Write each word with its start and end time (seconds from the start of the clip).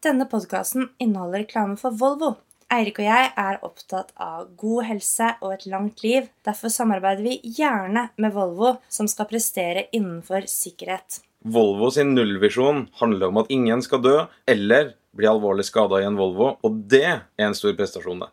Denne 0.00 0.24
podkasten 0.24 0.86
inneholder 0.96 1.42
reklame 1.42 1.74
for 1.76 1.92
Volvo. 1.92 2.30
Eirik 2.72 3.02
og 3.02 3.04
jeg 3.04 3.32
er 3.42 3.58
opptatt 3.66 4.14
av 4.16 4.46
god 4.56 4.86
helse 4.88 5.26
og 5.42 5.52
et 5.52 5.66
langt 5.68 6.00
liv. 6.00 6.30
Derfor 6.46 6.72
samarbeider 6.72 7.26
vi 7.26 7.34
gjerne 7.58 8.06
med 8.16 8.32
Volvo, 8.32 8.78
som 8.88 9.10
skal 9.10 9.28
prestere 9.28 9.90
innenfor 9.92 10.48
sikkerhet. 10.48 11.20
Volvo 11.44 11.90
sin 11.92 12.14
nullvisjon 12.16 12.86
handler 13.02 13.28
om 13.28 13.42
at 13.42 13.52
ingen 13.52 13.84
skal 13.84 14.00
dø 14.00 14.16
eller 14.48 14.94
bli 15.12 15.28
alvorlig 15.28 15.68
skada 15.68 16.00
i 16.00 16.08
en 16.08 16.16
Volvo, 16.16 16.54
og 16.64 16.80
det 16.88 17.04
er 17.10 17.44
en 17.44 17.58
stor 17.58 17.76
prestasjon, 17.76 18.24
det. 18.24 18.32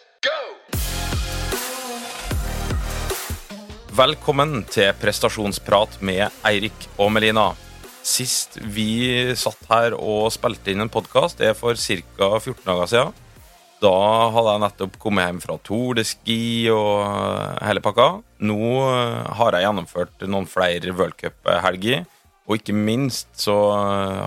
Velkommen 3.91 4.61
til 4.71 4.93
prestasjonsprat 5.01 5.97
med 6.07 6.21
Eirik 6.47 6.85
og 6.95 7.09
Melina. 7.11 7.49
Sist 8.07 8.53
vi 8.71 9.33
satt 9.35 9.65
her 9.67 9.97
og 9.97 10.29
spilte 10.31 10.71
inn 10.71 10.79
en 10.85 10.91
podkast, 10.91 11.41
er 11.43 11.51
for 11.59 11.75
ca. 11.75 12.29
14 12.39 12.61
dager 12.69 12.87
siden. 12.87 13.17
Da 13.83 13.91
hadde 14.31 14.53
jeg 14.53 14.61
nettopp 14.63 14.95
kommet 15.01 15.27
hjem 15.27 15.41
fra 15.43 15.57
Tour 15.67 15.99
de 15.99 16.05
Ski 16.07 16.39
og 16.71 17.03
hele 17.67 17.83
pakka. 17.83 18.05
Nå 18.47 18.61
har 19.41 19.57
jeg 19.57 19.67
gjennomført 19.67 20.23
noen 20.23 20.47
flere 20.47 20.95
worldcuphelger. 20.95 22.07
Og 22.47 22.61
ikke 22.61 22.77
minst 22.77 23.27
så 23.43 23.57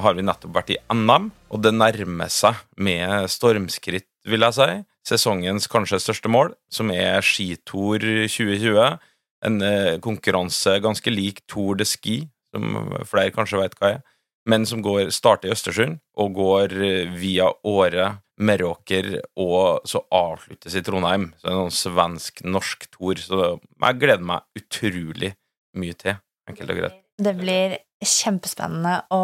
har 0.05 0.20
vi 0.20 0.27
nettopp 0.29 0.59
vært 0.59 0.75
i 0.77 0.79
NM, 0.92 1.31
og 1.48 1.65
det 1.65 1.73
nærmer 1.73 2.29
seg 2.29 2.61
med 2.77 3.33
stormskritt, 3.33 4.11
vil 4.29 4.45
jeg 4.45 4.59
si, 4.61 4.69
sesongens 5.09 5.73
kanskje 5.73 6.05
største 6.05 6.29
mål, 6.29 6.53
som 6.69 6.92
er 6.92 7.25
Skitor 7.25 8.05
2020. 8.29 9.01
En 9.45 9.61
eh, 9.62 9.97
konkurranse 10.05 10.78
ganske 10.84 11.12
lik 11.12 11.42
Tour 11.50 11.78
de 11.81 11.87
Ski, 11.89 12.23
som 12.55 12.95
flere 13.09 13.34
kanskje 13.34 13.61
vet 13.61 13.78
hva 13.81 13.95
er, 13.97 14.03
men 14.48 14.67
som 14.69 14.83
går, 14.84 15.09
starter 15.14 15.48
i 15.48 15.55
Østersund 15.55 16.01
og 16.20 16.36
går 16.36 16.77
eh, 16.77 17.14
via 17.17 17.48
Åre, 17.69 18.11
Meråker 18.34 19.12
og 19.39 19.86
så 19.86 20.01
avsluttes 20.11 20.75
i 20.75 20.83
Trondheim. 20.83 21.28
Så 21.39 21.47
det 21.47 21.53
er 21.53 21.59
noen 21.61 21.75
svensk-norsk 21.75 22.89
tour. 22.91 23.20
Så 23.23 23.41
jeg 23.55 24.01
gleder 24.01 24.27
meg 24.27 24.59
utrolig 24.59 25.31
mye 25.79 25.97
til, 25.98 26.19
enkelt 26.51 26.75
og 26.75 26.81
greit. 26.81 27.01
Det 27.14 27.34
blir 27.39 27.77
kjempespennende 28.05 28.97
å 29.14 29.20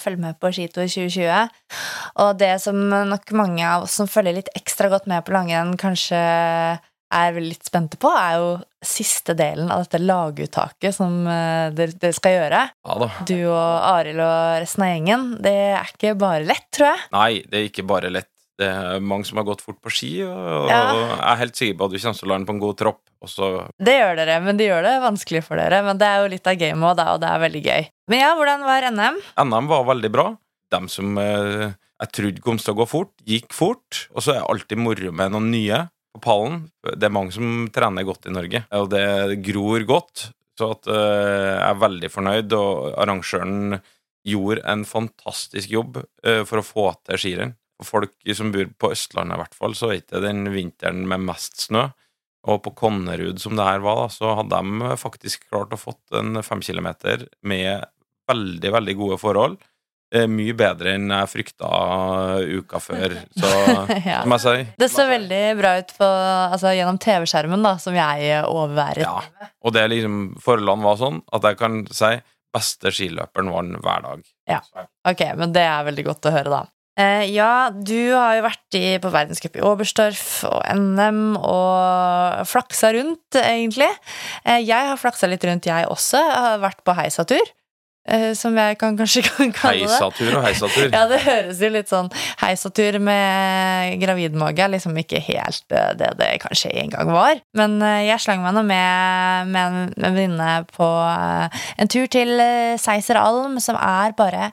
følge 0.00 0.22
med 0.22 0.38
på 0.40 0.50
skitur 0.56 0.88
2020. 0.88 1.52
Og 2.24 2.30
det 2.40 2.54
som 2.64 2.80
nok 3.10 3.34
mange 3.36 3.66
av 3.68 3.84
oss 3.84 3.98
som 4.00 4.08
følger 4.10 4.40
litt 4.40 4.50
ekstra 4.56 4.88
godt 4.92 5.06
med 5.10 5.26
på 5.26 5.36
langrenn, 5.36 5.76
kanskje 5.78 6.18
er 7.14 7.38
litt 7.40 7.64
spente 7.66 7.98
på, 8.00 8.10
er 8.10 8.36
jo 8.40 8.50
siste 8.84 9.34
delen 9.38 9.70
av 9.72 9.84
dette 9.86 10.00
laguttaket 10.02 10.94
som 10.96 11.22
eh, 11.30 11.70
dere, 11.76 12.12
skal 12.16 12.36
gjøre. 12.38 12.60
Ja 12.84 12.98
da. 13.00 13.08
Du 13.28 13.36
og 13.46 13.88
Arild 13.94 14.20
og 14.24 14.60
resten 14.64 14.84
av 14.86 14.92
gjengen. 14.92 15.26
Det 15.44 15.54
er 15.78 15.90
ikke 15.94 16.14
bare 16.20 16.44
lett, 16.46 16.66
tror 16.74 16.90
jeg. 16.92 17.04
Nei, 17.14 17.30
det 17.48 17.60
er 17.60 17.68
ikke 17.70 17.86
bare 17.88 18.12
lett. 18.12 18.30
Det 18.54 18.68
er 18.70 19.00
mange 19.02 19.26
som 19.26 19.40
har 19.40 19.46
gått 19.48 19.64
fort 19.66 19.80
på 19.82 19.90
ski, 19.90 20.12
og 20.22 20.68
Ja. 20.70 20.82
jeg 20.94 21.16
er 21.26 21.40
helt 21.40 21.56
sikker 21.58 21.78
på 21.80 21.86
at 21.88 21.90
du 21.90 21.98
kommer 21.98 22.18
til 22.20 22.28
å 22.28 22.30
lande 22.30 22.46
på 22.46 22.54
en 22.54 22.60
god 22.62 22.76
tropp. 22.78 23.00
Og 23.24 23.28
så 23.32 23.48
Det 23.82 23.96
gjør 23.98 24.16
dere, 24.20 24.36
men 24.44 24.56
de 24.60 24.68
gjør 24.68 24.82
det 24.86 24.92
vanskelig 25.02 25.42
for 25.42 25.58
dere. 25.58 25.80
Men 25.82 25.98
det 25.98 26.06
er 26.06 26.22
jo 26.22 26.28
litt 26.30 26.46
av 26.46 26.60
gamet 26.60 27.00
og 27.02 27.20
det 27.24 27.30
er 27.32 27.42
veldig 27.48 27.62
gøy. 27.64 27.88
Men 28.12 28.20
ja, 28.20 28.34
hvordan 28.36 28.62
var 28.68 28.90
NM? 28.92 29.18
NM 29.48 29.66
var 29.72 29.88
veldig 29.90 30.12
bra. 30.12 30.26
De 30.70 30.80
som 30.88 31.18
eh, 31.18 31.72
jeg 32.04 32.12
trodde 32.12 32.42
kom 32.44 32.58
til 32.60 32.74
å 32.74 32.78
gå 32.82 32.86
fort, 32.90 33.12
gikk 33.26 33.52
fort. 33.54 34.04
Og 34.14 34.22
så 34.22 34.34
er 34.34 34.40
det 34.42 34.48
alltid 34.50 34.78
moro 34.78 35.12
med 35.14 35.34
noen 35.34 35.50
nye 35.50 35.82
på 36.14 36.22
pallen. 36.22 36.62
Det 36.84 37.08
er 37.08 37.14
mange 37.14 37.34
som 37.34 37.66
trener 37.74 38.06
godt 38.06 38.30
i 38.30 38.34
Norge, 38.34 38.62
og 38.78 38.88
det 38.92 39.42
gror 39.44 39.84
godt. 39.88 40.28
Så 40.54 40.70
at, 40.76 40.86
eh, 40.86 41.50
jeg 41.58 41.66
er 41.66 41.82
veldig 41.82 42.10
fornøyd, 42.14 42.54
og 42.54 42.94
arrangøren 43.02 43.80
gjorde 44.24 44.62
en 44.70 44.84
fantastisk 44.86 45.72
jobb 45.74 45.98
eh, 46.24 46.44
for 46.46 46.60
å 46.60 46.66
få 46.66 46.86
til 47.04 47.20
skirenn. 47.20 47.56
For 47.82 47.98
folk 47.98 48.36
som 48.38 48.52
bor 48.54 48.70
på 48.78 48.92
Østlandet, 48.94 49.34
i 49.34 49.42
hvert 49.42 49.58
fall, 49.58 49.74
så 49.74 49.90
er 49.90 50.00
ikke 50.00 50.22
den 50.22 50.46
vinteren 50.54 51.02
med 51.10 51.26
mest 51.26 51.66
snø. 51.66 51.88
Og 52.44 52.60
på 52.62 52.74
Konnerud, 52.76 53.40
som 53.40 53.56
det 53.56 53.66
her 53.66 53.82
var, 53.82 54.04
da, 54.04 54.08
så 54.12 54.34
hadde 54.38 54.60
de 54.62 54.96
faktisk 55.00 55.48
klart 55.48 55.72
å 55.74 55.80
fått 55.80 56.14
en 56.14 56.42
fem 56.44 56.62
kilometer 56.62 57.26
med 57.42 57.86
veldig, 58.30 58.72
veldig 58.78 58.94
gode 59.00 59.18
forhold. 59.20 59.56
Eh, 60.14 60.28
mye 60.30 60.54
bedre 60.54 60.92
enn 60.94 61.08
jeg 61.10 61.30
frykta 61.32 61.68
uka 62.60 62.78
før, 62.82 63.16
så 63.34 63.48
Ja. 64.06 64.20
som 64.22 64.34
jeg 64.36 64.42
sier 64.44 64.66
Det 64.78 64.88
ser 64.92 65.08
veldig 65.10 65.40
bra 65.58 65.72
ut 65.80 65.90
på, 65.98 66.10
altså, 66.54 66.70
gjennom 66.76 67.00
TV-skjermen, 67.02 67.64
da, 67.66 67.72
som 67.82 67.96
jeg 67.98 68.44
overværet. 68.46 69.02
Ja. 69.02 69.50
Og 69.64 69.74
det 69.74 69.82
er 69.82 69.90
liksom, 69.90 70.20
forholdene 70.44 70.86
var 70.86 71.00
sånn 71.02 71.18
at 71.34 71.48
jeg 71.50 71.58
kan 71.58 71.80
si 71.90 72.12
beste 72.54 72.92
skiløperen 72.94 73.50
vant 73.50 73.80
hver 73.82 74.04
dag. 74.06 74.22
Ja, 74.46 74.60
Ok, 75.10 75.24
men 75.40 75.50
det 75.56 75.64
er 75.66 75.82
veldig 75.88 76.04
godt 76.06 76.30
å 76.30 76.34
høre, 76.36 76.52
da. 76.52 76.62
Eh, 76.94 77.24
ja, 77.34 77.70
du 77.74 78.12
har 78.14 78.36
jo 78.38 78.44
vært 78.44 78.76
i, 78.78 78.84
på 79.02 79.10
verdenscup 79.10 79.56
i 79.58 79.62
Oberstdorf 79.66 80.44
og 80.46 80.60
NM 80.78 81.34
og 81.40 82.44
flaksa 82.46 82.92
rundt, 82.94 83.34
egentlig. 83.40 83.90
Eh, 84.46 84.60
jeg 84.62 84.92
har 84.92 85.00
flaksa 85.02 85.26
litt 85.26 85.42
rundt, 85.42 85.66
jeg 85.66 85.88
også. 85.90 86.20
Jeg 86.22 86.44
har 86.46 86.62
vært 86.62 86.84
på 86.86 86.94
heisatur, 86.94 87.42
eh, 87.42 87.50
som 88.36 88.56
jeg 88.58 88.76
kan, 88.76 88.98
kanskje 88.98 89.22
kan 89.24 89.52
kalle 89.56 89.86
det. 89.86 89.88
Heisatur 89.88 90.34
og 90.36 90.44
heisatur. 90.44 90.88
Ja, 90.92 91.06
det 91.08 91.22
høres 91.24 91.62
jo 91.64 91.70
litt 91.72 91.88
sånn 91.88 92.10
heisatur 92.42 92.98
med 93.00 93.94
gravidmage 94.02 94.64
er 94.64 94.72
liksom 94.74 94.96
ikke 95.00 95.22
helt 95.24 95.72
eh, 95.72 95.92
det 95.98 96.10
det 96.20 96.30
kanskje 96.44 96.72
en 96.82 96.92
gang 96.92 97.12
var. 97.14 97.40
Men 97.56 97.78
eh, 97.82 98.04
jeg 98.10 98.22
slang 98.24 98.44
meg 98.44 98.56
nå 98.56 98.64
med, 98.68 99.50
med 99.54 99.64
en 99.64 99.94
en 100.04 100.16
venninne 100.16 100.52
på 100.74 100.86
eh, 100.86 101.64
en 101.80 101.90
tur 101.90 102.08
til 102.10 102.36
Seiser 102.80 103.18
Alm, 103.20 103.58
som 103.62 103.78
er 103.80 104.14
bare 104.16 104.50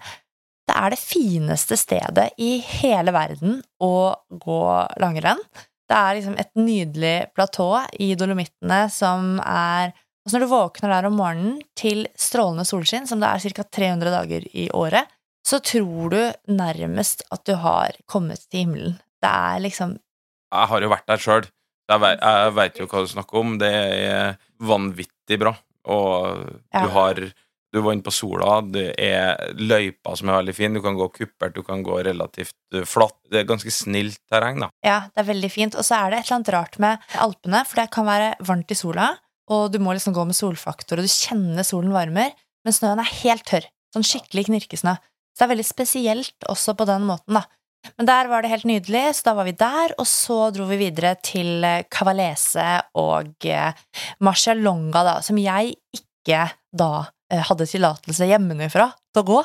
Det 0.70 0.78
er 0.78 0.94
det 0.94 1.02
fineste 1.02 1.76
stedet 1.76 2.30
i 2.40 2.54
hele 2.80 3.12
verden 3.12 3.60
å 3.82 4.16
gå 4.30 4.62
langrenn. 5.02 5.42
Det 5.90 5.98
er 5.98 6.16
liksom 6.16 6.38
et 6.40 6.52
nydelig 6.56 7.34
platå 7.36 7.82
i 8.00 8.14
Dolomittene 8.16 8.86
som 8.94 9.42
er 9.44 9.92
Altså 10.22 10.38
når 10.38 10.46
du 10.46 10.52
våkner 10.52 10.92
der 10.94 11.08
om 11.10 11.16
morgenen 11.18 11.56
til 11.78 12.04
strålende 12.20 12.66
solskinn, 12.68 13.08
som 13.10 13.22
det 13.24 13.30
er 13.32 13.56
ca. 13.58 13.66
300 13.66 14.12
dager 14.14 14.46
i 14.54 14.68
året, 14.78 15.10
så 15.48 15.58
tror 15.66 16.12
du 16.14 16.20
nærmest 16.54 17.24
at 17.34 17.42
du 17.50 17.56
har 17.58 17.96
kommet 18.06 18.44
til 18.52 18.66
himmelen. 18.66 19.00
Det 19.22 19.30
er 19.32 19.64
liksom 19.64 19.98
Jeg 20.52 20.68
har 20.70 20.82
jo 20.84 20.92
vært 20.92 21.08
der 21.10 21.22
sjøl. 21.22 21.48
Jeg, 21.92 22.54
veit 22.56 22.78
jo 22.80 22.86
hva 22.88 23.02
du 23.04 23.10
snakker 23.10 23.40
om. 23.42 23.56
Det 23.60 23.72
er 23.72 24.38
vanvittig 24.62 25.40
bra. 25.42 25.56
Og 25.90 26.46
Ja. 26.74 26.84
du 26.86 26.90
har 26.90 27.32
Du 27.74 27.80
var 27.80 27.94
inne 27.94 28.04
på 28.04 28.12
sola. 28.12 28.60
Det 28.68 28.96
er 29.00 29.54
løyper 29.56 30.18
som 30.18 30.28
er 30.28 30.42
veldig 30.44 30.54
fin. 30.54 30.74
Du 30.74 30.82
kan 30.82 30.94
gå 30.94 31.08
kuppert, 31.08 31.54
du 31.56 31.64
kan 31.64 31.82
gå 31.82 32.04
relativt 32.04 32.52
eh, 32.74 32.84
flatt. 32.84 33.16
Det 33.32 33.40
er 33.40 33.48
ganske 33.48 33.72
snilt 33.72 34.20
terreng, 34.30 34.60
da. 34.60 34.68
Ja, 34.84 35.08
det 35.08 35.22
er 35.24 35.30
veldig 35.34 35.50
fint. 35.50 35.76
Og 35.80 35.86
så 35.88 35.96
er 35.96 36.12
det 36.12 36.20
et 36.20 36.26
eller 36.26 36.36
annet 36.36 36.50
rart 36.52 36.76
med 36.84 37.00
Alpene, 37.16 37.62
for 37.66 37.80
det 37.80 37.90
kan 37.96 38.06
være 38.06 38.36
varmt 38.44 38.72
i 38.72 38.76
sola, 38.76 39.06
og 39.52 39.72
du 39.74 39.80
må 39.84 39.96
liksom 39.96 40.16
gå 40.16 40.26
med 40.28 40.38
solfaktor, 40.38 41.00
og 41.02 41.08
du 41.08 41.12
kjenner 41.12 41.68
solen 41.68 41.94
varmer, 41.96 42.36
men 42.66 42.76
snøen 42.76 43.02
er 43.02 43.16
helt 43.22 43.46
tørr. 43.50 43.68
Sånn 43.92 44.08
skikkelig 44.08 44.48
knirkesnø. 44.48 44.96
Så 45.32 45.42
det 45.42 45.48
er 45.48 45.52
veldig 45.54 45.68
spesielt 45.68 46.48
også 46.52 46.76
på 46.80 46.88
den 46.88 47.04
måten, 47.08 47.40
da. 47.40 47.46
Men 47.98 48.08
der 48.08 48.30
var 48.30 48.44
det 48.44 48.52
helt 48.52 48.68
nydelig, 48.70 49.04
så 49.18 49.32
da 49.32 49.34
var 49.40 49.48
vi 49.48 49.56
der, 49.58 49.96
og 50.00 50.08
så 50.08 50.38
dro 50.54 50.68
vi 50.70 50.78
videre 50.84 51.16
til 51.26 51.66
eh, 51.66 51.88
Cavalese 51.92 52.68
og 53.02 53.48
eh, 53.50 53.74
Marcialonga, 54.22 55.02
da, 55.08 55.16
som 55.26 55.40
jeg 55.42 55.74
ikke 55.98 56.44
da 56.78 56.92
eh, 57.34 57.42
hadde 57.50 57.68
tillatelse 57.70 58.30
hjemmefra 58.30 58.92
til 58.94 59.24
å 59.24 59.28
gå. 59.32 59.42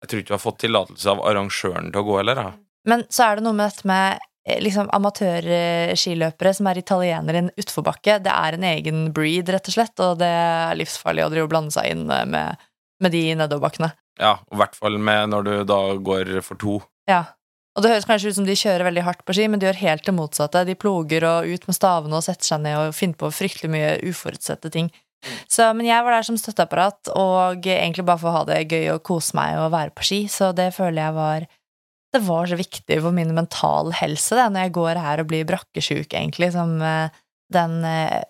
Jeg 0.00 0.10
tror 0.12 0.22
ikke 0.22 0.30
du 0.30 0.36
har 0.36 0.44
fått 0.44 0.62
tillatelse 0.62 1.12
av 1.12 1.24
arrangøren 1.28 1.90
til 1.90 2.00
å 2.00 2.06
gå 2.06 2.20
heller. 2.20 2.38
da? 2.38 2.52
Men 2.88 3.04
så 3.12 3.26
er 3.26 3.36
det 3.36 3.44
noe 3.44 3.58
med 3.58 3.72
dette 3.72 3.90
med 3.90 4.29
liksom 4.48 4.88
amatørskiløpere 4.96 6.52
som 6.56 6.68
er 6.70 6.80
italienere 6.80 7.36
i 7.36 7.42
en 7.44 7.50
utforbakke. 7.60 8.18
Det 8.24 8.32
er 8.32 8.56
en 8.56 8.68
egen 8.70 9.02
breed, 9.16 9.50
rett 9.52 9.68
og 9.68 9.76
slett, 9.76 10.00
og 10.00 10.20
det 10.22 10.30
er 10.30 10.78
livsfarlig 10.80 11.26
å 11.26 11.50
blande 11.50 11.74
seg 11.74 11.90
inn 11.92 12.06
eh, 12.10 12.24
med, 12.28 12.70
med 13.00 13.14
de 13.14 13.26
nedoverbakkene. 13.42 13.92
ja, 14.20 14.38
og 14.48 14.56
I 14.56 14.62
hvert 14.62 14.80
fall 14.80 14.96
med 14.98 15.34
når 15.34 15.46
du 15.46 15.52
da 15.68 15.82
går 15.96 16.40
for 16.46 16.60
to. 16.60 16.80
Ja. 17.10 17.24
Og 17.78 17.84
det 17.84 17.92
høres 17.92 18.08
kanskje 18.08 18.32
ut 18.32 18.36
som 18.40 18.48
de 18.48 18.56
kjører 18.58 18.88
veldig 18.88 19.04
hardt 19.06 19.22
på 19.24 19.36
ski, 19.36 19.46
men 19.48 19.60
de 19.60 19.68
gjør 19.68 19.78
helt 19.84 20.08
det 20.08 20.16
motsatte. 20.16 20.64
De 20.66 20.74
ploger 20.74 21.24
og 21.24 21.46
ut 21.46 21.68
med 21.68 21.76
stavene 21.76 22.18
og 22.18 22.24
setter 22.26 22.48
seg 22.48 22.64
ned 22.64 22.76
og 22.80 22.96
finner 22.96 23.20
på 23.20 23.30
fryktelig 23.30 23.70
mye 23.70 23.92
uforutsette 24.10 24.72
ting. 24.74 24.90
Så, 25.46 25.68
men 25.76 25.86
jeg 25.86 26.02
var 26.02 26.16
der 26.16 26.26
som 26.26 26.38
støtteapparat, 26.40 27.12
og 27.14 27.66
egentlig 27.68 28.06
bare 28.08 28.20
for 28.22 28.32
å 28.32 28.40
ha 28.40 28.44
det 28.48 28.64
gøy 28.72 28.88
og 28.96 29.04
kose 29.06 29.36
meg 29.36 29.58
og 29.60 29.70
være 29.74 29.94
på 29.94 30.06
ski, 30.08 30.20
så 30.32 30.50
det 30.56 30.70
føler 30.74 31.04
jeg 31.04 31.16
var 31.20 31.46
det 32.14 32.20
var 32.26 32.48
så 32.50 32.56
viktig 32.58 32.98
for 33.04 33.14
min 33.14 33.30
mental 33.36 33.92
helse 34.00 34.34
det, 34.38 34.46
når 34.54 34.66
jeg 34.66 34.74
går 34.76 35.00
her 35.04 35.22
og 35.22 35.28
blir 35.30 35.46
brakkesjuk, 35.48 36.08
egentlig, 36.10 36.50
som 36.56 36.72
eh, 36.82 37.12
den 37.54 37.76
eh, 37.86 38.22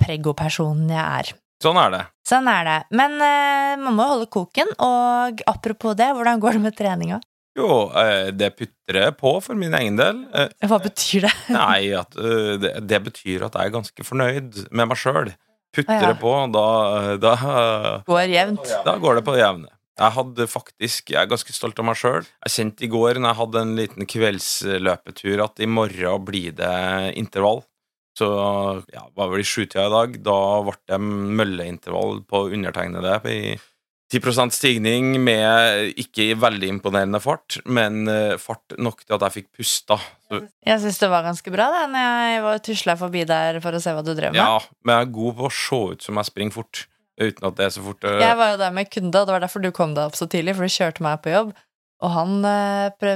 preggo-personen 0.00 0.90
jeg 0.90 1.04
er. 1.04 1.30
Sånn 1.62 1.78
er 1.80 1.92
det. 1.94 2.00
Sånn 2.26 2.48
er 2.50 2.66
det. 2.68 2.78
Men 2.98 3.14
eh, 3.22 3.76
man 3.80 3.94
må 3.96 4.08
holde 4.10 4.26
koken, 4.34 4.72
og 4.82 5.44
apropos 5.50 5.94
det, 5.98 6.10
hvordan 6.16 6.42
går 6.42 6.58
det 6.58 6.64
med 6.66 6.76
treninga? 6.78 7.20
Jo, 7.54 7.86
det 8.34 8.48
putrer 8.58 9.12
på 9.14 9.36
for 9.38 9.54
min 9.54 9.76
egen 9.78 9.94
del. 9.94 10.24
Hva 10.66 10.80
betyr 10.82 11.28
det? 11.28 11.30
Nei, 11.54 11.92
at, 11.94 12.16
det, 12.18 12.98
betyr 13.04 13.44
at 13.46 13.54
jeg 13.54 13.70
er 13.70 13.76
ganske 13.76 14.06
fornøyd 14.08 14.58
med 14.74 14.90
meg 14.90 14.98
sjøl. 14.98 15.30
Putrer 15.74 16.10
Ja. 16.10 16.16
på, 16.18 16.32
da, 16.54 16.66
da 17.22 17.34
Går 18.10 18.26
jevnt? 18.30 18.74
Da 18.86 18.96
går 18.98 19.20
det 19.20 19.24
på 19.26 19.36
jevne. 19.38 19.70
Jeg 19.94 20.14
hadde 20.16 20.46
faktisk, 20.50 21.12
jeg 21.12 21.20
er 21.20 21.30
ganske 21.30 21.54
stolt 21.54 21.78
av 21.78 21.86
meg 21.86 21.98
sjøl. 22.00 22.24
Jeg 22.46 22.54
kjente 22.56 22.86
i 22.86 22.90
går 22.90 23.20
når 23.20 23.30
jeg 23.30 23.40
hadde 23.42 23.60
en 23.62 23.76
liten 23.78 24.08
kveldsløpetur, 24.10 25.44
at 25.44 25.62
i 25.62 25.70
morgen 25.70 26.24
blir 26.26 26.56
det 26.58 26.74
intervall. 27.20 27.62
Så 28.18 28.26
ja, 28.94 29.04
var 29.14 29.30
vel 29.30 29.42
i 29.42 29.46
sjutida 29.46 29.86
i 29.88 29.94
dag. 29.94 30.18
Da 30.26 30.38
ble 30.66 30.74
det 30.90 30.98
mølleintervall 31.02 32.20
på 32.30 32.46
undertegnede 32.54 33.20
i 33.30 33.38
10% 34.14 34.52
stigning 34.54 35.14
med 35.24 35.94
ikke 35.98 36.34
veldig 36.38 36.68
imponerende 36.76 37.18
fart, 37.22 37.58
men 37.64 38.04
eh, 38.10 38.36
fart 38.38 38.76
nok 38.78 39.02
til 39.02 39.16
at 39.16 39.24
jeg 39.26 39.34
fikk 39.38 39.48
pusta. 39.58 39.98
Jeg 40.30 40.82
syns 40.82 41.00
det 41.00 41.10
var 41.10 41.24
ganske 41.26 41.54
bra 41.54 41.70
da 41.72 41.84
når 41.90 42.10
jeg 42.34 42.42
var 42.44 42.60
tusla 42.68 42.96
forbi 43.00 43.24
der 43.28 43.58
for 43.64 43.74
å 43.74 43.80
se 43.82 43.94
hva 43.96 44.04
du 44.04 44.12
drev 44.12 44.34
med. 44.34 44.38
ja, 44.38 44.60
men 44.84 44.98
jeg 44.98 45.08
er 45.08 45.14
god 45.16 45.38
på 45.40 45.48
å 45.48 45.54
se 45.54 45.80
ut 45.94 46.06
som 46.06 46.20
jeg 46.20 46.30
springer 46.30 46.58
fort, 46.58 46.84
uten 47.20 47.48
at 47.48 47.58
det 47.58 47.68
er 47.68 47.74
så 47.74 47.84
fort. 47.84 48.06
uh... 48.06 48.18
Jeg 48.22 48.38
var 48.40 48.54
jo 48.54 48.62
der 48.62 48.74
med 48.74 48.90
kunde, 48.92 49.20
og 49.20 49.28
det 49.28 49.36
var 49.36 49.44
derfor 49.44 49.64
du 49.64 49.70
kom 49.74 49.94
deg 49.96 50.08
opp 50.08 50.18
så 50.18 50.28
tidlig, 50.30 50.56
for 50.56 50.66
du 50.66 50.76
kjørte 50.76 51.04
meg 51.06 51.20
på 51.24 51.34
jobb, 51.34 51.52
og 52.04 52.14
han 52.14 52.40
uh, 52.46 53.12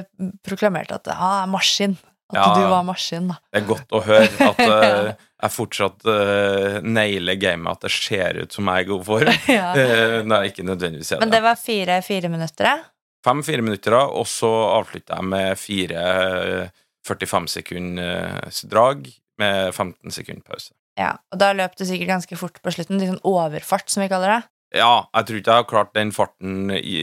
proklamerte 0.46 1.00
at 1.00 1.10
er 1.14 1.50
maskin. 1.50 1.98
At 2.28 2.36
Ja, 2.36 2.48
du 2.52 2.66
var 2.68 2.84
maskin, 2.84 3.30
da. 3.30 3.38
Det 3.48 3.62
er 3.62 3.68
godt 3.70 3.94
å 3.96 4.02
høre 4.04 4.48
at 4.50 4.58
uh, 4.68 5.12
jeg 5.16 5.54
fortsatt 5.54 6.04
uh, 6.04 6.78
nailer 6.84 7.38
gamet, 7.40 7.72
at 7.72 7.86
det 7.86 7.92
ser 7.94 8.42
ut 8.42 8.52
som 8.52 8.68
jeg 8.68 8.84
er 8.84 8.90
god 8.90 9.06
form. 9.06 9.32
ja. 9.58 9.70
Nei, 10.32 10.42
ikke 10.50 10.66
nødvendigvis 10.68 11.16
Men 11.22 11.32
det. 11.32 11.40
var 11.46 11.56
fire, 11.60 12.02
fire 12.04 12.30
minutter, 12.32 12.68
ja. 12.68 12.78
Fem-fire 13.24 13.64
minutter, 13.64 13.96
og 13.98 14.28
så 14.30 14.50
avslutta 14.76 15.16
jeg 15.18 15.26
med 15.26 15.58
fire 15.58 16.02
eh, 16.04 16.84
45 17.08 17.48
sekunders 17.50 18.60
drag 18.70 19.08
med 19.42 19.74
15 19.74 20.14
sekund 20.14 20.44
pause. 20.46 20.74
Ja. 20.98 21.12
Og 21.32 21.38
da 21.40 21.52
løp 21.56 21.76
du 21.78 21.84
sikkert 21.86 22.10
ganske 22.16 22.38
fort 22.40 22.58
på 22.64 22.72
slutten. 22.74 22.98
Litt 23.00 23.12
sånn 23.12 23.22
overfart, 23.28 23.88
som 23.92 24.02
vi 24.02 24.10
kaller 24.10 24.34
det. 24.34 24.40
Ja, 24.80 25.06
jeg 25.14 25.28
tror 25.28 25.38
ikke 25.38 25.52
jeg 25.54 25.62
hadde 25.62 25.70
klart 25.70 25.94
den 25.96 26.10
farten 26.12 26.74
i 26.76 26.98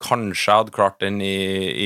Kanskje 0.00 0.48
jeg 0.48 0.62
hadde 0.62 0.72
klart 0.72 1.00
den 1.02 1.18
i, 1.20 1.34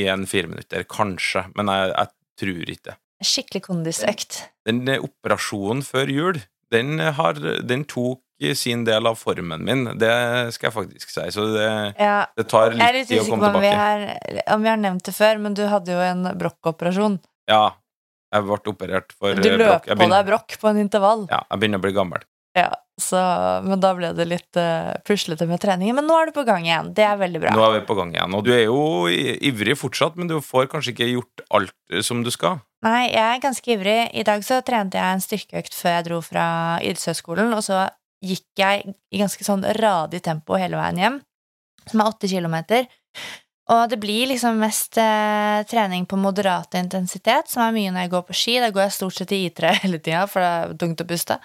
i 0.01 0.05
en 0.11 0.23
fire 0.31 0.47
minutter. 0.47 0.85
Kanskje. 0.87 1.49
Men 1.59 1.71
jeg, 1.73 1.91
jeg 1.91 2.12
tror 2.39 2.71
ikke 2.75 2.91
det. 2.93 2.99
Skikkelig 3.25 3.62
kondisøkt. 3.65 4.37
Den 4.69 4.85
den 4.87 5.03
operasjonen 5.03 5.83
før 5.87 6.12
jul, 6.12 6.39
den, 6.75 6.99
har, 7.17 7.41
den 7.67 7.83
tok 7.91 8.21
sin 8.59 8.83
del 8.87 9.06
av 9.09 9.17
formen 9.17 9.62
min. 9.65 9.85
Det 9.99 10.12
skal 10.55 10.69
jeg 10.69 10.75
faktisk 10.77 11.11
si. 11.11 11.27
Så 11.35 11.47
det, 11.55 11.69
Ja. 11.99 12.27
det 12.37 12.47
tar 12.51 12.75
litt 12.75 13.09
tid 13.09 13.23
å 13.23 13.27
komme 13.29 13.49
tilbake. 13.51 13.71
Jeg 13.71 13.79
er 13.79 14.01
litt 14.03 14.12
usikker 14.12 14.47
på 14.47 14.55
om 14.55 14.62
vi 14.67 14.69
har 14.69 14.81
nevnt 14.83 15.05
det 15.09 15.15
før, 15.17 15.39
men 15.41 15.55
du 15.59 15.65
hadde 15.71 15.95
jo 15.95 16.03
en 16.05 16.27
brokkoperasjon. 16.39 17.19
Ja, 17.51 17.65
jeg 18.34 18.46
ble 18.46 18.72
operert 18.75 19.12
for 19.16 19.38
Du 19.38 19.48
eh, 19.48 19.58
løp 19.58 19.69
brokk. 19.69 19.90
På 20.00 20.08
deg 20.10 20.31
brokk 20.31 20.56
på 20.60 20.70
en 20.72 20.81
intervall. 20.82 21.26
Ja, 21.31 21.44
jeg 21.50 21.62
begynner 21.62 21.82
å 21.82 21.84
bli 21.84 21.94
gammel. 21.96 22.26
Ja, 22.54 22.69
så, 23.02 23.19
men 23.66 23.81
da 23.82 23.90
ble 23.98 24.12
det 24.14 24.25
litt 24.31 24.58
uh, 24.60 24.94
puslete 25.06 25.46
med 25.50 25.58
treningen. 25.62 25.96
Men 25.98 26.06
nå 26.06 26.14
er 26.20 26.31
du 26.31 26.36
på 26.36 26.44
gang 26.46 26.66
igjen. 26.69 26.92
Det 26.94 27.02
er 27.02 27.19
veldig 27.19 27.40
bra. 27.42 27.54
Nå 27.56 27.64
er 27.66 27.72
vi 27.81 27.81
på 27.88 27.96
gang 27.98 28.12
igjen. 28.14 28.36
Og 28.38 28.44
du 28.46 28.52
er 28.54 28.62
jo 28.69 29.08
ivrig 29.10 29.75
fortsatt, 29.81 30.14
men 30.20 30.31
du 30.31 30.36
får 30.44 30.69
kanskje 30.70 30.94
ikke 30.94 31.10
gjort 31.10 31.44
alt 31.58 31.75
eh, 31.90 32.04
som 32.06 32.22
du 32.22 32.31
skal. 32.34 32.60
Nei, 32.86 33.08
jeg 33.08 33.25
er 33.25 33.42
ganske 33.42 33.75
ivrig. 33.75 33.98
I 34.14 34.26
dag 34.28 34.46
så 34.46 34.60
trente 34.66 35.00
jeg 35.00 35.19
en 35.19 35.25
styrkeøkt 35.25 35.75
før 35.75 35.96
jeg 35.96 36.06
dro 36.10 36.20
fra 36.22 36.46
idrettshøyskolen, 36.84 37.54
og 37.56 37.64
så 37.66 37.86
gikk 38.25 38.46
jeg 38.62 38.94
i 39.10 39.20
ganske 39.20 39.46
sånn 39.46 39.66
radig 39.81 40.22
tempo 40.25 40.56
hele 40.60 40.78
veien 40.78 41.00
hjem, 41.00 41.19
som 41.90 42.04
er 42.04 42.12
åtte 42.12 42.31
kilometer. 42.31 42.86
Og 43.72 43.88
det 43.88 43.96
blir 43.96 44.28
liksom 44.28 44.58
mest 44.61 44.99
eh, 45.00 45.62
trening 45.70 46.05
på 46.08 46.19
moderat 46.20 46.76
intensitet, 46.76 47.49
som 47.49 47.62
er 47.64 47.72
mye 47.72 47.94
når 47.94 48.05
jeg 48.05 48.12
går 48.12 48.25
på 48.28 48.37
ski. 48.37 48.58
Da 48.61 48.69
går 48.75 48.84
jeg 48.84 48.96
stort 48.99 49.16
sett 49.16 49.32
i 49.32 49.40
I3 49.49 49.72
hele 49.87 50.00
tida, 50.05 50.26
for 50.28 50.44
det 50.44 50.50
er 50.50 50.76
tungt 50.82 51.00
å 51.00 51.08
puste. 51.08 51.38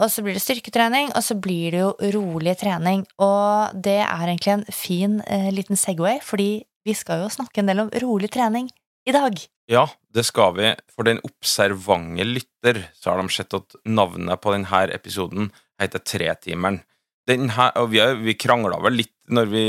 Og 0.00 0.08
så 0.12 0.24
blir 0.24 0.38
det 0.38 0.44
styrketrening, 0.44 1.12
og 1.12 1.26
så 1.26 1.36
blir 1.36 1.76
det 1.76 1.82
jo 1.82 1.92
rolig 2.16 2.56
trening. 2.62 3.04
Og 3.20 3.76
det 3.76 4.00
er 4.06 4.26
egentlig 4.26 4.56
en 4.56 4.66
fin 4.72 5.20
eh, 5.28 5.50
liten 5.52 5.76
Segway, 5.76 6.22
fordi 6.24 6.52
vi 6.88 6.96
skal 6.96 7.26
jo 7.26 7.32
snakke 7.32 7.60
en 7.60 7.68
del 7.68 7.84
om 7.84 7.92
rolig 8.06 8.32
trening 8.32 8.70
i 9.04 9.12
dag. 9.12 9.36
Ja, 9.70 9.84
det 10.14 10.24
skal 10.26 10.56
vi. 10.56 10.72
For 10.94 11.06
den 11.06 11.20
observante 11.26 12.24
lytter 12.24 12.86
så 12.96 13.12
har 13.12 13.20
de 13.20 13.32
sett 13.36 13.54
at 13.56 13.76
navnet 13.84 14.40
på 14.40 14.56
denne 14.56 14.86
episoden 14.96 15.52
heter 15.80 16.00
Tretimeren. 16.00 16.80
Her, 17.28 17.74
og 17.78 17.90
vi, 17.92 18.00
vi 18.24 18.34
krangla 18.34 18.80
vel 18.82 18.96
litt 19.02 19.12
når 19.30 19.50
vi 19.52 19.64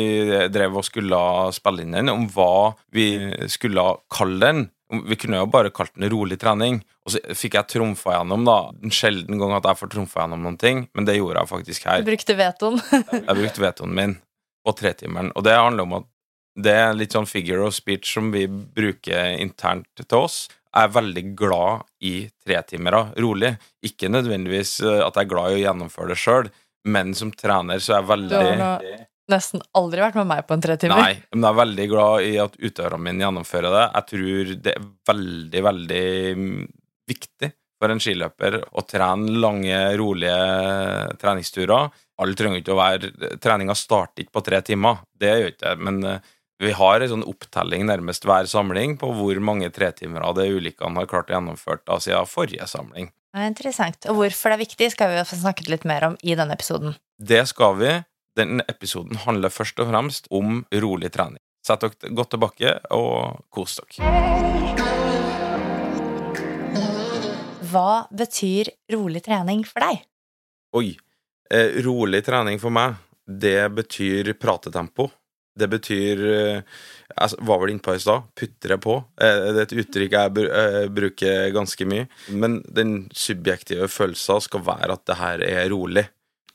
drev 0.50 0.80
og 0.80 0.86
skulle 0.88 1.18
spille 1.53 1.83
inn 1.83 1.94
den, 1.94 2.09
om 2.09 2.24
hva 2.33 2.74
vi 2.95 3.12
skulle 3.51 3.83
kalle 4.09 4.39
den. 4.42 4.63
Vi 5.07 5.15
kunne 5.19 5.39
jo 5.39 5.50
bare 5.51 5.71
kalt 5.71 5.94
den 5.95 6.09
rolig 6.12 6.39
trening. 6.42 6.81
Og 7.06 7.13
så 7.13 7.21
fikk 7.38 7.59
jeg 7.59 7.69
trumfa 7.75 8.15
gjennom, 8.18 8.48
da. 8.48 8.57
En 8.81 8.94
sjelden 8.94 9.39
gang 9.39 9.53
at 9.57 9.68
jeg 9.69 9.80
får 9.80 9.92
trumfa 9.94 10.24
gjennom 10.24 10.48
noen 10.48 10.57
ting, 10.62 10.88
men 10.98 11.07
det 11.07 11.19
gjorde 11.19 11.44
jeg 11.44 11.51
faktisk 11.51 11.86
her. 11.88 12.01
Du 12.01 12.09
brukte 12.09 12.38
vetoen. 12.39 12.81
Jeg 13.30 13.38
brukte 13.38 13.63
vetoen 13.63 13.95
min 13.97 14.18
på 14.65 14.74
tretimeren, 14.77 15.31
og 15.33 15.45
det 15.45 15.56
handler 15.57 15.88
om 15.88 15.95
at 16.01 16.09
det 16.62 16.74
er 16.75 16.97
litt 16.97 17.13
sånn 17.15 17.30
figure 17.30 17.63
of 17.69 17.74
speech 17.74 18.09
som 18.12 18.27
vi 18.33 18.44
bruker 18.47 19.38
internt 19.39 19.88
til 20.01 20.18
oss. 20.18 20.44
Jeg 20.71 20.88
er 20.88 20.94
veldig 20.95 21.24
glad 21.39 21.86
i 22.07 22.13
tretimere, 22.44 23.06
rolig. 23.24 23.54
Ikke 23.88 24.12
nødvendigvis 24.12 24.77
eh, 24.83 25.00
at 25.04 25.15
jeg 25.15 25.25
er 25.25 25.31
glad 25.31 25.51
i 25.51 25.57
å 25.59 25.63
gjennomføre 25.65 26.12
det 26.13 26.19
sjøl, 26.19 26.51
men 26.89 27.16
som 27.18 27.31
trener 27.36 27.81
så 27.83 27.98
er 28.00 28.06
jeg 28.06 28.28
Du 28.31 28.36
har 28.36 29.07
nesten 29.31 29.63
aldri 29.78 30.04
vært 30.04 30.18
med 30.19 30.30
meg 30.31 30.44
på 30.48 30.57
en 30.57 30.63
tretimer. 30.63 31.00
Nei, 31.00 31.16
men 31.31 31.45
jeg 31.45 31.54
er 31.54 31.60
veldig 31.62 31.88
glad 31.92 32.28
i 32.28 32.31
at 32.44 32.57
utøverne 32.60 33.06
mine 33.06 33.25
gjennomfører 33.25 33.75
det. 33.75 33.88
Jeg 33.88 34.07
tror 34.12 34.54
det 34.66 34.74
er 34.75 34.88
veldig, 35.12 35.63
veldig 35.68 36.06
mm, 36.42 36.62
viktig 37.12 37.51
for 37.81 37.94
en 37.94 38.01
skiløper 38.04 38.60
å 38.78 38.83
trene 38.86 39.39
lange, 39.42 39.80
rolige 39.98 40.36
treningsturer. 41.22 41.89
Alle 42.22 42.38
trenger 42.38 42.62
ikke 42.62 42.75
å 42.75 42.78
være 42.78 43.38
Treninga 43.42 43.74
starter 43.78 44.22
ikke 44.22 44.38
på 44.38 44.45
tre 44.45 44.60
timer, 44.66 45.01
det 45.18 45.31
gjør 45.31 45.54
ikke 45.56 45.63
det. 45.63 45.88
Men 45.88 46.04
eh, 46.06 46.30
vi 46.62 46.75
har 46.78 47.01
en 47.01 47.13
sånn 47.16 47.25
opptelling 47.25 47.88
nærmest 47.89 48.28
hver 48.30 48.45
samling 48.50 49.00
på 49.01 49.10
hvor 49.18 49.42
mange 49.42 49.72
tretimere 49.74 50.30
det 50.38 50.51
ulykkene 50.54 51.01
har 51.01 51.10
klart 51.10 51.31
å 51.31 51.39
gjennomføre 51.39 51.81
da 51.88 51.98
siden 52.04 52.30
forrige 52.30 52.68
samling. 52.69 53.10
Det 53.31 53.39
er 53.39 53.48
interessant. 53.48 54.06
Og 54.11 54.18
hvorfor 54.19 54.52
det 54.52 54.57
er 54.57 54.64
viktig, 54.66 54.88
skal 54.92 55.14
vi 55.14 55.21
få 55.23 55.38
snakket 55.40 55.69
litt 55.71 55.85
mer 55.88 56.04
om 56.09 56.18
i 56.19 56.35
denne 56.35 56.56
episoden. 56.57 56.97
Det 57.16 57.45
skal 57.47 57.78
vi. 57.80 57.94
Denne 58.35 58.64
episoden 58.71 59.19
handler 59.23 59.52
først 59.52 59.80
og 59.80 59.88
fremst 59.92 60.28
om 60.31 60.66
rolig 60.83 61.11
trening. 61.16 61.40
Sett 61.64 61.83
dere 61.83 62.11
godt 62.18 62.33
tilbake 62.35 62.73
og 62.95 63.40
kos 63.54 63.78
dere. 63.80 64.11
Hva 67.71 68.04
betyr 68.11 68.73
rolig 68.92 69.23
trening 69.23 69.64
for 69.68 69.83
deg? 69.85 70.04
Oi. 70.76 70.90
Eh, 71.52 71.80
rolig 71.85 72.23
trening 72.28 72.59
for 72.59 72.71
meg, 72.73 73.00
det 73.28 73.69
betyr 73.76 74.33
pratetempo. 74.40 75.07
Det 75.59 75.67
betyr 75.67 76.21
eh, 76.31 76.61
Jeg 77.11 77.43
var 77.47 77.59
vel 77.61 77.73
innpå 77.73 77.95
i 77.95 78.01
stad. 78.01 78.29
Putre 78.37 78.77
på. 78.81 78.95
Eh, 79.19 79.41
det 79.51 79.57
er 79.57 79.65
et 79.65 79.77
uttrykk 79.83 80.15
jeg 80.15 80.47
eh, 80.47 80.87
bruker 80.93 81.51
ganske 81.55 81.87
mye. 81.89 82.07
Men 82.31 82.61
den 82.67 83.05
subjektive 83.11 83.89
følelsen 83.91 84.41
skal 84.47 84.65
være 84.67 84.95
at 84.95 85.05
det 85.09 85.19
her 85.19 85.45
er 85.49 85.69
rolig. 85.73 86.05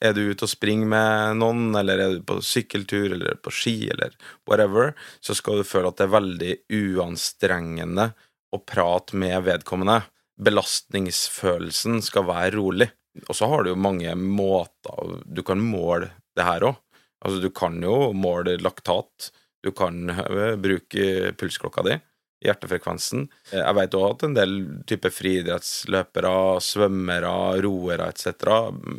Er 0.01 0.13
du 0.13 0.27
ute 0.29 0.45
og 0.45 0.53
springer 0.53 0.89
med 0.93 1.39
noen, 1.41 1.71
eller 1.79 2.01
er 2.01 2.17
du 2.17 2.25
på 2.27 2.37
sykkeltur, 2.45 3.15
eller 3.17 3.39
på 3.41 3.53
ski, 3.55 3.89
eller 3.95 4.13
whatever, 4.49 4.93
så 5.25 5.37
skal 5.37 5.61
du 5.61 5.69
føle 5.69 5.89
at 5.89 5.97
det 5.97 6.05
er 6.05 6.17
veldig 6.17 6.53
uanstrengende 6.77 8.11
å 8.53 8.61
prate 8.61 9.17
med 9.17 9.39
vedkommende. 9.47 10.03
Belastningsfølelsen 10.37 12.03
skal 12.05 12.29
være 12.29 12.59
rolig. 12.59 12.91
Og 13.25 13.37
så 13.39 13.49
har 13.49 13.65
du 13.65 13.73
jo 13.73 13.81
mange 13.81 14.13
måter 14.21 15.17
du 15.25 15.41
kan 15.47 15.63
måle 15.65 16.11
det 16.37 16.45
her 16.45 16.69
òg. 16.69 16.77
Altså, 17.25 17.41
du 17.43 17.51
kan 17.51 17.79
jo 17.83 18.13
måle 18.17 18.59
laktat. 18.61 19.31
Du 19.65 19.73
kan 19.75 20.11
øh, 20.11 20.55
bruke 20.63 21.33
pulsklokka 21.41 21.83
di, 21.87 21.97
hjertefrekvensen. 22.45 23.27
Eh, 23.53 23.61
Jeg 23.63 23.77
vet 23.81 23.97
òg 23.99 24.09
at 24.13 24.27
en 24.29 24.37
del 24.37 24.57
typer 24.87 25.15
friidrettsløpere, 25.15 26.35
svømmere, 26.63 27.35
roere 27.65 28.11
etc. 28.13 28.35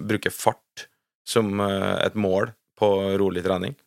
bruker 0.10 0.34
fart 0.34 0.88
som 1.28 1.60
øh, 1.62 1.98
et 2.06 2.16
mål 2.16 2.52
på 2.80 2.90
rolig 3.22 3.44
trening. 3.46 3.78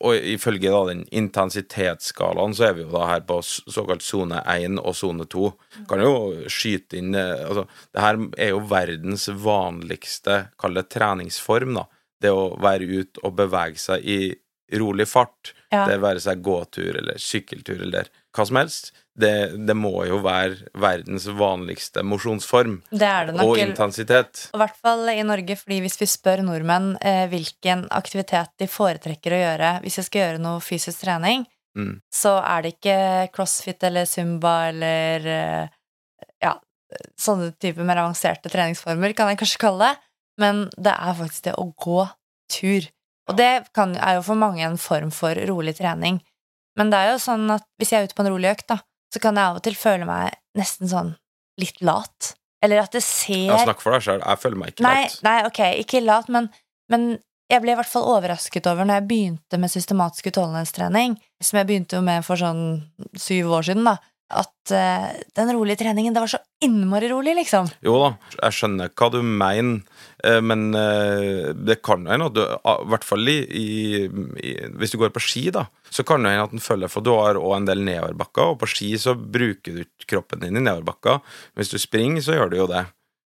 Og 0.00 0.16
ifølge 0.16 0.70
da 0.72 0.78
den 0.88 1.02
intensitetsskalaen 1.12 2.54
så 2.56 2.70
er 2.70 2.76
vi 2.78 2.84
jo 2.86 2.92
da 2.94 3.02
her 3.10 3.24
på 3.28 3.42
såkalt 3.44 4.04
sone 4.04 4.38
1 4.48 4.78
og 4.80 4.94
sone 4.96 5.26
2. 5.28 5.50
Kan 5.90 6.00
jo 6.00 6.14
skyte 6.48 6.96
inn 7.00 7.12
eh, 7.14 7.42
altså, 7.44 7.66
Det 7.92 8.04
her 8.04 8.20
er 8.40 8.54
jo 8.54 8.62
verdens 8.70 9.28
vanligste, 9.28 10.46
kall 10.60 10.78
det 10.80 10.88
treningsform, 10.94 11.76
da. 11.76 11.84
Det 12.26 12.32
å 12.34 12.50
være 12.62 12.90
ute 13.00 13.22
og 13.24 13.36
bevege 13.38 13.78
seg 13.80 14.04
i 14.04 14.20
rolig 14.76 15.06
fart, 15.06 15.52
Ja. 15.70 15.84
det 15.86 16.00
være 16.02 16.18
seg 16.22 16.40
gåtur 16.42 16.96
eller 16.98 17.18
sykkeltur 17.22 17.82
eller 17.86 18.08
hva 18.34 18.44
som 18.46 18.56
helst, 18.58 18.92
det, 19.16 19.54
det 19.66 19.74
må 19.78 19.92
jo 20.08 20.18
være 20.24 20.68
verdens 20.76 21.24
vanligste 21.30 22.02
mosjonsform. 22.04 22.80
Det 22.90 22.98
det 23.28 23.34
nok. 23.36 23.46
Og 23.46 23.58
intensitet. 23.62 24.48
I 24.54 24.58
hvert 24.60 24.76
fall 24.82 25.06
i 25.14 25.22
Norge, 25.26 25.56
fordi 25.56 25.78
hvis 25.84 25.96
vi 26.02 26.08
spør 26.10 26.42
nordmenn 26.44 26.96
eh, 27.00 27.24
hvilken 27.30 27.86
aktivitet 27.96 28.50
de 28.58 28.66
foretrekker 28.68 29.32
å 29.36 29.40
gjøre 29.40 29.70
hvis 29.86 30.00
de 30.00 30.06
skal 30.08 30.22
gjøre 30.24 30.42
noe 30.42 30.60
fysisk 30.64 31.04
trening, 31.06 31.46
Mm. 31.76 31.98
så 32.08 32.38
er 32.40 32.62
det 32.64 32.70
ikke 32.78 33.32
crossfit 33.36 33.82
eller 33.84 34.06
zumba 34.08 34.68
eller 34.70 35.26
eh, 35.28 35.68
ja, 36.40 36.54
sånne 37.20 37.50
typer 37.60 37.84
mer 37.84 38.00
avanserte 38.00 38.48
treningsformer, 38.48 39.12
kan 39.12 39.28
jeg 39.28 39.36
kanskje 39.42 39.60
kalle 39.60 39.90
det. 39.90 39.98
Men 40.40 40.66
det 40.76 40.92
er 40.92 41.18
faktisk 41.18 41.46
det 41.48 41.54
å 41.58 41.68
gå 41.80 42.06
tur. 42.52 42.88
Og 43.30 43.38
det 43.38 43.50
kan, 43.74 43.96
er 43.98 44.18
jo 44.18 44.24
for 44.28 44.38
mange 44.38 44.64
en 44.66 44.78
form 44.78 45.10
for 45.14 45.38
rolig 45.48 45.76
trening. 45.80 46.20
Men 46.78 46.92
det 46.92 46.98
er 47.00 47.14
jo 47.14 47.22
sånn 47.24 47.48
at 47.54 47.64
hvis 47.80 47.92
jeg 47.92 48.04
er 48.04 48.10
ute 48.10 48.16
på 48.18 48.22
en 48.26 48.32
rolig 48.34 48.52
økt, 48.52 48.68
da, 48.70 48.80
så 49.12 49.22
kan 49.22 49.38
jeg 49.38 49.50
av 49.50 49.58
og 49.58 49.64
til 49.64 49.78
føle 49.78 50.08
meg 50.08 50.36
nesten 50.58 50.90
sånn 50.90 51.14
litt 51.60 51.80
lat. 51.84 52.34
Eller 52.64 52.82
at 52.84 52.92
det 52.94 53.02
ser 53.04 53.48
Ja, 53.48 53.62
snakk 53.64 53.80
for 53.82 53.96
deg 53.96 54.04
sjøl. 54.04 54.20
Jeg 54.22 54.42
føler 54.42 54.60
meg 54.60 54.74
ikke 54.74 54.84
Nei, 54.86 54.98
lat. 55.06 55.16
nei, 55.24 55.38
ok, 55.48 55.62
ikke 55.82 56.02
lat, 56.04 56.28
men, 56.32 56.50
men 56.92 57.08
jeg 57.50 57.62
ble 57.62 57.72
i 57.74 57.78
hvert 57.78 57.90
fall 57.90 58.08
overrasket 58.10 58.66
over 58.68 58.86
når 58.86 59.00
jeg 59.00 59.08
begynte 59.10 59.60
med 59.62 59.72
systematisk 59.72 60.28
utholdenhetstrening, 60.32 61.16
som 61.42 61.60
jeg 61.60 61.68
begynte 61.68 62.00
med 62.04 62.24
for 62.26 62.40
sånn 62.40 62.62
syv 63.18 63.52
år 63.58 63.68
siden, 63.70 63.86
da, 63.86 63.96
at 64.26 64.72
uh, 64.74 65.10
den 65.38 65.52
rolige 65.54 65.78
treningen, 65.84 66.14
det 66.14 66.22
var 66.22 66.30
så 66.30 66.40
innmari 66.64 67.08
rolig, 67.12 67.36
liksom. 67.38 67.68
Jo 67.86 67.98
da, 68.00 68.08
jeg 68.40 68.56
skjønner 68.56 68.90
hva 68.98 69.08
du 69.14 69.20
mener, 69.22 69.84
uh, 70.26 70.40
men 70.42 70.64
uh, 70.74 71.52
det 71.54 71.78
kan 71.86 72.02
jo 72.02 72.10
hende 72.10 72.26
at 72.32 72.34
du 72.34 72.42
I 72.42 72.88
hvert 72.90 73.06
fall 73.06 73.30
i, 73.30 73.36
i 73.46 74.54
Hvis 74.80 74.96
du 74.96 74.98
går 74.98 75.14
på 75.14 75.22
ski, 75.22 75.44
da, 75.54 75.68
så 75.90 76.02
kan 76.06 76.26
det 76.26 76.34
hende 76.34 76.48
at 76.48 76.56
den 76.56 76.64
følger 76.64 76.90
For 76.90 77.06
du 77.06 77.12
har 77.14 77.38
òg 77.38 77.54
en 77.60 77.70
del 77.70 77.84
nedoverbakker, 77.86 78.56
og 78.56 78.60
på 78.64 78.70
ski 78.74 78.90
så 78.98 79.14
bruker 79.14 79.78
du 79.78 79.84
ikke 79.86 80.10
kroppen 80.16 80.42
din 80.42 80.58
i 80.58 80.64
nedoverbakker. 80.64 81.22
Hvis 81.54 81.70
du 81.70 81.78
springer, 81.82 82.24
så 82.24 82.34
gjør 82.34 82.50
du 82.50 82.60
jo 82.64 82.70
det. 82.72 82.82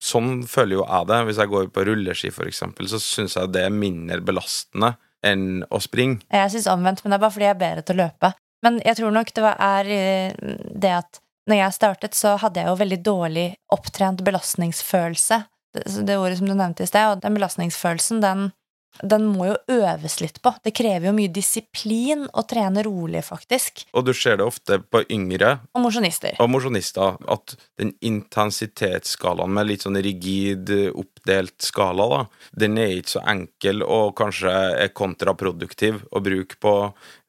Sånn 0.01 0.41
føler 0.50 0.79
jo 0.79 0.83
jeg 0.83 1.07
det. 1.12 1.24
Hvis 1.29 1.39
jeg 1.39 1.51
går 1.51 1.71
på 1.71 1.88
rulleski, 1.88 2.36
for 2.36 2.50
eksempel, 2.50 2.89
så 2.91 3.00
syns 3.00 3.38
jeg 3.38 3.53
det 3.53 3.67
er 3.67 3.74
mindre 3.74 4.19
belastende 4.25 4.95
enn 5.24 5.62
å 5.69 5.79
springe. 5.79 6.24
Jeg 6.33 6.51
syns 6.55 6.71
omvendt, 6.71 7.03
men 7.03 7.13
det 7.13 7.19
er 7.19 7.24
bare 7.24 7.36
fordi 7.36 7.48
jeg 7.48 7.55
er 7.55 7.62
bedre 7.62 7.83
til 7.86 8.00
å 8.00 8.07
løpe. 8.07 8.31
Men 8.65 8.80
jeg 8.86 9.00
tror 9.00 9.13
nok 9.15 9.34
det 9.36 9.51
er 9.51 9.91
eh, 9.96 10.56
det 10.72 10.96
at 11.01 11.22
når 11.50 11.58
jeg 11.58 11.75
startet, 11.75 12.15
så 12.18 12.36
hadde 12.39 12.62
jeg 12.62 12.70
jo 12.70 12.80
veldig 12.80 13.00
dårlig 13.03 13.48
opptrent 13.74 14.22
belastningsfølelse. 14.25 15.41
Det, 15.75 15.86
det 16.06 16.18
ordet 16.20 16.38
som 16.39 16.50
du 16.50 16.53
nevnte 16.53 16.86
i 16.86 16.89
sted, 16.89 17.08
og 17.15 17.24
den 17.24 17.38
belastningsfølelsen, 17.38 18.22
den, 18.24 18.51
den 19.00 19.25
må 19.31 19.48
jo 19.48 19.55
øves 19.79 20.19
litt 20.21 20.41
på. 20.43 20.53
Det 20.63 20.74
krever 20.75 21.10
jo 21.10 21.15
mye 21.15 21.31
disiplin 21.31 22.25
å 22.38 22.43
trene 22.48 22.83
rolig, 22.86 23.24
faktisk. 23.25 23.86
Og 23.95 24.05
du 24.07 24.13
ser 24.17 24.39
det 24.41 24.48
ofte 24.48 24.81
på 24.83 25.03
yngre 25.13 25.53
Og 25.74 25.86
mosjonister. 25.86 26.36
og 26.39 26.51
mosjonister 26.51 27.17
at 27.31 27.55
den 27.79 27.93
intensitetsskalaen 28.01 29.53
med 29.53 29.69
litt 29.69 29.88
sånn 29.88 30.00
rigid, 30.03 30.69
oppdelt 30.91 31.57
skala, 31.63 32.07
da, 32.12 32.21
den 32.65 32.77
er 32.81 32.98
ikke 33.00 33.15
så 33.15 33.25
enkel 33.31 33.86
og 33.88 34.15
kanskje 34.19 34.53
er 34.86 34.93
kontraproduktiv 34.95 36.03
å 36.12 36.24
bruke 36.24 36.60
på 36.62 36.75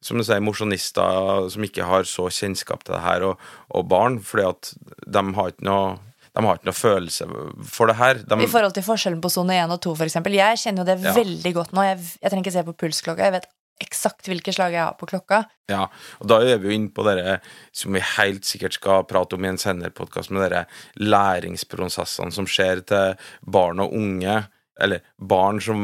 som 0.03 0.19
du 0.19 0.27
sier, 0.27 0.43
mosjonister 0.43 1.49
som 1.53 1.63
ikke 1.65 1.87
har 1.87 2.09
så 2.11 2.27
kjennskap 2.33 2.83
til 2.83 2.97
det 2.97 3.05
her, 3.05 3.23
og, 3.23 3.51
og 3.71 3.87
barn, 3.87 4.19
fordi 4.19 4.49
at 4.49 4.73
de 5.07 5.23
har 5.39 5.53
ikke 5.53 5.69
noe 5.69 5.93
de 6.33 6.45
har 6.47 6.57
ikke 6.59 6.69
noe 6.71 6.77
følelse 6.79 7.27
for 7.69 7.87
det 7.93 7.97
her. 7.99 8.15
De, 8.25 8.37
I 8.41 8.47
forhold 8.49 8.73
til 8.77 8.83
forskjellen 8.87 9.21
på 9.21 9.31
sone 9.33 9.57
1 9.61 9.75
og 9.75 9.81
2, 9.85 9.97
for 9.99 10.09
eksempel. 10.09 10.33
Jeg 10.39 10.57
kjenner 10.63 10.81
jo 10.81 10.89
det 10.89 11.03
Ja. 11.05 11.13
veldig 11.17 11.53
godt 11.59 11.73
nå. 11.77 11.83
Jeg, 11.85 11.99
jeg 12.23 12.31
trenger 12.31 12.47
ikke 12.47 12.55
se 12.57 12.63
på 12.71 12.77
pulsklokka. 12.81 13.27
Jeg 13.29 13.33
vet 13.37 13.51
eksakt 13.83 14.29
hvilke 14.31 14.53
slag 14.55 14.73
jeg 14.77 14.81
har 14.85 14.95
på 15.01 15.09
klokka. 15.11 15.43
Ja, 15.69 15.89
og 16.23 16.29
da 16.31 16.39
er 16.45 16.59
vi 16.63 16.69
jo 16.71 16.75
inne 16.77 16.93
på 16.95 17.03
dere 17.05 17.41
som 17.75 17.93
vi 17.97 18.01
helt 18.17 18.45
sikkert 18.47 18.77
skal 18.79 19.05
prate 19.11 19.35
om 19.35 19.45
i 19.45 19.49
en 19.51 19.59
senere 19.59 19.91
podkast, 19.91 20.31
med 20.31 20.45
dere 20.47 20.65
læringsprosessene 21.03 22.33
som 22.35 22.47
skjer 22.49 22.83
til 22.87 23.17
barn 23.45 23.81
og 23.83 23.93
unge, 23.97 24.43
eller 24.81 25.03
barn 25.19 25.61
som 25.61 25.83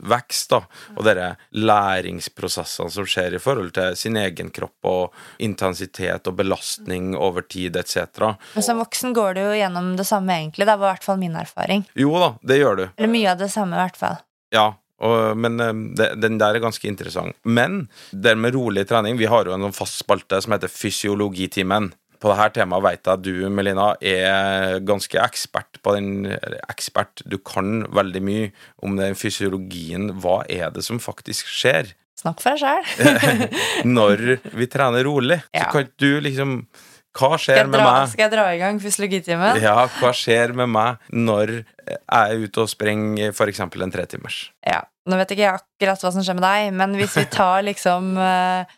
vokser, 0.00 0.54
da, 0.54 0.60
og 0.94 1.06
disse 1.06 1.30
læringsprosessene 1.58 2.92
som 2.94 3.08
skjer 3.08 3.36
i 3.36 3.42
forhold 3.42 3.74
til 3.76 3.96
sin 3.98 4.18
egen 4.20 4.52
kropp 4.54 4.88
og 4.90 5.42
intensitet 5.42 6.30
og 6.30 6.38
belastning 6.38 7.12
over 7.16 7.46
tid 7.48 7.76
etc. 7.80 8.34
Men 8.54 8.66
som 8.66 8.80
voksen 8.82 9.16
går 9.16 9.34
du 9.36 9.42
jo 9.46 9.58
gjennom 9.58 9.94
det 9.98 10.06
samme, 10.08 10.38
egentlig. 10.38 10.68
Det 10.68 10.78
var 10.78 10.92
i 10.92 10.94
hvert 10.94 11.10
fall 11.10 11.20
min 11.20 11.36
erfaring. 11.40 11.84
Jo 11.98 12.14
da, 12.20 12.32
det 12.42 12.62
gjør 12.62 12.80
du. 12.80 12.86
Eller 12.94 13.14
mye 13.16 13.34
av 13.34 13.42
det 13.42 13.50
samme, 13.52 13.76
i 13.76 13.84
hvert 13.84 14.00
fall. 14.00 14.22
Ja, 14.54 14.70
og, 15.02 15.36
men 15.38 15.58
eh, 15.60 15.74
det, 15.98 16.10
den 16.22 16.38
der 16.40 16.56
er 16.56 16.62
ganske 16.62 16.88
interessant. 16.88 17.36
Men 17.42 17.86
det 18.10 18.36
med 18.38 18.54
rolig 18.54 18.86
trening 18.88 19.18
Vi 19.18 19.28
har 19.30 19.48
jo 19.48 19.56
en 19.56 19.74
fast 19.74 19.98
spalte 20.04 20.40
som 20.42 20.54
heter 20.54 20.70
Fysiologitimen. 20.70 21.90
På 22.24 22.32
dette 22.32 22.62
temaet 22.62 22.86
vet 22.86 23.02
jeg 23.02 23.18
at 23.18 23.24
du, 23.24 23.34
Melina, 23.52 23.90
er 24.00 24.78
ganske 24.88 25.18
ekspert 25.20 25.76
på 25.84 25.92
den 25.98 26.30
Ekspert. 26.70 27.20
Du 27.28 27.36
kan 27.36 27.82
veldig 27.92 28.22
mye 28.24 28.46
om 28.80 28.96
den 28.96 29.18
fysiologien. 29.18 30.08
Hva 30.24 30.38
er 30.48 30.72
det 30.72 30.86
som 30.86 31.02
faktisk 31.02 31.50
skjer 31.52 31.92
Snakk 32.24 32.40
for 32.40 32.54
deg 32.54 32.62
sjæl. 32.62 33.44
når 33.98 34.24
vi 34.56 34.68
trener 34.70 35.04
rolig? 35.04 35.42
Ja. 35.52 35.66
Så 35.66 35.72
kan 35.74 35.90
du 36.00 36.10
liksom 36.24 36.54
Hva 37.14 37.34
skjer 37.38 37.66
dra, 37.66 37.70
med 37.70 37.82
meg? 37.84 38.06
skal 38.10 38.24
jeg 38.24 38.32
dra 38.32 38.46
i 38.54 38.60
gang 38.62 38.80
fysiologitimen? 38.82 39.60
Ja, 39.62 39.76
hva 40.00 40.14
skjer 40.16 40.54
med 40.56 40.72
meg 40.72 41.12
når 41.12 41.52
jeg 41.58 42.00
er 42.08 42.46
ute 42.46 42.64
og 42.64 42.70
springer 42.72 43.34
f.eks. 43.34 43.60
en 43.66 43.94
tretimers? 43.94 44.38
Ja. 44.64 44.80
Nå 45.04 45.18
vet 45.20 45.34
ikke 45.34 45.44
jeg 45.44 45.60
akkurat 45.60 46.00
hva 46.00 46.14
som 46.14 46.24
skjer 46.24 46.38
med 46.38 46.46
deg, 46.46 46.70
men 46.80 46.96
hvis 46.96 47.18
vi 47.20 47.26
tar 47.28 47.60
liksom 47.66 48.14
eh, 48.16 48.72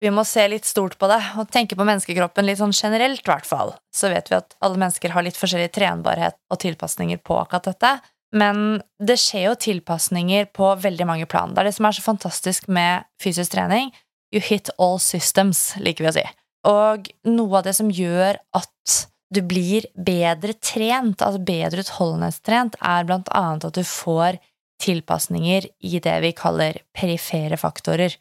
Vi 0.00 0.10
må 0.14 0.24
se 0.24 0.46
litt 0.48 0.64
stort 0.64 0.96
på 1.00 1.08
det 1.10 1.18
og 1.36 1.50
tenke 1.52 1.76
på 1.76 1.84
menneskekroppen 1.84 2.46
litt 2.48 2.60
sånn 2.60 2.72
generelt, 2.72 3.20
i 3.20 3.30
hvert 3.30 3.48
fall. 3.48 3.74
Så 3.92 4.08
vet 4.12 4.30
vi 4.32 4.38
at 4.38 4.56
alle 4.64 4.80
mennesker 4.80 5.12
har 5.12 5.26
litt 5.26 5.36
forskjellig 5.36 5.74
trenbarhet 5.76 6.38
og 6.48 6.62
tilpasninger 6.62 7.20
på 7.20 7.36
akkurat 7.42 7.68
dette. 7.68 7.92
Men 8.32 8.80
det 9.02 9.18
skjer 9.20 9.48
jo 9.48 9.58
tilpasninger 9.60 10.48
på 10.56 10.72
veldig 10.80 11.06
mange 11.08 11.28
plan. 11.28 11.52
Det 11.52 11.62
er 11.62 11.68
det 11.68 11.76
som 11.76 11.88
er 11.88 11.96
så 11.96 12.04
fantastisk 12.06 12.70
med 12.72 13.04
fysisk 13.20 13.52
trening. 13.56 13.90
You 14.32 14.40
hit 14.40 14.70
all 14.78 15.00
systems, 15.02 15.74
liker 15.82 16.06
vi 16.06 16.12
å 16.12 16.16
si. 16.20 16.26
Og 16.70 17.10
noe 17.28 17.58
av 17.58 17.66
det 17.66 17.74
som 17.76 17.90
gjør 17.92 18.38
at 18.56 18.96
du 19.30 19.42
blir 19.46 19.86
bedre 19.94 20.54
trent, 20.58 21.22
altså 21.22 21.42
bedre 21.44 21.84
utholdenhetstrent, 21.84 22.78
er 22.80 23.06
blant 23.06 23.28
annet 23.36 23.68
at 23.68 23.76
du 23.76 23.84
får 23.86 24.40
tilpasninger 24.80 25.68
i 25.86 26.00
det 26.02 26.16
vi 26.24 26.32
kaller 26.36 26.80
perifere 26.96 27.58
faktorer. 27.60 28.14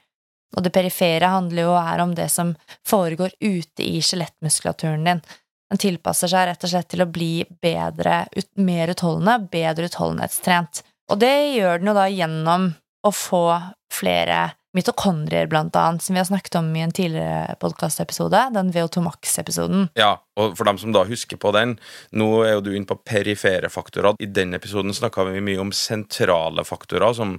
Og 0.58 0.66
det 0.66 0.74
perifere 0.74 1.30
handler 1.30 1.68
jo 1.68 1.76
her 1.78 2.02
om 2.04 2.16
det 2.18 2.30
som 2.34 2.56
foregår 2.88 3.36
ute 3.40 3.86
i 3.86 4.02
skjelettmuskulaturen 4.02 5.06
din. 5.06 5.22
Den 5.70 5.82
tilpasser 5.82 6.32
seg 6.32 6.48
rett 6.50 6.64
og 6.66 6.72
slett 6.72 6.90
til 6.90 7.04
å 7.06 7.12
bli 7.14 7.34
bedre, 7.62 8.24
mer 8.58 8.90
utholdende, 8.96 9.50
bedre 9.52 9.90
utholdenhetstrent. 9.92 10.82
Og 11.14 11.22
det 11.22 11.36
gjør 11.54 11.82
den 11.82 11.92
jo 11.92 11.98
da 11.98 12.08
gjennom 12.10 12.72
å 13.06 13.12
få 13.14 13.44
flere 13.94 14.40
mitokondrier, 14.78 15.48
blant 15.50 15.76
annet, 15.76 16.04
som 16.04 16.14
vi 16.14 16.20
har 16.20 16.26
snakket 16.26 16.56
om 16.60 16.68
i 16.76 16.84
en 16.86 16.92
tidligere 16.94 17.56
podkastepisode, 17.62 18.42
den 18.54 18.72
VO2 18.74 19.02
Max-episoden. 19.02 19.88
Ja, 19.98 20.12
og 20.38 20.54
for 20.58 20.70
dem 20.70 20.78
som 20.82 20.94
da 20.94 21.04
husker 21.10 21.40
på 21.42 21.52
den, 21.56 21.78
nå 22.14 22.28
er 22.46 22.54
jo 22.56 22.66
du 22.68 22.72
inne 22.76 22.90
på 22.90 23.00
perifere 23.02 23.72
faktorer. 23.74 24.20
I 24.22 24.30
den 24.30 24.54
episoden 24.58 24.94
snakka 24.94 25.26
vi 25.32 25.42
mye 25.46 25.64
om 25.64 25.74
sentrale 25.76 26.66
faktorer, 26.68 27.16
som 27.18 27.38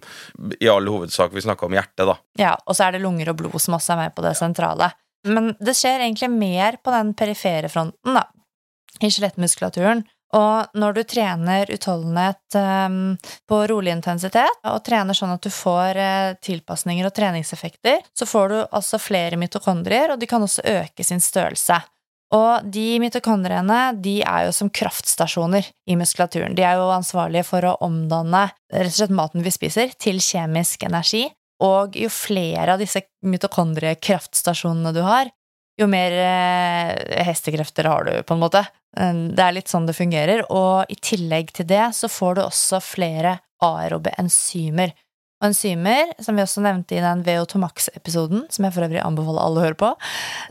i 0.59 0.71
all 0.71 0.91
hovedsak 0.91 1.37
vi 1.37 1.45
snakka 1.47 1.69
om 1.69 1.79
hjertet, 1.79 2.09
da. 2.11 2.19
Ja, 2.41 2.57
og 2.67 2.77
så 2.77 2.89
er 2.89 2.97
det 2.97 3.05
lunger 3.05 3.31
og 3.31 3.39
blod 3.43 3.59
som 3.63 3.79
også 3.79 3.95
er 3.95 4.05
med 4.05 4.17
på 4.17 4.27
det 4.27 4.35
sentrale. 4.39 4.91
Men 5.29 5.53
det 5.61 5.77
skjer 5.79 6.03
egentlig 6.03 6.33
mer 6.33 6.81
på 6.83 6.95
den 6.95 7.15
perifere 7.15 7.71
fronten, 7.71 8.17
da, 8.17 8.27
i 9.01 9.11
skjelettmuskulaturen. 9.13 10.03
Og 10.37 10.79
når 10.79 10.95
du 10.95 11.01
trener 11.11 11.71
utholdenhet 11.75 12.59
um, 12.59 13.17
på 13.51 13.61
rolig 13.71 13.97
intensitet, 13.97 14.61
og 14.63 14.83
trener 14.87 15.17
sånn 15.17 15.35
at 15.35 15.43
du 15.43 15.51
får 15.51 15.99
uh, 15.99 16.35
tilpasninger 16.43 17.09
og 17.09 17.15
treningseffekter, 17.17 18.05
så 18.15 18.29
får 18.31 18.53
du 18.53 18.59
altså 18.63 19.01
flere 19.03 19.41
mitokondrier, 19.41 20.15
og 20.15 20.21
de 20.21 20.29
kan 20.31 20.45
også 20.47 20.67
øke 20.71 21.07
sin 21.07 21.23
størrelse. 21.25 21.81
Og 22.31 22.67
de 22.71 23.01
mitokondriene 23.03 23.81
de 23.99 24.21
er 24.23 24.47
jo 24.47 24.55
som 24.55 24.71
kraftstasjoner 24.71 25.67
i 25.91 25.97
muskulaturen. 25.99 26.55
De 26.55 26.63
er 26.63 26.79
jo 26.79 26.93
ansvarlige 26.95 27.49
for 27.49 27.67
å 27.67 27.75
omdanne 27.83 28.47
rett 28.71 28.93
og 28.93 28.99
slett 29.01 29.17
maten 29.19 29.43
vi 29.43 29.51
spiser, 29.55 29.91
til 29.99 30.23
kjemisk 30.23 30.87
energi. 30.87 31.27
Og 31.61 31.99
jo 31.99 32.09
flere 32.09 32.77
av 32.77 32.81
disse 32.81 33.03
mitokondriekraftstasjonene 33.27 34.95
du 34.97 35.03
har, 35.05 35.29
jo 35.81 35.89
mer 35.91 36.15
eh, 36.15 37.23
hestekrefter 37.27 37.89
har 37.91 38.07
du, 38.07 38.13
på 38.27 38.37
en 38.37 38.43
måte. 38.43 38.65
Eh, 38.97 39.23
Det 39.37 39.45
er 39.45 39.57
litt 39.57 39.71
sånn 39.73 39.87
det 39.89 39.97
fungerer. 39.99 40.45
Og 40.51 40.91
i 40.93 40.99
tillegg 41.01 41.53
til 41.57 41.69
det 41.71 41.91
så 41.97 42.11
får 42.11 42.39
du 42.39 42.43
også 42.47 42.83
flere 42.85 43.39
aerobe 43.65 44.13
enzymer. 44.21 44.95
Og 45.41 45.49
enzymer, 45.49 46.11
som 46.21 46.37
vi 46.37 46.45
også 46.45 46.61
nevnte 46.65 46.99
i 46.99 47.01
den 47.01 47.23
VO2 47.25 47.61
Max-episoden, 47.63 48.43
som 48.53 48.67
jeg 48.67 48.75
for 48.77 48.85
øvrig 48.85 49.01
anbefaler 49.01 49.41
alle 49.41 49.61
å 49.61 49.65
høre 49.65 49.79
på, 49.81 49.93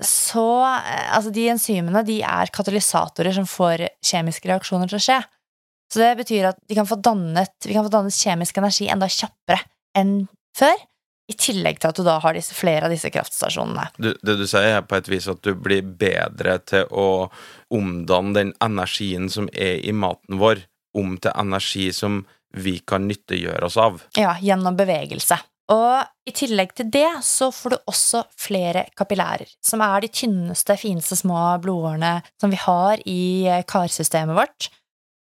så 0.06 0.46
eh, 0.66 1.10
altså 1.16 1.34
de 1.36 1.50
enzymene 1.54 2.06
de 2.08 2.22
er 2.26 2.54
katalysatorer 2.54 3.36
som 3.38 3.50
får 3.50 3.86
kjemiske 4.06 4.50
reaksjoner 4.50 4.90
til 4.90 4.98
å 4.98 5.06
skje. 5.06 5.20
Så 5.90 6.02
det 6.04 6.12
betyr 6.20 6.52
at 6.52 6.60
kan 6.74 6.90
dannet, 7.02 7.54
vi 7.66 7.74
kan 7.74 7.86
få 7.86 7.94
dannet 7.94 8.14
kjemisk 8.14 8.58
energi 8.62 8.90
enda 8.94 9.10
kjappere 9.10 9.64
enn 9.98 10.28
før. 10.58 10.78
I 11.30 11.36
tillegg 11.38 11.78
til 11.78 11.92
at 11.92 12.00
du 12.00 12.06
da 12.08 12.16
har 12.24 12.34
disse, 12.34 12.56
flere 12.58 12.88
av 12.88 12.94
disse 12.94 13.12
kraftstasjonene. 13.14 13.86
Du, 14.02 14.10
det 14.26 14.36
du 14.40 14.48
sier, 14.50 14.80
er 14.80 14.88
på 14.88 14.98
et 14.98 15.10
vis 15.12 15.30
at 15.30 15.44
du 15.46 15.54
blir 15.54 15.86
bedre 15.86 16.58
til 16.66 16.90
å 16.90 17.30
omdanne 17.76 18.34
den 18.38 18.54
energien 18.66 19.30
som 19.30 19.50
er 19.54 19.78
i 19.86 19.94
maten 19.94 20.42
vår, 20.42 20.66
om 20.98 21.20
til 21.22 21.36
energi 21.38 21.92
som 21.94 22.24
vi 22.58 22.80
kan 22.82 23.06
nyttiggjøre 23.06 23.68
oss 23.68 23.78
av. 23.78 24.02
Ja, 24.18 24.34
gjennom 24.42 24.78
bevegelse. 24.80 25.38
Og 25.70 26.02
i 26.26 26.34
tillegg 26.34 26.74
til 26.78 26.90
det 26.90 27.10
så 27.26 27.52
får 27.54 27.76
du 27.76 27.78
også 27.92 28.24
flere 28.42 28.88
kapillærer, 28.98 29.52
som 29.62 29.84
er 29.86 30.02
de 30.02 30.10
tynneste, 30.10 30.80
fineste 30.82 31.20
små 31.20 31.44
blodårene 31.62 32.16
som 32.42 32.50
vi 32.50 32.58
har 32.58 33.06
i 33.06 33.46
eh, 33.46 33.62
karsystemet 33.70 34.38
vårt. 34.38 34.72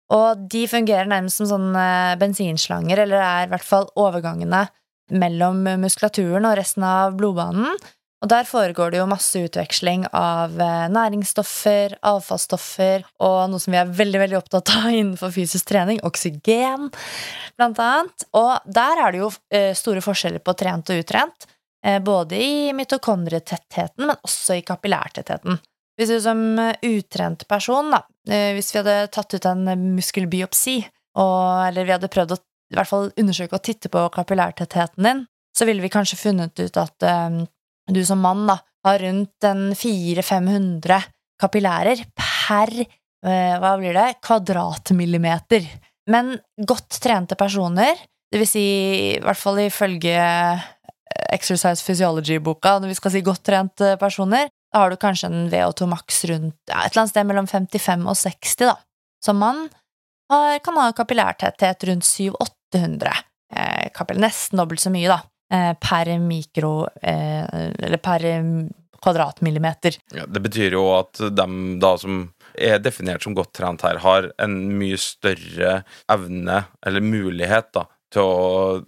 Og 0.09 0.41
de 0.49 0.63
fungerer 0.65 1.05
nærmest 1.05 1.37
som 1.37 1.51
sånne 1.51 2.17
bensinslanger, 2.21 3.03
eller 3.05 3.21
er 3.21 3.45
i 3.45 3.51
hvert 3.51 3.67
fall 3.67 3.85
overgangene 3.93 4.65
mellom 5.09 5.63
muskulaturen 5.81 6.47
og 6.49 6.57
resten 6.59 6.85
av 6.87 7.17
blodbanen. 7.19 7.77
Og 8.19 8.27
der 8.27 8.47
foregår 8.47 8.91
det 8.91 8.99
jo 8.99 9.07
masse 9.07 9.39
utveksling 9.47 10.03
av 10.15 10.57
eh, 10.59 10.87
næringsstoffer, 10.91 11.95
avfallsstoffer 12.03 13.05
og 13.23 13.37
noe 13.51 13.63
som 13.63 13.71
vi 13.71 13.79
er 13.79 13.93
veldig 13.95 14.19
veldig 14.25 14.39
opptatt 14.41 14.73
av 14.75 14.89
innenfor 14.97 15.31
fysisk 15.35 15.69
trening, 15.71 16.01
oksygen, 16.07 16.89
blant 17.55 17.79
annet. 17.83 18.27
Og 18.35 18.67
der 18.67 19.05
er 19.05 19.15
det 19.15 19.23
jo 19.23 19.31
eh, 19.55 19.71
store 19.77 20.03
forskjeller 20.03 20.43
på 20.43 20.55
trent 20.59 20.91
og 20.91 20.99
utrent, 20.99 21.47
eh, 21.85 22.01
både 22.03 22.43
i 22.43 22.53
mitokondrietettheten, 22.75 24.09
men 24.09 24.17
også 24.19 24.59
i 24.59 24.67
kapillærtettheten. 24.67 25.61
Hvis 25.99 26.11
du 26.11 26.19
som 26.23 26.39
utrent 26.87 27.41
person, 27.47 27.89
da, 27.91 28.05
hvis 28.55 28.69
vi 28.71 28.77
hadde 28.79 29.09
tatt 29.11 29.33
ut 29.35 29.47
en 29.49 29.65
muskelbiopsi, 29.97 30.77
og, 31.19 31.65
eller 31.65 31.83
vi 31.83 31.91
hadde 31.91 32.11
prøvd 32.13 32.37
å 32.37 32.43
i 32.69 32.77
hvert 32.77 32.89
fall 32.89 33.11
undersøke 33.17 33.57
og 33.57 33.63
titte 33.65 33.91
på 33.91 34.05
kapillærtettheten 34.13 35.05
din, 35.05 35.23
så 35.57 35.65
ville 35.67 35.83
vi 35.83 35.91
kanskje 35.91 36.19
funnet 36.19 36.59
ut 36.61 36.77
at 36.79 37.05
du 37.89 38.01
som 38.05 38.21
mann 38.21 38.45
da, 38.47 38.59
har 38.85 39.01
rundt 39.03 39.45
400-500 39.75 40.99
kapillærer 41.39 42.03
per 42.17 42.71
uh, 42.79 43.55
hva 43.61 43.75
blir 43.79 43.95
det, 43.95 44.07
kvadratmillimeter. 44.25 45.65
Men 46.09 46.35
godt 46.67 46.99
trente 47.03 47.37
personer, 47.39 47.97
det 48.29 48.41
vil 48.41 48.49
si 48.49 48.65
i 49.15 49.21
hvert 49.23 49.37
fall 49.37 49.59
ifølge 49.63 50.13
eh, 50.13 50.63
Exercise 51.33 51.85
Physiology-boka, 51.85 52.75
når 52.79 52.91
vi 52.91 52.97
skal 52.97 53.13
si 53.13 53.21
godt 53.25 53.43
trente 53.45 53.91
personer, 54.01 54.49
da 54.69 54.83
har 54.83 54.93
du 54.93 54.99
kanskje 55.01 55.29
en 55.29 55.47
VO2 55.49 55.87
maks 55.89 56.23
rundt 56.29 56.57
ja, 56.69 56.83
et 56.83 56.91
eller 56.91 57.03
annet 57.03 57.13
sted 57.13 57.29
mellom 57.29 57.49
55 57.49 58.05
og 58.09 58.17
60, 58.17 58.55
da. 58.69 58.75
Som 59.25 59.41
mann 59.41 59.63
har, 60.29 60.59
kan 60.65 60.77
ha 60.77 60.89
kapillærtetthet 60.97 61.87
rundt 61.89 62.05
700-800. 62.75 63.13
Eh, 63.55 64.17
nesten 64.19 64.61
dobbelt 64.61 64.81
så 64.83 64.91
mye, 64.93 65.09
da. 65.09 65.21
Eh, 65.49 65.71
per 65.81 66.11
mikro 66.21 66.87
eh, 67.01 67.45
Eller 67.79 67.97
per 67.97 68.25
kvadratmillimeter. 69.01 69.95
Ja, 70.13 70.25
det 70.27 70.41
betyr 70.43 70.75
jo 70.75 70.83
at 70.97 71.17
de 71.17 71.47
da 71.79 71.93
som 71.97 72.25
er 72.59 72.81
definert 72.83 73.23
som 73.23 73.35
godt 73.37 73.53
trent 73.55 73.85
her, 73.85 74.01
har 74.03 74.27
en 74.43 74.57
mye 74.79 74.97
større 74.99 75.79
evne, 76.11 76.63
eller 76.85 77.05
mulighet, 77.05 77.71
da, 77.77 77.85
til 78.11 78.25
å 78.25 78.41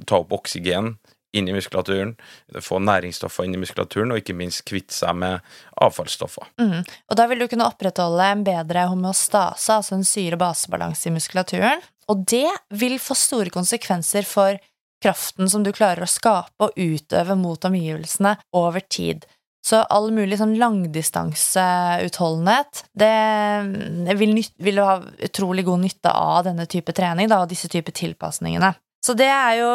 ta 0.03 0.19
opp 0.19 0.35
oksygen 0.41 0.95
inn 1.31 1.47
i 1.47 1.53
muskulaturen, 1.55 2.15
få 2.59 2.81
næringsstoffer 2.83 3.47
inn 3.47 3.55
i 3.55 3.61
muskulaturen, 3.61 4.11
og 4.11 4.19
ikke 4.19 4.35
minst 4.35 4.65
kvitte 4.67 4.95
seg 4.95 5.15
med 5.21 5.39
avfallsstoffer. 5.79 6.49
Mm. 6.59 6.81
Og 6.83 7.17
da 7.17 7.27
vil 7.31 7.39
du 7.39 7.47
kunne 7.51 7.69
opprettholde 7.71 8.27
en 8.33 8.43
bedre 8.43 8.83
homeostase, 8.91 9.77
altså 9.77 9.95
en 9.95 10.07
syre-basebalanse 10.07 11.07
i 11.07 11.15
muskulaturen. 11.15 11.85
Og 12.11 12.25
det 12.27 12.51
vil 12.75 12.99
få 12.99 13.15
store 13.15 13.49
konsekvenser 13.53 14.27
for 14.27 14.59
kraften 15.01 15.49
som 15.49 15.63
du 15.65 15.71
klarer 15.73 16.03
å 16.05 16.09
skape 16.09 16.67
og 16.67 16.71
utøve 16.77 17.35
mot 17.39 17.65
omgivelsene 17.65 18.35
over 18.57 18.79
tid. 18.85 19.25
Så 19.65 19.77
all 19.93 20.11
mulig 20.13 20.37
sånn 20.39 20.57
langdistanseutholdenhet, 20.57 22.83
det 22.97 24.15
vil, 24.17 24.45
vil 24.57 24.79
ha 24.81 25.01
utrolig 25.21 25.65
god 25.67 25.79
nytte 25.83 26.09
av 26.09 26.45
denne 26.49 26.65
type 26.69 26.91
trening 26.97 27.27
da, 27.29 27.41
og 27.43 27.49
disse 27.51 27.67
type 27.69 27.91
tilpasningene. 27.93 28.73
Så 29.11 29.17
det 29.19 29.27
er 29.27 29.57
jo 29.59 29.69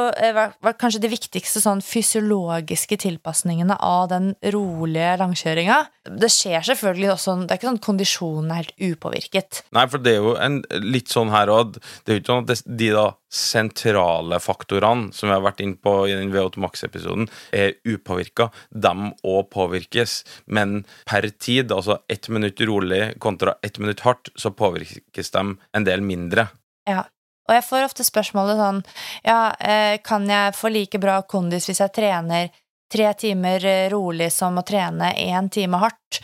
var 0.65 0.77
kanskje 0.81 1.03
de 1.03 1.11
viktigste 1.13 1.61
sånn 1.61 1.83
fysiologiske 1.85 2.97
tilpasningene 3.03 3.75
av 3.85 4.07
den 4.09 4.31
rolige 4.55 5.11
langkjøringa. 5.21 5.77
Det 6.09 6.31
skjer 6.33 6.65
selvfølgelig 6.65 7.11
også 7.13 7.35
Det 7.43 7.53
er 7.53 7.59
ikke 7.61 7.69
sånn 7.69 7.83
kondisjonen 7.85 8.55
er 8.55 8.63
helt 8.63 8.73
upåvirket. 8.87 9.59
Nei, 9.77 9.83
for 9.93 10.01
det 10.01 10.15
er 10.15 10.25
jo 10.25 10.33
en, 10.41 10.63
litt 10.81 11.13
sånn 11.13 11.29
her 11.35 11.53
òg 11.53 11.75
Det 11.77 12.07
er 12.07 12.17
jo 12.17 12.23
ikke 12.23 12.31
sånn 12.31 12.47
at 12.47 12.63
de 12.81 12.89
da 12.95 13.05
sentrale 13.37 14.39
faktorene 14.41 15.13
som 15.13 15.29
vi 15.29 15.35
har 15.35 15.45
vært 15.45 15.61
inne 15.67 15.77
på 15.85 15.93
i 16.09 16.15
den 16.17 16.33
VO2 16.33 16.63
Max-episoden, 16.65 17.27
er 17.53 17.75
upåvirka. 17.85 18.47
De 18.73 18.95
òg 19.21 19.51
påvirkes, 19.53 20.23
men 20.47 20.79
per 21.05 21.29
tid, 21.37 21.75
altså 21.77 21.99
ett 22.09 22.31
minutt 22.33 22.65
rolig 22.65 23.19
kontra 23.21 23.59
ett 23.67 23.83
minutt 23.83 24.01
hardt, 24.07 24.33
så 24.33 24.55
påvirkes 24.57 25.35
de 25.37 25.45
en 25.77 25.89
del 25.91 26.07
mindre. 26.07 26.47
Ja. 26.89 27.05
Og 27.47 27.55
jeg 27.55 27.65
får 27.67 27.87
ofte 27.87 28.07
spørsmålet 28.07 28.61
sånn 28.61 28.81
Ja, 29.27 29.41
eh, 29.59 29.99
kan 30.05 30.27
jeg 30.31 30.55
få 30.59 30.71
like 30.73 31.01
bra 31.03 31.21
kondis 31.29 31.69
hvis 31.71 31.83
jeg 31.83 31.95
trener 31.95 32.51
tre 32.93 33.11
timer 33.19 33.65
eh, 33.67 33.89
rolig 33.93 34.31
som 34.35 34.59
å 34.59 34.67
trene 34.67 35.13
én 35.19 35.51
time 35.53 35.81
hardt? 35.83 36.23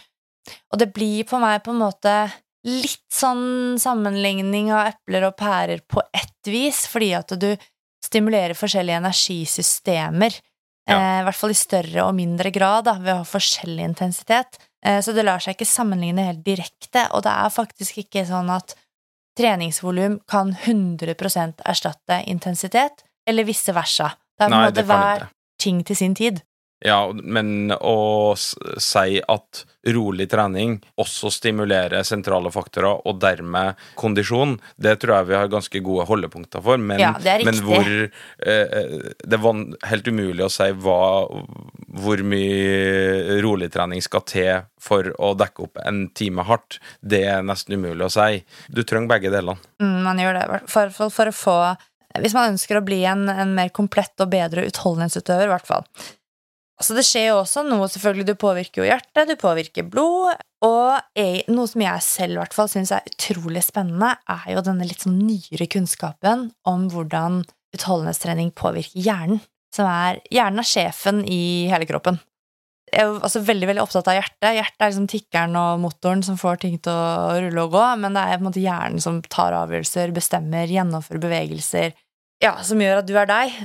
Og 0.72 0.78
det 0.80 0.90
blir 0.94 1.26
på 1.28 1.38
meg 1.42 1.62
på 1.62 1.74
en 1.74 1.82
måte 1.84 2.14
litt 2.66 3.10
sånn 3.10 3.78
sammenligning 3.82 4.70
av 4.74 4.92
epler 4.92 5.26
og 5.26 5.36
pærer 5.38 5.82
på 5.86 6.02
ett 6.14 6.50
vis, 6.50 6.84
fordi 6.90 7.10
at 7.18 7.34
du 7.38 7.50
stimulerer 8.02 8.54
forskjellige 8.58 9.00
energisystemer. 9.02 10.36
Ja. 10.86 10.98
Eh, 10.98 11.18
I 11.22 11.24
hvert 11.26 11.38
fall 11.38 11.54
i 11.54 11.58
større 11.58 12.06
og 12.06 12.14
mindre 12.18 12.50
grad, 12.54 12.86
da, 12.90 12.96
ved 12.98 13.14
å 13.14 13.22
ha 13.22 13.26
forskjellig 13.26 13.86
intensitet. 13.92 14.58
så 14.82 15.12
det 15.14 15.22
lar 15.22 15.38
seg 15.38 15.54
ikke 15.54 15.66
sammenligne 15.70 16.24
helt 16.26 16.40
direkte, 16.42 17.04
og 17.14 17.22
det 17.22 17.30
er 17.30 17.52
faktisk 17.54 18.00
ikke 18.02 18.24
sånn 18.26 18.48
at 18.50 18.74
treningsvolum 19.38 20.18
kan 20.28 20.54
100% 20.54 21.62
erstatte 21.64 22.22
intensitet, 22.26 23.04
eller 23.28 23.46
vice 23.48 23.74
versa. 23.74 24.12
Det 24.38 24.46
er 24.46 24.50
på 24.50 24.54
en 24.54 24.66
måte 24.66 24.86
hver 24.88 25.28
ting 25.62 25.82
til 25.86 25.96
sin 25.96 26.14
tid. 26.18 26.42
Ja, 26.84 27.12
men 27.14 27.70
å 27.78 28.34
si 28.36 29.20
at 29.22 29.60
rolig 29.94 30.28
trening 30.30 30.76
også 30.98 31.30
stimulerer 31.30 32.02
sentrale 32.06 32.50
faktorer, 32.54 33.04
og 33.06 33.20
dermed 33.22 33.78
kondisjon, 33.98 34.56
det 34.76 34.96
tror 35.02 35.16
jeg 35.16 35.28
vi 35.30 35.36
har 35.38 35.52
ganske 35.52 35.82
gode 35.84 36.06
holdepunkter 36.10 36.62
for. 36.64 36.82
Men, 36.82 37.02
ja, 37.02 37.12
det, 37.22 37.36
men 37.46 37.60
hvor 37.62 37.86
eh, 37.86 38.88
Det 39.22 39.38
er 39.38 39.62
helt 39.92 40.10
umulig 40.10 40.46
å 40.46 40.50
si 40.52 40.68
hva, 40.82 41.02
hvor 42.02 42.24
mye 42.26 43.38
rolig 43.44 43.70
trening 43.74 44.02
skal 44.02 44.26
til 44.26 44.66
for 44.82 45.12
å 45.22 45.32
dekke 45.38 45.68
opp 45.68 45.78
en 45.86 46.08
time 46.18 46.46
hardt. 46.48 46.80
Det 46.98 47.22
er 47.30 47.46
nesten 47.46 47.78
umulig 47.78 48.08
å 48.08 48.12
si. 48.12 48.42
Du 48.68 48.82
trenger 48.82 49.14
begge 49.14 49.30
delene. 49.34 49.58
Mm, 49.82 50.00
man 50.08 50.22
gjør 50.22 50.40
det, 50.40 50.62
for, 50.70 50.90
fall 50.94 51.14
for 51.14 51.30
å 51.30 51.36
få 51.36 51.56
Hvis 52.18 52.34
man 52.36 52.50
ønsker 52.52 52.76
å 52.76 52.84
bli 52.84 53.04
en, 53.08 53.28
en 53.30 53.54
mer 53.54 53.70
komplett 53.70 54.18
og 54.20 54.34
bedre 54.34 54.66
utholdenhetsutøver, 54.66 55.46
i 55.46 55.54
hvert 55.54 55.70
fall 55.70 55.86
Altså 56.80 56.96
det 56.96 57.04
skjer 57.06 57.28
jo 57.28 57.40
også 57.42 57.62
noe, 57.66 57.86
selvfølgelig. 57.90 58.26
Du 58.32 58.38
påvirker 58.40 58.82
jo 58.82 58.88
hjertet, 58.88 59.28
du 59.30 59.36
påvirker 59.38 59.86
blod. 59.86 60.40
Og 60.66 61.18
jeg, 61.18 61.44
noe 61.50 61.68
som 61.70 61.84
jeg 61.84 62.06
selv 62.06 62.40
hvert 62.40 62.54
fall 62.56 62.70
syns 62.70 62.92
er 62.94 63.06
utrolig 63.06 63.64
spennende, 63.66 64.14
er 64.30 64.48
jo 64.54 64.64
denne 64.66 64.86
litt 64.88 65.04
sånn 65.04 65.20
nyere 65.20 65.68
kunnskapen 65.70 66.48
om 66.70 66.88
hvordan 66.92 67.42
utholdenhetstrening 67.76 68.52
påvirker 68.58 69.02
hjernen. 69.02 69.42
Som 69.72 69.88
er 69.88 70.18
Hjernen 70.28 70.60
er 70.60 70.68
sjefen 70.68 71.22
i 71.24 71.70
hele 71.70 71.86
kroppen. 71.88 72.18
Jeg 72.92 73.06
er 73.06 73.22
altså 73.24 73.40
veldig 73.40 73.70
veldig 73.70 73.80
opptatt 73.80 74.10
av 74.12 74.18
hjertet. 74.18 74.48
Hjertet 74.52 74.84
er 74.84 74.90
liksom 74.90 75.06
tikkeren 75.08 75.54
og 75.56 75.80
motoren 75.80 76.20
som 76.26 76.36
får 76.36 76.60
ting 76.60 76.74
til 76.84 76.92
å 76.92 77.38
rulle 77.40 77.64
og 77.64 77.72
gå, 77.72 77.84
men 78.02 78.12
det 78.12 78.24
er 78.26 78.36
på 78.36 78.42
en 78.42 78.48
måte 78.50 78.64
hjernen 78.64 79.00
som 79.00 79.22
tar 79.32 79.56
avgjørelser, 79.56 80.12
bestemmer, 80.12 80.68
gjennomfører 80.68 81.22
bevegelser, 81.22 81.96
ja, 82.44 82.52
som 82.66 82.82
gjør 82.84 83.00
at 83.00 83.08
du 83.08 83.14
er 83.16 83.30
deg. 83.30 83.56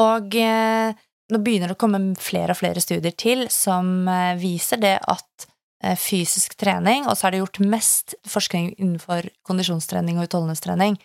Og 0.00 0.38
eh, 0.40 0.96
nå 1.32 1.40
begynner 1.44 1.70
det 1.70 1.76
å 1.78 1.82
komme 1.82 2.00
flere 2.20 2.54
og 2.54 2.60
flere 2.60 2.82
studier 2.82 3.14
til 3.18 3.46
som 3.52 4.08
eh, 4.10 4.34
viser 4.40 4.80
det 4.82 4.96
at 5.00 5.46
eh, 5.84 5.96
fysisk 5.98 6.56
trening, 6.60 7.06
og 7.08 7.16
så 7.16 7.28
er 7.28 7.34
det 7.34 7.42
gjort 7.42 7.62
mest 7.64 8.16
forskning 8.28 8.74
innenfor 8.78 9.30
kondisjonstrening 9.48 10.20
og 10.20 10.28
utholdenhetstrening. 10.28 10.98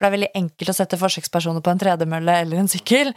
For 0.00 0.06
det 0.06 0.08
er 0.08 0.16
veldig 0.16 0.32
enkelt 0.40 0.72
å 0.72 0.76
sette 0.78 0.98
forsøkspersoner 1.00 1.64
på 1.64 1.72
en 1.74 1.80
tredemølle 1.82 2.38
eller 2.42 2.62
en 2.62 2.70
sykkel. 2.72 3.10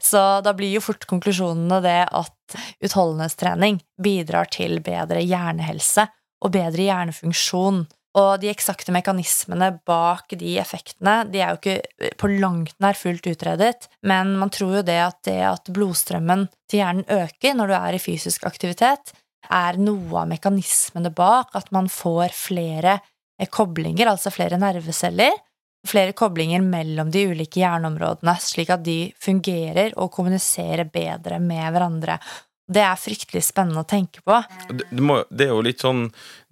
Så 0.00 0.20
da 0.40 0.54
blir 0.56 0.72
jo 0.72 0.80
fort 0.80 1.04
konklusjonene 1.10 1.80
det 1.84 1.98
at 2.08 2.56
utholdenhetstrening 2.80 3.82
bidrar 4.00 4.48
til 4.52 4.78
bedre 4.84 5.20
hjernehelse 5.20 6.06
og 6.42 6.54
bedre 6.54 6.86
hjernefunksjon 6.88 7.84
og 8.18 8.42
de 8.42 8.50
eksakte 8.52 8.92
mekanismene 8.92 9.70
bak 9.88 10.34
de 10.36 10.56
effektene 10.60 11.22
de 11.32 11.40
er 11.40 11.54
jo 11.54 11.60
ikke 11.60 12.10
på 12.20 12.28
langt 12.34 12.74
nær 12.82 12.98
fullt 12.98 13.26
utredet, 13.30 13.88
men 14.04 14.34
man 14.40 14.52
tror 14.52 14.78
jo 14.78 14.84
det 14.86 14.98
at 15.00 15.20
det 15.28 15.38
at 15.48 15.72
blodstrømmen 15.72 16.46
til 16.68 16.82
hjernen 16.82 17.08
øker 17.08 17.56
når 17.56 17.72
du 17.72 17.76
er 17.78 17.96
i 17.96 18.02
fysisk 18.02 18.44
aktivitet, 18.48 19.14
er 19.52 19.80
noe 19.80 20.22
av 20.22 20.28
mekanismene 20.30 21.12
bak 21.14 21.56
at 21.58 21.72
man 21.74 21.88
får 21.92 22.36
flere 22.36 22.98
eh, 23.40 23.48
koblinger, 23.50 24.12
altså 24.12 24.32
flere 24.34 24.60
nerveceller, 24.60 25.34
flere 25.88 26.14
koblinger 26.14 26.62
mellom 26.62 27.10
de 27.10 27.24
ulike 27.32 27.62
hjerneområdene, 27.62 28.36
slik 28.38 28.70
at 28.70 28.84
de 28.86 28.98
fungerer 29.20 29.96
og 29.98 30.12
kommuniserer 30.14 30.86
bedre 30.92 31.40
med 31.42 31.64
hverandre. 31.72 32.20
Det 32.70 32.82
er 32.84 32.98
fryktelig 32.98 33.42
spennende 33.42 33.82
å 33.82 33.88
tenke 33.88 34.22
på. 34.22 34.36
Det, 34.70 34.86
det, 34.94 35.46
er 35.46 35.50
jo 35.50 35.64
litt 35.66 35.82
sånn 35.82 36.04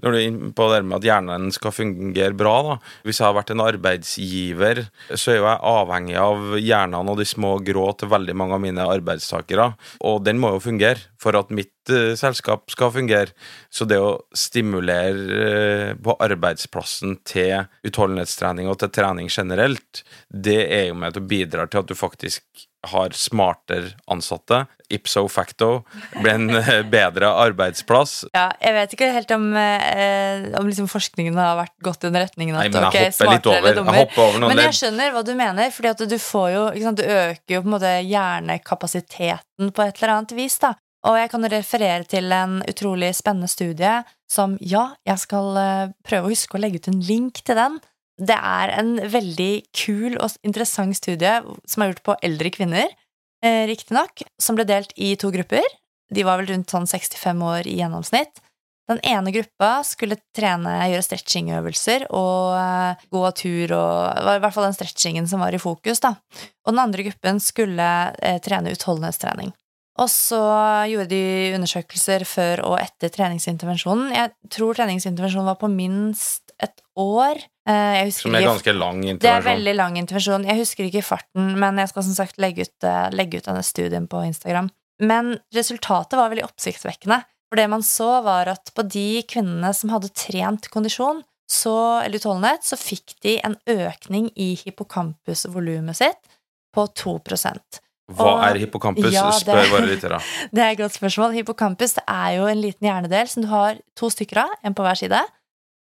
Når 0.03 0.13
du 0.13 0.19
er 0.19 0.25
inne 0.27 0.49
på 0.57 0.67
det 0.73 0.81
med 0.83 0.97
at 0.99 1.07
hjernen 1.07 1.53
skal 1.55 1.75
fungere 1.75 2.35
bra 2.37 2.55
da. 2.67 2.77
Hvis 3.07 3.21
jeg 3.21 3.29
har 3.29 3.37
vært 3.37 3.53
en 3.55 3.63
arbeidsgiver, 3.63 4.83
så 5.15 5.33
er 5.33 5.39
jo 5.39 5.47
jeg 5.47 5.63
avhengig 5.71 6.17
av 6.21 6.57
hjernene 6.59 7.15
og 7.15 7.21
de 7.21 7.29
små 7.29 7.53
grå 7.65 7.87
til 8.01 8.11
veldig 8.11 8.37
mange 8.43 8.57
av 8.57 8.65
mine 8.65 8.89
arbeidstakere. 8.97 9.69
Og 10.09 10.19
den 10.27 10.41
må 10.43 10.55
jo 10.57 10.65
fungere 10.65 11.07
for 11.21 11.39
at 11.39 11.53
mitt 11.55 11.93
uh, 11.93 12.17
selskap 12.19 12.67
skal 12.73 12.93
fungere. 12.97 13.37
Så 13.71 13.87
det 13.89 14.01
å 14.03 14.17
stimulere 14.37 15.45
uh, 15.93 16.01
på 16.01 16.17
arbeidsplassen 16.27 17.21
til 17.29 17.69
utholdenhetstrening 17.87 18.73
og 18.73 18.81
til 18.83 18.93
trening 18.99 19.31
generelt, 19.31 20.03
det 20.29 20.63
er 20.67 20.89
jo 20.91 20.99
med 20.99 21.15
til 21.15 21.23
å 21.23 21.31
bidra 21.37 21.69
til 21.71 21.85
at 21.85 21.93
du 21.93 21.97
faktisk 21.99 22.67
har 22.87 23.13
smartere 23.17 23.93
ansatte. 24.11 24.65
Ipso 24.91 25.29
facto 25.29 25.85
blir 26.17 26.33
en 26.33 26.51
eh, 26.57 26.83
bedre 26.91 27.29
arbeidsplass. 27.29 28.25
Ja, 28.35 28.49
jeg 28.59 28.75
vet 28.75 28.95
ikke 28.97 29.11
helt 29.15 29.31
om, 29.37 29.47
eh, 29.57 30.49
om 30.59 30.67
liksom 30.67 30.89
forskningen 30.91 31.39
har 31.39 31.59
vært 31.61 31.77
gått 31.85 32.03
i 32.03 32.09
den 32.09 32.19
retningen 32.25 32.57
at 32.57 32.67
Nei, 32.67 32.73
men 32.73 32.87
jeg 32.89 32.91
okay, 32.91 33.11
hopper 33.13 33.33
litt 33.35 33.51
over. 33.53 33.81
Jeg 33.81 33.99
hopper 34.01 34.25
over 34.25 34.43
noen 34.43 34.55
Men 34.55 34.65
jeg 34.65 34.79
skjønner 34.81 35.15
hva 35.15 35.25
du 35.27 35.33
mener, 35.39 35.75
fordi 35.77 35.93
at 35.93 36.05
du 36.11 36.19
får 36.19 36.49
jo 36.57 36.65
sant, 36.83 37.01
Du 37.01 37.07
øker 37.07 37.57
jo 37.57 37.63
på 37.63 37.71
en 37.71 37.77
måte 37.77 37.97
hjernekapasiteten 38.09 39.75
på 39.77 39.87
et 39.87 40.01
eller 40.01 40.17
annet 40.17 40.35
vis, 40.39 40.59
da. 40.63 40.75
Og 41.09 41.17
jeg 41.17 41.31
kan 41.33 41.49
referere 41.49 42.05
til 42.09 42.33
en 42.37 42.59
utrolig 42.69 43.15
spennende 43.17 43.49
studie 43.49 44.01
som, 44.31 44.59
ja, 44.61 44.91
jeg 45.09 45.23
skal 45.23 45.57
eh, 45.57 45.93
prøve 46.07 46.29
å 46.29 46.33
huske 46.35 46.59
å 46.59 46.61
legge 46.61 46.83
ut 46.83 46.91
en 46.93 47.01
link 47.01 47.41
til 47.47 47.57
den. 47.57 47.79
Det 48.21 48.37
er 48.37 48.75
en 48.77 48.97
veldig 49.09 49.53
kul 49.73 50.19
og 50.21 50.35
interessant 50.45 50.97
studie 50.99 51.39
som 51.65 51.83
er 51.83 51.93
gjort 51.93 52.05
på 52.05 52.17
eldre 52.27 52.53
kvinner, 52.53 52.91
eh, 53.43 53.65
riktignok, 53.71 54.23
som 54.39 54.59
ble 54.59 54.67
delt 54.69 54.93
i 54.97 55.15
to 55.17 55.31
grupper. 55.33 55.65
De 56.13 56.25
var 56.27 56.41
vel 56.41 56.51
rundt 56.53 56.73
sånn 56.73 56.89
65 56.91 57.43
år 57.47 57.69
i 57.71 57.79
gjennomsnitt. 57.81 58.43
Den 58.91 59.01
ene 59.07 59.31
gruppa 59.31 59.85
skulle 59.87 60.19
trene, 60.35 60.73
gjøre 60.91 61.07
stretchingøvelser 61.07 62.09
og 62.11 62.59
eh, 62.59 63.07
gå 63.15 63.23
tur 63.39 63.75
og 63.77 64.19
Det 64.19 64.27
var 64.27 64.37
i 64.41 64.43
hvert 64.43 64.57
fall 64.57 64.67
den 64.67 64.77
stretchingen 64.77 65.31
som 65.31 65.41
var 65.41 65.55
i 65.55 65.63
fokus, 65.63 66.03
da. 66.03 66.17
Og 66.67 66.75
den 66.75 66.83
andre 66.83 67.07
gruppen 67.07 67.41
skulle 67.41 67.89
eh, 68.19 68.41
trene 68.43 68.75
utholdenhetstrening. 68.75 69.55
Og 70.01 70.09
så 70.11 70.41
gjorde 70.91 71.11
de 71.13 71.55
undersøkelser 71.57 72.25
før 72.29 72.65
og 72.69 72.79
etter 72.81 73.13
treningsintervensjonen. 73.13 74.13
Jeg 74.17 74.33
tror 74.53 74.79
treningsintervensjonen 74.79 75.51
var 75.51 75.59
på 75.61 75.71
minst 75.73 76.50
et 76.63 76.83
år. 77.01 77.41
Eh, 77.69 78.11
Som 78.15 78.35
er 78.35 78.47
ganske 78.47 78.75
lang 78.77 79.03
det 79.21 79.31
er 79.31 79.43
veldig 79.45 79.75
lang 79.77 79.97
intervensjon. 80.01 80.47
Jeg 80.49 80.59
husker 80.63 80.87
ikke 80.89 81.05
farten, 81.07 81.55
men 81.61 81.77
jeg 81.81 81.89
skal 81.93 82.07
som 82.07 82.15
sagt 82.19 82.39
legge 82.43 82.67
ut, 82.67 82.85
eh, 82.85 83.09
legge 83.15 83.39
ut 83.41 83.49
denne 83.49 83.65
studien 83.65 84.09
på 84.11 84.23
Instagram. 84.27 84.71
Men 85.01 85.39
resultatet 85.55 86.19
var 86.19 86.31
veldig 86.33 86.45
oppsiktsvekkende. 86.45 87.23
For 87.51 87.57
det 87.59 87.69
man 87.73 87.83
så, 87.83 88.23
var 88.23 88.47
at 88.53 88.71
på 88.77 88.85
de 88.87 89.23
kvinnene 89.27 89.73
som 89.75 89.91
hadde 89.91 90.13
trent 90.15 90.69
kondisjon, 90.71 91.25
så, 91.51 91.75
eller 92.05 92.21
utholdenhet, 92.21 92.63
så 92.63 92.79
fikk 92.79 93.17
de 93.25 93.41
en 93.43 93.57
økning 93.67 94.29
i 94.39 94.53
hippocampusvolumet 94.61 95.97
sitt 95.99 96.29
på 96.75 96.87
2 96.95 97.19
Hva 98.11 98.27
Og- 98.27 98.45
er 98.45 98.59
hippocampus? 98.59 99.13
Ja, 99.13 99.31
det- 99.31 99.43
Spør 99.43 99.71
våre 99.71 99.87
lyttere. 99.87 100.21
Det 100.53 100.59
er 100.63 100.71
et 100.73 100.79
godt 100.79 100.95
spørsmål. 100.99 101.35
Hippocampus 101.35 101.95
det 101.95 102.05
er 102.09 102.37
jo 102.39 102.47
en 102.47 102.61
liten 102.61 102.87
hjernedel 102.87 103.29
som 103.29 103.43
du 103.43 103.49
har 103.49 103.79
to 103.97 104.07
stykker 104.11 104.45
av, 104.45 104.51
en 104.65 104.75
på 104.75 104.83
hver 104.83 104.99
side. 104.99 105.21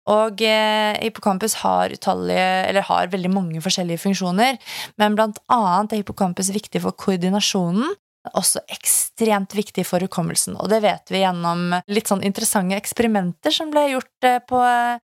Og 0.08 0.42
eh, 0.44 0.96
hippocampus 1.02 1.58
har 1.62 1.92
utallige, 1.92 2.84
har 2.88 3.10
veldig 3.12 3.32
mange 3.32 3.62
forskjellige 3.64 4.02
funksjoner, 4.06 4.56
men 5.00 5.16
blant 5.18 5.40
annet 5.52 5.92
er 5.92 6.02
hippocampus 6.02 6.52
viktig 6.54 6.82
for 6.84 6.96
koordinasjonen. 6.96 7.92
Også 8.36 8.60
ekstremt 8.68 9.54
viktig 9.56 9.86
for 9.88 10.04
hukommelsen, 10.04 10.56
og 10.60 10.68
det 10.72 10.82
vet 10.84 11.12
vi 11.12 11.22
gjennom 11.22 11.70
litt 11.88 12.10
sånn 12.10 12.24
interessante 12.26 12.76
eksperimenter 12.76 13.54
som 13.54 13.70
ble 13.72 13.86
gjort 13.94 14.26
eh, 14.28 14.40
på 14.44 14.64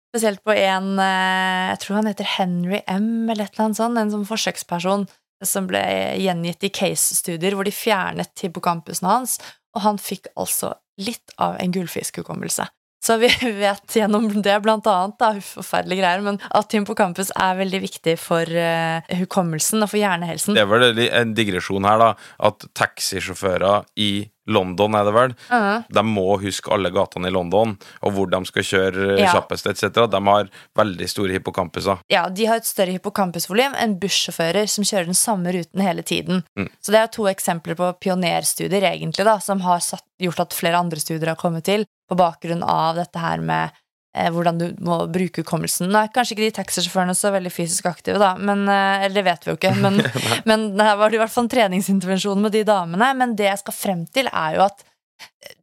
Spesielt 0.09 0.41
på 0.41 0.55
en 0.57 0.97
eh, 0.97 1.69
Jeg 1.69 1.81
tror 1.83 1.99
han 1.99 2.09
heter 2.09 2.25
Henry 2.25 2.79
M, 2.89 3.29
eller 3.29 3.45
et 3.45 3.53
eller 3.53 3.67
annet 3.67 3.77
sånt. 3.77 3.99
En 4.01 4.13
sånn 4.13 4.25
forsøksperson 4.25 5.05
som 5.45 5.67
ble 5.69 5.81
gjengitt 6.19 6.65
i 6.65 6.71
case-studier 6.73 7.53
hvor 7.55 7.67
de 7.67 7.73
fjernet 7.73 8.43
hippocampusen 8.43 9.07
hans, 9.07 9.37
og 9.77 9.85
han 9.85 10.01
fikk 10.01 10.31
altså 10.35 10.73
litt 10.99 11.31
av 11.39 11.55
en 11.61 11.71
gullfiskhukommelse. 11.71 12.65
Så 13.03 13.15
vi 13.21 13.29
vet 13.63 13.95
gjennom 13.95 14.27
det 14.43 14.57
blant 14.63 14.87
annet, 14.89 15.17
da, 15.21 15.31
forferdelige 15.43 16.03
greier, 16.03 16.23
men 16.25 16.39
at 16.55 16.75
hippocampus 16.75 17.31
er 17.35 17.59
veldig 17.61 17.83
viktig 17.85 18.15
for 18.19 18.43
uh, 18.43 18.99
hukommelsen 19.21 19.85
og 19.85 19.93
for 19.93 20.01
hjernehelsen. 20.01 20.57
Det 20.57 20.65
er 20.65 20.71
vel 20.71 21.05
en 21.07 21.35
digresjon 21.37 21.87
her, 21.87 22.01
da. 22.01 22.11
At 22.49 22.67
taxisjåfører 22.77 23.87
i 24.03 24.11
London, 24.49 24.95
er 24.97 25.05
det 25.07 25.13
vel, 25.13 25.35
Mhm. 25.51 25.85
de 25.93 26.03
må 26.03 26.25
huske 26.41 26.71
alle 26.73 26.89
gatene 26.91 27.27
i 27.29 27.33
London, 27.35 27.77
og 28.01 28.13
hvor 28.13 28.29
de 28.29 28.39
skal 28.49 28.63
kjøre 28.63 29.19
Ja. 29.19 29.31
kjappest, 29.33 29.67
etc. 29.69 30.07
De 30.09 30.21
har 30.25 30.49
veldig 30.75 31.07
store 31.09 31.31
hippocampuser. 31.37 31.99
Ja, 32.09 32.27
de 32.29 32.45
har 32.45 32.55
et 32.57 32.65
større 32.65 32.91
hippocampusvolum 32.97 33.75
enn 33.77 33.99
bussjåfører 33.99 34.67
som 34.67 34.83
kjører 34.83 35.05
den 35.05 35.13
samme 35.13 35.53
ruten 35.53 35.81
hele 35.81 36.01
tiden. 36.03 36.43
Mm. 36.57 36.69
Så 36.81 36.91
det 36.91 36.95
er 37.03 37.07
to 37.07 37.23
eksempler 37.29 37.75
på 37.75 37.93
pionerstudier, 37.99 38.81
egentlig, 38.83 39.23
da, 39.25 39.37
som 39.39 39.59
har 39.61 39.79
satt, 39.79 40.03
gjort 40.19 40.39
at 40.39 40.49
flere 40.53 40.75
andre 40.79 40.97
studier 40.99 41.27
har 41.27 41.35
kommet 41.39 41.63
til, 41.63 41.85
på 42.09 42.17
bakgrunn 42.17 42.63
av 42.63 42.95
dette 42.95 43.19
her 43.19 43.37
med 43.39 43.69
eh, 43.69 43.77
hvordan 44.13 44.57
du 44.57 44.67
må 44.83 45.03
bruke 45.11 45.43
hukommelsen. 45.43 45.89
Nå 45.91 45.99
er 46.01 46.13
kanskje 46.13 46.35
ikke 46.35 46.47
de 46.47 46.57
taxisjåførene 46.57 47.15
så 47.17 47.31
veldig 47.35 47.51
fysisk 47.53 47.89
aktive, 47.91 48.17
da, 48.21 48.33
men, 48.41 48.65
eh, 48.71 49.05
eller 49.05 49.19
det 49.19 49.25
vet 49.27 49.45
vi 49.45 49.53
jo 49.53 49.59
ikke, 49.59 49.73
men, 49.77 50.01
men 50.49 50.69
her 50.81 50.97
var 50.99 51.09
det 51.09 51.19
i 51.19 51.23
hvert 51.23 51.33
fall 51.33 51.45
en 51.45 51.53
treningsintervensjon 51.53 52.41
med 52.41 52.55
de 52.57 52.65
damene. 52.67 53.11
Men 53.19 53.35
det 53.37 53.51
jeg 53.51 53.61
skal 53.63 53.77
frem 53.77 54.05
til, 54.13 54.31
er 54.33 54.57
jo 54.57 54.65
at 54.65 54.85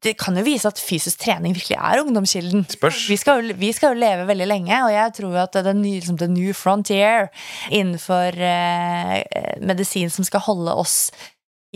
det 0.04 0.14
kan 0.20 0.36
jo 0.36 0.44
vise 0.44 0.68
at 0.68 0.80
fysisk 0.80 1.22
trening 1.24 1.54
virkelig 1.56 1.78
er 1.78 2.02
ungdomskilden. 2.02 2.66
Vi 3.08 3.16
skal, 3.18 3.40
jo, 3.40 3.56
vi 3.58 3.70
skal 3.74 3.94
jo 3.94 4.00
leve 4.02 4.26
veldig 4.28 4.48
lenge, 4.48 4.78
og 4.84 4.92
jeg 4.92 5.14
tror 5.16 5.32
jo 5.32 5.40
at 5.42 5.56
det 5.56 5.72
er 5.72 5.78
ny, 5.78 5.94
liksom, 5.98 6.18
the 6.20 6.28
new 6.30 6.52
frontier 6.56 7.30
innenfor 7.74 8.36
eh, 8.36 9.56
medisin 9.64 10.12
som 10.12 10.28
skal 10.28 10.44
holde 10.46 10.76
oss 10.84 10.98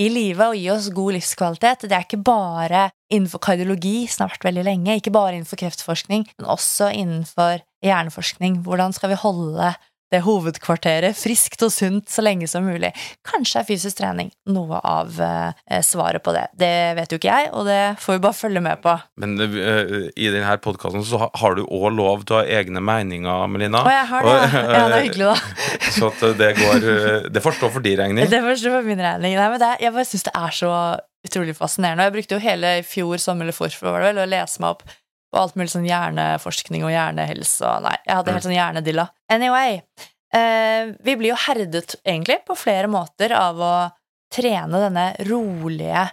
i 0.00 0.08
live 0.08 0.50
og 0.52 0.56
gi 0.56 0.68
oss 0.72 0.88
god 0.96 1.16
livskvalitet. 1.18 1.84
Det 1.88 1.96
er 1.96 2.06
ikke 2.06 2.22
bare 2.24 2.86
innenfor 3.12 3.42
kardiologi, 3.44 4.08
vært 4.08 4.46
veldig 4.46 4.64
lenge, 4.64 4.96
ikke 4.96 5.12
bare 5.12 5.36
innenfor 5.36 5.60
kreftforskning, 5.60 6.24
men 6.38 6.48
også 6.48 6.90
innenfor 6.96 7.60
hjerneforskning. 7.84 8.60
Hvordan 8.64 8.94
skal 8.96 9.12
vi 9.12 9.20
holde 9.20 9.74
det 10.10 10.22
hovedkvarteret 10.26 11.16
friskt 11.18 11.62
og 11.66 11.72
sunt 11.74 12.10
så 12.10 12.24
lenge 12.24 12.48
som 12.50 12.66
mulig? 12.66 12.92
Kanskje 13.26 13.62
er 13.62 13.68
fysisk 13.68 14.00
trening 14.00 14.32
noe 14.50 14.80
av 14.86 15.20
eh, 15.22 15.80
svaret 15.86 16.22
på 16.24 16.34
det. 16.34 16.46
Det 16.58 16.72
vet 16.98 17.12
jo 17.12 17.20
ikke 17.20 17.30
jeg, 17.30 17.50
og 17.54 17.68
det 17.68 17.80
får 18.02 18.16
vi 18.16 18.22
bare 18.26 18.38
følge 18.38 18.62
med 18.64 18.82
på. 18.84 18.96
Men 19.22 19.36
eh, 19.44 20.10
i 20.14 20.30
denne 20.32 20.56
podkasten 20.62 21.04
så 21.06 21.28
har 21.28 21.58
du 21.58 21.62
òg 21.66 21.90
lov 21.96 22.24
til 22.26 22.38
å 22.38 22.40
ha 22.42 22.58
egne 22.60 22.82
meninger, 22.84 23.46
Melina. 23.50 23.84
Å, 23.84 23.92
jeg 23.94 24.08
har 24.14 24.26
det, 24.26 24.34
ja. 24.40 24.64
Ja, 24.70 24.88
det 24.90 24.98
er 24.98 25.06
hyggelig, 25.06 25.30
da. 25.30 25.68
Så 25.96 26.08
at 26.10 26.20
det 26.38 26.50
går 26.58 26.84
eh, 26.86 27.28
Det 27.32 27.42
får 27.42 27.56
stå 27.58 27.70
for 27.74 27.84
din 27.84 27.98
regning. 27.98 28.28
Det 28.30 28.42
forstår 28.44 28.76
for 28.78 28.86
min 28.90 29.02
regning. 29.02 29.36
Nei, 29.38 29.48
men 29.52 29.62
det, 29.62 29.76
jeg 29.82 29.94
bare 29.94 30.08
syns 30.08 30.26
det 30.26 30.34
er 30.38 30.56
så 30.56 30.72
utrolig 31.26 31.54
fascinerende. 31.56 32.04
Og 32.04 32.10
jeg 32.10 32.16
brukte 32.18 32.36
jo 32.36 32.42
hele 32.44 32.72
i 32.80 32.86
fjor 32.86 33.20
sommer 33.20 33.46
eller 33.46 33.56
forfra 33.56 33.92
var 33.92 34.04
det 34.04 34.12
vel, 34.12 34.22
å 34.22 34.30
lese 34.30 34.62
meg 34.62 34.76
opp 34.76 34.84
på 35.30 35.38
alt 35.38 35.56
mulig 35.58 35.70
sånn 35.72 35.86
hjerneforskning 35.86 36.82
og 36.86 36.94
hjernehelse 36.94 37.66
og 37.66 37.84
Nei, 37.86 37.96
jeg 38.06 38.16
hadde 38.18 38.34
helt 38.34 38.46
sånn 38.48 38.56
hjernedilla. 38.56 39.06
Anyway. 39.32 39.82
Eh, 40.34 40.94
vi 41.00 41.16
blir 41.18 41.32
jo 41.32 41.38
herdet, 41.46 41.96
egentlig, 42.04 42.38
på 42.46 42.54
flere 42.58 42.90
måter 42.90 43.34
av 43.34 43.58
å 43.58 43.74
trene 44.30 44.82
denne 44.84 45.06
rolige, 45.26 46.04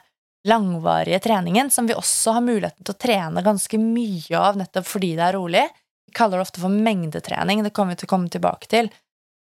langvarige 0.47 1.19
treningen, 1.21 1.69
som 1.69 1.89
vi 1.89 1.97
også 1.97 2.37
har 2.37 2.45
muligheten 2.45 2.85
til 2.85 2.95
å 2.95 3.01
trene 3.01 3.43
ganske 3.45 3.77
mye 3.81 4.39
av 4.39 4.57
nettopp 4.57 4.87
fordi 4.89 5.11
det 5.19 5.25
er 5.27 5.37
rolig. 5.37 5.65
Vi 6.07 6.15
kaller 6.17 6.39
det 6.39 6.47
ofte 6.47 6.63
for 6.63 6.73
mengdetrening, 6.73 7.61
det 7.65 7.73
kommer 7.75 7.93
vi 7.93 8.01
til 8.01 8.09
å 8.09 8.13
komme 8.15 8.31
tilbake 8.33 8.69
til. 8.71 8.89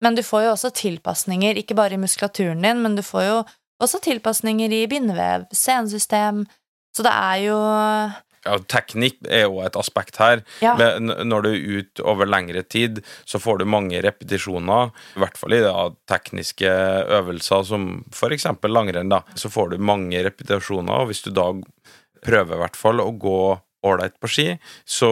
Men 0.03 0.15
du 0.15 0.23
får 0.23 0.45
jo 0.45 0.53
også 0.53 0.71
tilpasninger, 0.75 1.59
ikke 1.59 1.75
bare 1.79 1.97
i 1.97 2.01
muskulaturen 2.01 2.63
din, 2.63 2.83
men 2.83 2.95
du 2.95 3.03
får 3.03 3.27
jo 3.27 3.37
også 3.83 3.99
tilpasninger 4.03 4.71
i 4.75 4.83
bindevev, 4.91 5.47
senesystem. 5.55 6.43
Så 6.95 7.03
det 7.03 7.11
er 7.11 7.39
jo 7.47 7.57
Ja, 8.43 8.57
teknikk 8.67 9.21
er 9.29 9.45
jo 9.45 9.61
et 9.63 9.77
aspekt 9.79 10.17
her. 10.19 10.43
Ja. 10.63 10.75
Men 10.79 11.11
når 11.29 11.45
du 11.45 11.49
er 11.51 11.79
ute 11.79 12.05
over 12.07 12.27
lengre 12.29 12.63
tid, 12.63 13.01
så 13.25 13.39
får 13.39 13.61
du 13.61 13.65
mange 13.69 14.01
repetisjoner. 14.03 14.91
I 15.15 15.23
hvert 15.23 15.39
fall 15.39 15.55
i 15.57 15.61
da, 15.63 15.89
tekniske 16.11 16.71
øvelser 17.19 17.63
som 17.67 17.91
f.eks. 18.11 18.47
langrenn. 18.67 19.13
da, 19.13 19.23
Så 19.35 19.51
får 19.53 19.73
du 19.73 19.77
mange 19.77 20.23
repetisjoner, 20.25 21.03
og 21.03 21.11
hvis 21.11 21.23
du 21.23 21.31
da 21.31 21.49
prøver 22.23 22.57
i 22.57 22.63
hvert 22.65 22.79
fall 22.79 23.03
å 23.03 23.11
gå 23.19 23.39
ålreit 23.83 24.15
på 24.19 24.29
ski, 24.31 24.45
så 24.87 25.09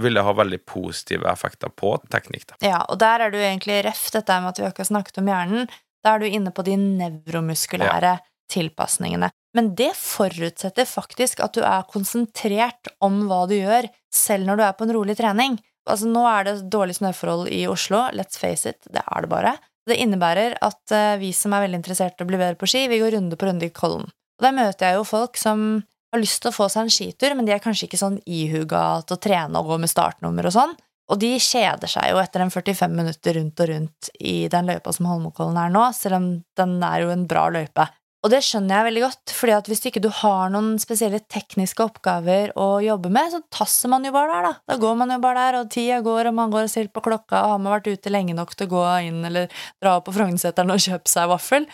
vil 0.00 0.18
det 0.18 0.24
ha 0.26 0.32
veldig 0.36 0.60
positive 0.68 1.28
effekter 1.30 1.72
på 1.72 1.94
teknikk. 2.12 2.50
da. 2.52 2.58
Ja, 2.64 2.80
og 2.88 3.00
der 3.00 3.26
er 3.26 3.32
du 3.32 3.38
egentlig 3.40 3.80
røff, 3.86 4.10
dette 4.12 4.40
med 4.40 4.52
at 4.52 4.60
vi 4.60 4.68
ikke 4.68 4.84
har 4.84 4.92
snakket 4.92 5.22
om 5.22 5.30
hjernen. 5.32 5.70
Da 6.04 6.14
er 6.14 6.22
du 6.22 6.28
inne 6.28 6.52
på 6.52 6.64
de 6.64 6.76
nevromuskulære 6.80 8.18
tilpasningene. 8.50 9.30
Men 9.56 9.72
det 9.78 9.92
forutsetter 9.98 10.86
faktisk 10.86 11.42
at 11.42 11.56
du 11.56 11.64
er 11.66 11.88
konsentrert 11.90 12.92
om 13.02 13.24
hva 13.30 13.44
du 13.50 13.56
gjør, 13.56 13.88
selv 14.14 14.46
når 14.46 14.60
du 14.60 14.64
er 14.66 14.76
på 14.78 14.86
en 14.86 14.94
rolig 14.94 15.16
trening. 15.18 15.58
Altså, 15.90 16.06
nå 16.10 16.22
er 16.28 16.46
det 16.46 16.54
dårlige 16.70 17.00
snøforhold 17.00 17.50
i 17.54 17.64
Oslo. 17.70 18.04
Let's 18.14 18.38
face 18.38 18.68
it, 18.70 18.82
det 18.92 19.02
er 19.02 19.24
det 19.24 19.32
bare. 19.32 19.56
Det 19.88 19.98
innebærer 19.98 20.58
at 20.62 20.94
eh, 20.94 21.18
vi 21.18 21.32
som 21.34 21.54
er 21.56 21.64
veldig 21.64 21.80
interessert 21.80 22.20
i 22.20 22.26
å 22.26 22.28
bli 22.28 22.38
bedre 22.38 22.58
på 22.60 22.68
ski, 22.70 22.84
vi 22.90 23.00
går 23.00 23.16
runde 23.16 23.38
på 23.38 23.48
runde 23.48 23.66
i 23.66 23.74
Kollen. 23.74 24.06
Og 24.38 24.44
der 24.44 24.54
møter 24.54 24.90
jeg 24.90 25.00
jo 25.00 25.08
folk 25.08 25.40
som 25.40 25.64
har 26.10 26.22
lyst 26.22 26.42
til 26.42 26.50
å 26.50 26.54
få 26.54 26.68
seg 26.70 26.86
en 26.86 26.92
skitur, 26.92 27.34
men 27.38 27.48
de 27.48 27.54
er 27.54 27.62
kanskje 27.62 27.88
ikke 27.88 28.00
sånn 28.00 28.20
ihuga 28.28 29.00
til 29.06 29.16
å 29.16 29.22
trene 29.22 29.60
og 29.60 29.72
gå 29.72 29.80
med 29.82 29.90
startnummer 29.90 30.48
og 30.48 30.54
sånn. 30.54 30.76
Og 31.10 31.18
de 31.18 31.32
kjeder 31.42 31.90
seg 31.90 32.12
jo 32.12 32.20
etter 32.22 32.44
en 32.44 32.52
45 32.54 32.92
minutter 32.94 33.34
rundt 33.38 33.62
og 33.62 33.70
rundt 33.72 34.10
i 34.22 34.34
den 34.50 34.68
løypa 34.70 34.92
som 34.94 35.08
Holmenkollen 35.10 35.58
er 35.58 35.72
nå, 35.74 35.88
selv 35.96 36.20
om 36.20 36.28
den 36.58 36.76
er 36.86 37.02
jo 37.02 37.10
en 37.14 37.26
bra 37.30 37.48
løype. 37.50 37.88
Og 38.20 38.28
det 38.28 38.42
skjønner 38.44 38.74
jeg 38.74 38.84
veldig 38.90 39.02
godt, 39.06 39.32
fordi 39.32 39.52
at 39.56 39.68
hvis 39.70 39.80
ikke 39.88 40.02
du 40.04 40.10
har 40.12 40.50
noen 40.52 40.74
spesielle 40.82 41.22
tekniske 41.32 41.80
oppgaver 41.80 42.50
å 42.60 42.66
jobbe 42.84 43.08
med, 43.12 43.30
så 43.32 43.40
tasser 43.48 43.88
man 43.88 44.04
jo 44.04 44.12
bare 44.12 44.34
der, 44.34 44.44
da. 44.44 44.52
Da 44.68 44.76
går 44.82 44.98
man 45.00 45.14
jo 45.14 45.16
bare 45.22 45.46
der, 45.46 45.58
og 45.62 45.70
tida 45.72 46.02
går, 46.04 46.28
og 46.28 46.36
man 46.36 46.52
går 46.52 46.66
og 46.66 46.72
ser 46.72 46.90
på 46.92 47.00
klokka, 47.06 47.38
og 47.40 47.54
har 47.54 47.62
man 47.64 47.72
vært 47.78 47.88
ute 47.88 48.12
lenge 48.12 48.36
nok 48.36 48.52
til 48.52 48.68
å 48.68 48.72
gå 48.74 48.84
inn 49.08 49.24
eller 49.24 49.48
dra 49.80 49.96
opp 49.96 50.10
på 50.10 50.14
Frognerseteren 50.18 50.74
og 50.74 50.84
kjøpe 50.84 51.08
seg 51.08 51.32
vaffel. 51.32 51.68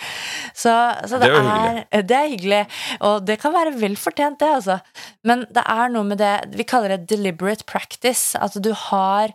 Så, 0.54 0.70
så 1.10 1.18
det, 1.18 1.32
Det 1.32 1.34
er 1.34 1.50
hyggelig. 1.50 2.06
det 2.06 2.20
er 2.20 2.32
hyggelig, 2.36 2.62
og 3.10 3.26
det 3.26 3.40
kan 3.42 3.56
være 3.58 3.74
vel 3.82 3.98
fortjent, 3.98 4.38
det, 4.38 4.54
altså. 4.60 4.78
Men 5.26 5.48
det 5.50 5.66
er 5.66 5.94
noe 5.98 6.06
med 6.06 6.22
det 6.22 6.34
vi 6.54 6.68
kaller 6.68 6.94
det 6.94 7.10
deliberate 7.10 7.66
practice. 7.66 8.38
At 8.38 8.54
du 8.62 8.70
har 8.86 9.34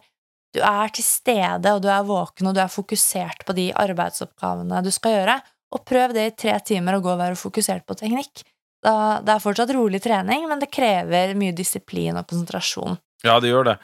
Du 0.51 0.59
er 0.59 0.89
til 0.91 1.05
stede, 1.07 1.71
og 1.71 1.79
du 1.79 1.87
er 1.87 2.03
våken, 2.03 2.49
og 2.49 2.55
du 2.55 2.59
er 2.59 2.67
fokusert 2.71 3.45
på 3.47 3.53
de 3.55 3.69
arbeidsoppgavene 3.71 4.81
du 4.83 4.89
skal 4.91 5.13
gjøre. 5.15 5.37
Og 5.71 5.85
prøv 5.87 6.15
det 6.15 6.25
i 6.27 6.33
tre 6.45 6.57
timer 6.67 6.97
og 6.97 7.05
gå 7.05 7.13
og 7.13 7.21
være 7.21 7.39
fokusert 7.39 7.85
på 7.87 7.97
teknikk. 7.99 8.43
Da, 8.81 9.21
det 9.21 9.35
er 9.35 9.43
fortsatt 9.43 9.71
rolig 9.75 10.01
trening, 10.01 10.47
men 10.49 10.61
det 10.61 10.71
krever 10.73 11.35
mye 11.37 11.53
disiplin 11.55 12.17
og 12.17 12.27
konsentrasjon. 12.29 12.97
Ja, 13.21 13.35
det 13.37 13.51
gjør 13.51 13.67
det. 13.67 13.75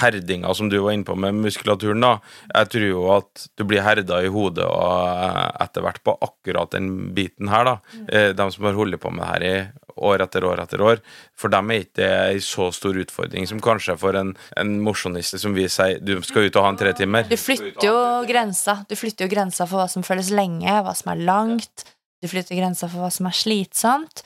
Herdinga 0.00 0.54
som 0.56 0.70
du 0.72 0.78
var 0.80 0.94
inne 0.96 1.04
på 1.04 1.14
med 1.20 1.36
muskulaturen, 1.36 2.00
da. 2.00 2.14
Jeg 2.48 2.70
tror 2.72 2.86
jo 2.86 3.02
at 3.18 3.42
du 3.52 3.66
blir 3.68 3.84
herda 3.84 4.22
i 4.24 4.30
hodet 4.32 4.64
og 4.64 5.10
eh, 5.12 5.50
etter 5.66 5.84
hvert 5.84 6.00
på 6.00 6.14
akkurat 6.24 6.72
den 6.72 7.10
biten 7.16 7.52
her, 7.52 7.68
da. 7.68 7.74
Mm. 7.92 8.06
De 8.38 8.48
som 8.54 8.68
har 8.70 8.78
holdt 8.78 9.00
på 9.02 9.12
med 9.12 9.26
det 9.26 9.34
her 9.34 9.44
i 9.44 9.85
år 9.96 10.24
etter 10.26 10.44
år 10.44 10.62
etter 10.64 10.82
år, 10.84 11.02
for 11.36 11.52
dem 11.52 11.72
er 11.72 11.84
ikke 11.84 12.00
det 12.02 12.10
en 12.10 12.44
så 12.44 12.68
stor 12.74 12.98
utfordring 13.00 13.48
som 13.48 13.62
kanskje 13.64 13.96
for 14.00 14.18
en, 14.18 14.34
en 14.60 14.76
mosjonist 14.84 15.38
som 15.40 15.56
vi 15.56 15.68
sier 15.72 16.00
du 16.04 16.18
skal 16.26 16.48
ut 16.48 16.58
og 16.58 16.66
ha 16.66 16.72
en 16.74 16.80
tre 16.80 16.92
timer. 16.96 17.28
Du 17.30 17.36
flytter 17.40 17.88
jo 17.88 17.98
grensa. 18.28 18.80
Du 18.88 18.96
flytter 18.98 19.26
jo 19.26 19.32
grensa 19.32 19.66
for 19.66 19.82
hva 19.82 19.90
som 19.90 20.06
føles 20.06 20.32
lenge, 20.34 20.68
hva 20.68 20.94
som 20.96 21.12
er 21.14 21.26
langt. 21.28 21.86
Du 22.22 22.28
flytter 22.30 22.58
grensa 22.58 22.88
for 22.88 23.04
hva 23.04 23.12
som 23.12 23.28
er 23.28 23.36
slitsomt. 23.36 24.24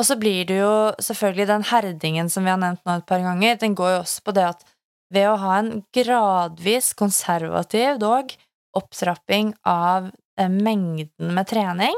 Og 0.00 0.06
så 0.08 0.16
blir 0.16 0.46
det 0.48 0.60
jo 0.62 0.74
selvfølgelig 1.02 1.48
den 1.50 1.66
herdingen 1.68 2.30
som 2.32 2.46
vi 2.46 2.52
har 2.52 2.60
nevnt 2.60 2.84
nå 2.88 3.00
et 3.00 3.08
par 3.08 3.20
ganger, 3.24 3.58
den 3.60 3.74
går 3.76 3.96
jo 3.96 4.02
også 4.04 4.22
på 4.24 4.36
det 4.36 4.46
at 4.54 4.62
ved 5.10 5.26
å 5.26 5.38
ha 5.42 5.56
en 5.58 5.72
gradvis 5.92 6.92
konservativ 6.98 7.98
dog 8.00 8.30
opptrapping 8.78 9.52
av 9.66 10.08
eh, 10.38 10.48
mengden 10.50 11.34
med 11.34 11.48
trening 11.50 11.96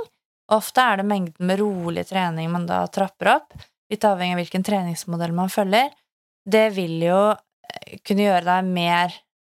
Ofte 0.52 0.84
er 0.84 1.00
det 1.00 1.08
mengden 1.08 1.46
med 1.48 1.60
rolig 1.62 2.04
trening 2.10 2.50
man 2.52 2.66
da 2.68 2.82
trapper 2.92 3.36
opp, 3.38 3.54
litt 3.92 4.04
avhengig 4.04 4.36
av 4.36 4.42
hvilken 4.42 4.66
treningsmodell 4.66 5.32
man 5.36 5.52
følger. 5.52 5.92
Det 6.44 6.66
vil 6.76 6.98
jo 7.06 7.20
eh, 7.32 7.98
kunne 8.04 8.26
gjøre 8.26 8.44
deg 8.48 8.68
mer 8.68 9.16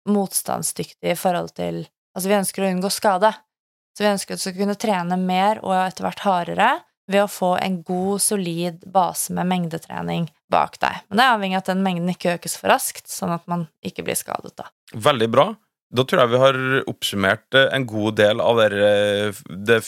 motstandsdyktig 0.09 1.13
i 1.13 1.19
forhold 1.19 1.55
til 1.57 1.85
Altså, 2.13 2.29
vi 2.29 2.35
ønsker 2.37 2.61
å 2.61 2.67
unngå 2.69 2.89
skade, 2.93 3.31
så 3.97 4.03
vi 4.03 4.09
ønsker 4.11 4.35
at 4.35 4.37
du 4.37 4.43
skal 4.43 4.53
kunne 4.59 4.75
trene 4.77 5.15
mer 5.17 5.57
og 5.63 5.71
etter 5.73 6.05
hvert 6.05 6.19
hardere 6.21 6.67
ved 7.09 7.23
å 7.23 7.31
få 7.31 7.55
en 7.57 7.79
god, 7.81 8.21
solid 8.21 8.83
base 8.93 9.33
med 9.33 9.49
mengdetrening 9.49 10.27
bak 10.53 10.77
deg. 10.77 11.01
Men 11.09 11.19
det 11.19 11.25
er 11.25 11.33
avhengig 11.33 11.57
av 11.57 11.63
at 11.63 11.71
den 11.71 11.81
mengden 11.81 12.13
ikke 12.13 12.35
økes 12.37 12.55
for 12.59 12.69
raskt, 12.69 13.09
sånn 13.09 13.33
at 13.33 13.49
man 13.49 13.65
ikke 13.81 14.05
blir 14.05 14.19
skadet, 14.19 14.53
da. 14.61 14.69
Veldig 14.93 15.29
bra. 15.33 15.47
Da 15.93 16.01
tror 16.09 16.23
jeg 16.23 16.31
vi 16.31 16.39
har 16.41 16.55
oppsummert 16.89 17.53
eh, 17.59 17.67
en 17.75 17.83
god 17.85 18.15
del 18.17 18.41
av 18.41 18.57
det, 18.57 18.79
eh, 18.81 19.41
det 19.69 19.79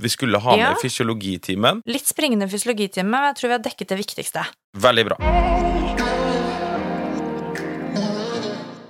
vi 0.00 0.08
skulle 0.08 0.40
ha 0.40 0.54
med 0.56 0.62
Ja. 0.64 0.74
fysiologitimen. 0.80 1.82
Litt 1.84 2.08
springende 2.08 2.48
fysiologitime, 2.48 3.10
men 3.10 3.28
jeg 3.28 3.36
tror 3.36 3.48
vi 3.52 3.56
har 3.58 3.64
dekket 3.66 3.88
det 3.92 3.98
viktigste. 4.00 4.46
Veldig 4.80 5.04
bra. 5.10 5.18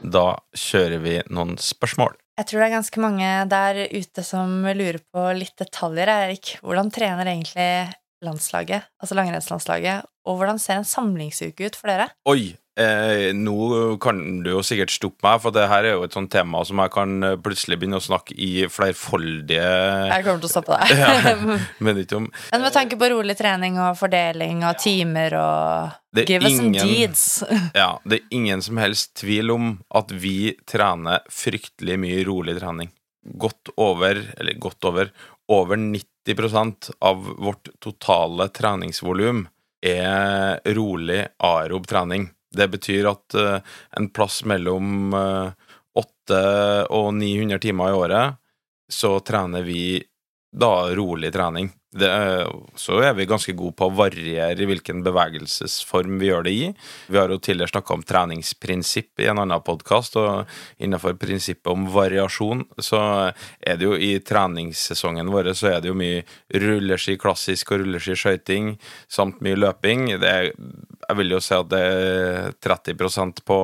Da 0.06 0.26
kjører 0.54 1.02
vi 1.02 1.16
noen 1.34 1.56
spørsmål. 1.58 2.14
Jeg 2.38 2.46
tror 2.46 2.60
det 2.62 2.66
er 2.68 2.76
ganske 2.76 3.00
mange 3.02 3.30
der 3.50 3.80
ute 3.90 4.22
som 4.22 4.62
lurer 4.62 5.00
på 5.10 5.24
litt 5.34 5.56
detaljer, 5.58 6.06
Erik. 6.06 6.58
Hvordan 6.62 6.92
trener 6.94 7.26
egentlig 7.26 7.92
landslaget, 8.22 8.86
altså 9.02 9.16
langrennslandslaget, 9.18 10.06
og 10.26 10.38
hvordan 10.38 10.60
ser 10.62 10.78
en 10.78 10.86
samlingsuke 10.86 11.66
ut 11.66 11.74
for 11.78 11.90
dere? 11.90 12.10
Oi! 12.28 12.54
Eh, 12.76 13.30
nå 13.32 13.96
kan 14.04 14.18
du 14.44 14.50
jo 14.50 14.58
sikkert 14.60 14.92
stoppe 14.92 15.24
meg, 15.24 15.38
for 15.40 15.54
det 15.56 15.62
her 15.70 15.86
er 15.88 15.94
jo 15.94 16.02
et 16.04 16.12
sånt 16.12 16.28
tema 16.28 16.60
som 16.68 16.82
jeg 16.82 16.92
kan 16.92 17.14
eh, 17.24 17.36
plutselig 17.40 17.78
begynne 17.80 17.96
å 17.96 18.04
snakke 18.04 18.36
i 18.36 18.66
flerfoldige 18.68 19.62
Jeg 19.64 20.26
kommer 20.26 20.42
til 20.42 20.50
å 20.50 20.52
stoppe 20.52 20.76
deg. 20.76 20.92
Ja. 21.00 21.32
Men 21.84 22.02
ikke 22.02 22.18
om 22.18 22.26
Men 22.28 22.66
med 22.66 22.76
tanke 22.76 22.98
på 23.00 23.08
rolig 23.14 23.38
trening 23.38 23.80
og 23.80 23.96
fordeling 23.96 24.60
og 24.68 24.76
timer 24.82 25.38
og 25.40 26.20
Give 26.28 26.44
us 26.44 26.58
some 26.58 26.76
deeds. 26.76 27.24
Ja, 27.80 27.96
det 28.04 28.20
er 28.20 28.36
ingen 28.36 28.60
som 28.64 28.76
helst 28.80 29.14
tvil 29.22 29.56
om 29.56 29.72
at 29.96 30.12
vi 30.12 30.52
trener 30.68 31.24
fryktelig 31.32 31.96
mye 32.04 32.22
rolig 32.28 32.58
trening. 32.60 32.92
Godt 33.40 33.72
over, 33.80 34.20
eller 34.36 34.60
godt 34.60 34.84
over, 34.88 35.16
over 35.48 35.80
90% 35.80 36.92
av 37.00 37.24
vårt 37.40 37.72
totale 37.80 38.50
treningsvolum 38.52 39.46
er 39.86 40.60
rolig 40.76 41.22
aerob 41.44 41.88
trening. 41.88 42.30
Det 42.52 42.68
betyr 42.72 43.08
at 43.10 43.34
eh, 43.34 43.58
en 43.98 44.10
plass 44.14 44.42
mellom 44.48 45.14
eh, 45.14 45.72
800 45.96 46.86
og 46.92 47.14
900 47.14 47.62
timer 47.62 47.90
i 47.90 47.96
året, 47.96 48.38
så 48.92 49.16
trener 49.20 49.64
vi 49.66 50.02
da 50.56 50.88
rolig 50.94 51.32
trening. 51.34 51.70
Er- 52.02 52.50
så 52.76 53.00
er 53.02 53.14
vi 53.14 53.26
ganske 53.26 53.54
gode 53.56 53.74
på 53.76 53.88
å 53.88 53.94
variere 53.96 54.66
hvilken 54.68 55.02
bevegelsesform 55.02 56.18
vi 56.20 56.28
gjør 56.28 56.44
det 56.44 56.52
i. 56.52 56.74
Vi 57.08 57.18
har 57.18 57.28
jo 57.32 57.38
tidligere 57.38 57.72
snakka 57.72 57.94
om 57.94 58.02
treningsprinsipp 58.02 59.20
i 59.20 59.28
en 59.30 59.38
annen 59.38 59.62
podkast, 59.64 60.16
og 60.16 60.46
innenfor 60.78 61.16
prinsippet 61.18 61.72
om 61.72 61.88
variasjon, 61.92 62.64
så 62.78 63.00
er 63.60 63.76
det 63.76 63.88
jo 63.88 63.94
i 63.96 64.18
treningssesongen 64.20 65.30
vår 65.32 65.52
så 65.56 65.72
er 65.72 65.80
det 65.80 65.88
jo 65.88 65.98
mye 65.98 66.24
rulleski 66.52 67.16
klassisk 67.20 67.72
og 67.72 67.84
rulleski 67.84 68.16
skøyting, 68.18 68.74
samt 69.08 69.40
mye 69.44 69.56
løping. 69.56 70.10
Er, 70.16 70.52
jeg 70.52 71.16
vil 71.20 71.36
jo 71.36 71.40
si 71.40 71.54
at 71.56 71.70
det 71.70 71.82
er 71.82 72.56
30% 72.64 73.44
på 73.46 73.60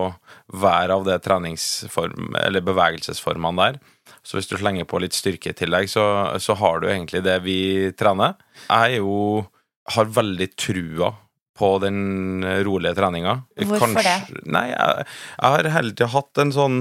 hver 0.53 0.95
av 0.95 1.05
de 1.09 1.19
treningsform, 1.23 2.37
eller 2.43 2.65
bevegelsesformene 2.65 3.67
der. 3.73 3.83
Så 4.23 4.39
hvis 4.39 4.51
du 4.51 4.57
slenger 4.59 4.87
på 4.89 5.01
litt 5.03 5.17
styrke 5.17 5.51
i 5.51 5.57
tillegg, 5.59 5.91
så, 5.91 6.05
så 6.43 6.55
har 6.61 6.81
du 6.83 6.89
egentlig 6.91 7.25
det 7.27 7.41
vi 7.43 7.59
trener. 7.99 8.39
Jeg 8.69 9.01
jo 9.01 9.45
har 9.93 10.15
veldig 10.15 10.49
trua 10.55 11.11
på 11.59 11.79
den 11.83 12.45
rolige 12.65 12.95
treninga. 12.97 13.35
Hvorfor 13.69 14.01
det? 14.03 14.17
Nei, 14.49 14.69
jeg, 14.73 15.07
jeg 15.37 15.55
har 15.55 15.69
hele 15.75 15.93
tida 15.93 16.09
hatt 16.15 16.41
en 16.41 16.53
sånn 16.55 16.79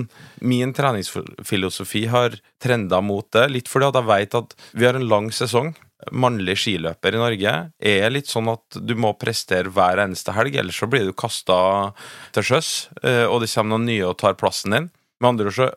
Min 0.47 0.71
treningsfilosofi 0.73 2.05
har 2.11 2.37
trenda 2.61 3.01
mot 3.03 3.27
det, 3.35 3.49
litt 3.51 3.71
fordi 3.71 3.89
at 3.89 3.99
jeg 3.99 4.09
vet 4.09 4.37
at 4.39 4.55
vi 4.71 4.87
har 4.87 4.97
en 4.97 5.09
lang 5.11 5.29
sesong. 5.35 5.73
Mannlig 6.17 6.55
skiløper 6.63 7.13
i 7.13 7.21
Norge 7.21 7.53
er 7.91 8.13
litt 8.13 8.31
sånn 8.31 8.49
at 8.49 8.79
du 8.79 8.95
må 8.97 9.11
prestere 9.21 9.69
hver 9.69 10.01
eneste 10.01 10.33
helg, 10.33 10.55
ellers 10.57 10.79
så 10.81 10.89
blir 10.89 11.05
du 11.05 11.13
kasta 11.13 11.59
til 12.33 12.47
sjøs, 12.47 12.71
eh, 13.03 13.27
og 13.27 13.43
det 13.43 13.51
kommer 13.51 13.75
noen 13.75 13.89
nye 13.91 14.07
og 14.09 14.17
tar 14.23 14.39
plassen 14.39 14.73
din. 14.73 14.89
Med 15.21 15.33
andre 15.35 15.51
ord 15.51 15.59
så 15.59 15.69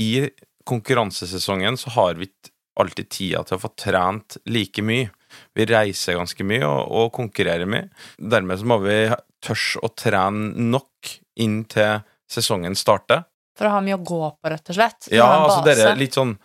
i 0.00 0.28
konkurransesesongen 0.68 1.78
så 1.80 1.92
har 1.96 2.20
vi 2.20 2.30
ikke 2.30 2.52
alltid 2.80 3.08
tida 3.12 3.42
til 3.44 3.58
å 3.58 3.62
få 3.62 3.72
trent 3.78 4.38
like 4.48 4.82
mye. 4.84 5.10
Vi 5.56 5.66
reiser 5.68 6.18
ganske 6.18 6.46
mye 6.46 6.64
og, 6.66 6.92
og 7.00 7.10
konkurrerer 7.16 7.68
mye. 7.68 7.88
Dermed 8.18 8.60
så 8.60 8.68
må 8.70 8.80
vi 8.84 9.00
tørs 9.44 9.74
å 9.80 9.90
trene 9.96 10.54
nok 10.70 11.12
inn 11.40 11.62
til 11.70 12.00
sesongen 12.30 12.76
starter. 12.78 13.26
For 13.58 13.68
å 13.68 13.74
ha 13.76 13.82
mye 13.84 13.98
å 13.98 14.04
gå 14.04 14.22
på, 14.38 14.52
rett 14.52 14.72
og 14.72 14.78
slett. 14.78 15.10
Ja, 15.12 15.26
altså 15.42 15.60
dere 15.66 15.92
litt 15.98 16.16
sånn 16.16 16.36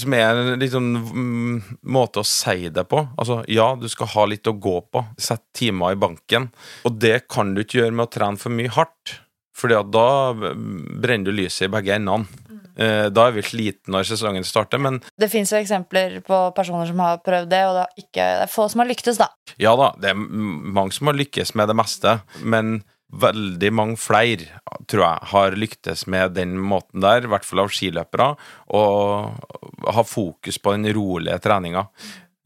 som 0.00 0.14
er 0.16 0.30
en 0.30 0.60
litt 0.60 0.72
sånn 0.72 0.94
mm, 0.96 1.56
måte 1.92 2.22
å 2.22 2.26
si 2.26 2.70
det 2.72 2.86
på. 2.88 3.02
Altså, 3.20 3.42
ja, 3.52 3.66
du 3.76 3.84
skal 3.92 4.08
ha 4.14 4.26
litt 4.30 4.48
å 4.48 4.54
gå 4.56 4.78
på. 4.92 5.02
Sett 5.20 5.42
timer 5.56 5.92
i 5.92 6.00
banken. 6.00 6.48
Og 6.88 6.96
det 7.02 7.26
kan 7.32 7.54
du 7.54 7.60
ikke 7.62 7.82
gjøre 7.82 7.96
med 7.96 8.06
å 8.06 8.12
trene 8.16 8.40
for 8.40 8.54
mye 8.54 8.72
hardt. 8.72 9.18
Fordi 9.56 9.76
at 9.78 9.92
da 9.92 10.08
brenner 10.36 11.28
du 11.28 11.36
lyset 11.36 11.66
i 11.68 11.72
begge 11.72 11.96
endene. 11.96 12.28
Eh, 12.76 13.08
Da 13.10 13.28
er 13.28 13.32
vi 13.32 13.42
slitne 13.46 13.94
når 13.96 14.04
sesongen 14.10 14.44
starter, 14.44 14.78
men 14.78 15.00
Det 15.18 15.30
fins 15.32 15.52
jo 15.52 15.58
eksempler 15.58 16.20
på 16.26 16.40
personer 16.56 16.86
som 16.86 16.98
har 17.00 17.22
prøvd 17.24 17.48
det, 17.48 17.62
og 17.66 17.74
det 17.78 17.84
er, 17.86 18.02
ikke, 18.04 18.26
det 18.40 18.44
er 18.44 18.52
få 18.52 18.68
som 18.68 18.80
har 18.84 18.90
lyktes, 18.90 19.16
da. 19.18 19.30
Ja 19.58 19.76
da, 19.76 19.92
det 20.00 20.10
er 20.12 20.14
mange 20.20 20.92
som 20.92 21.08
har 21.08 21.16
lykkes 21.16 21.54
med 21.56 21.68
det 21.68 21.76
meste, 21.76 22.20
men 22.42 22.82
veldig 23.16 23.70
mange 23.72 23.96
flere, 23.96 24.58
tror 24.90 25.04
jeg, 25.04 25.28
har 25.30 25.54
lyktes 25.56 26.06
med 26.10 26.34
den 26.34 26.56
måten 26.58 27.00
der, 27.00 27.22
i 27.24 27.30
hvert 27.30 27.46
fall 27.46 27.62
av 27.62 27.70
skiløpere, 27.72 28.32
og 28.74 29.92
ha 29.94 30.02
fokus 30.04 30.58
på 30.58 30.74
den 30.74 30.90
rolige 30.92 31.38
treninga. 31.40 31.86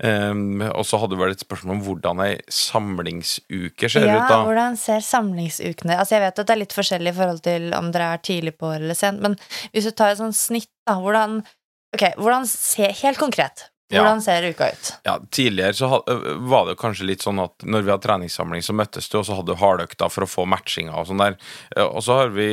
Um, 0.01 0.63
og 0.65 0.87
så 0.89 0.97
hadde 0.97 1.13
du 1.13 1.21
vel 1.21 1.35
et 1.35 1.43
spørsmål 1.43 1.75
om 1.75 1.81
hvordan 1.85 2.21
ei 2.25 2.37
samlingsuke 2.49 3.89
ser 3.93 4.07
ja, 4.09 4.15
ut, 4.17 4.31
da. 4.31 4.39
Ja, 4.39 4.47
hvordan 4.49 4.79
ser 4.81 5.03
samlingsukene 5.05 5.99
Altså 6.01 6.17
Jeg 6.17 6.23
vet 6.25 6.41
at 6.41 6.49
det 6.49 6.55
er 6.55 6.61
litt 6.63 6.77
forskjellig 6.77 7.13
i 7.13 7.17
forhold 7.19 7.43
til 7.45 7.67
om 7.77 7.91
dere 7.93 8.15
er 8.15 8.23
tidlig 8.25 8.55
på 8.57 8.71
året 8.71 8.87
eller 8.87 8.97
sent, 8.97 9.21
men 9.21 9.37
hvis 9.75 9.91
du 9.91 9.93
tar 9.93 10.15
et 10.15 10.23
sånt 10.23 10.39
snitt, 10.39 10.71
da, 10.89 10.97
hvordan 11.05 11.43
Ok, 11.91 12.07
hvordan 12.17 12.47
ser 12.47 12.95
Helt 13.03 13.19
konkret. 13.19 13.67
Hvordan 13.91 14.23
ser 14.23 14.47
uka 14.51 14.71
ut? 14.71 14.93
Ja, 15.07 15.17
Tidligere 15.31 15.75
så 15.75 15.89
var 16.51 16.69
det 16.69 16.79
kanskje 16.81 17.09
litt 17.09 17.25
sånn 17.27 17.43
at 17.43 17.67
når 17.67 17.85
vi 17.85 17.93
hadde 17.93 18.07
treningssamling, 18.07 18.63
så 18.63 18.77
møttes 18.77 19.11
du, 19.11 19.19
og 19.21 19.27
så 19.27 19.39
hadde 19.39 19.53
du 19.53 19.61
hardøkta 19.61 20.11
for 20.13 20.27
å 20.27 20.31
få 20.31 20.47
matchinga 20.51 20.95
og 20.95 21.11
sånn 21.11 21.23
der. 21.23 21.37
Og 21.89 22.01
så 22.07 22.21
har 22.23 22.35
vi 22.35 22.51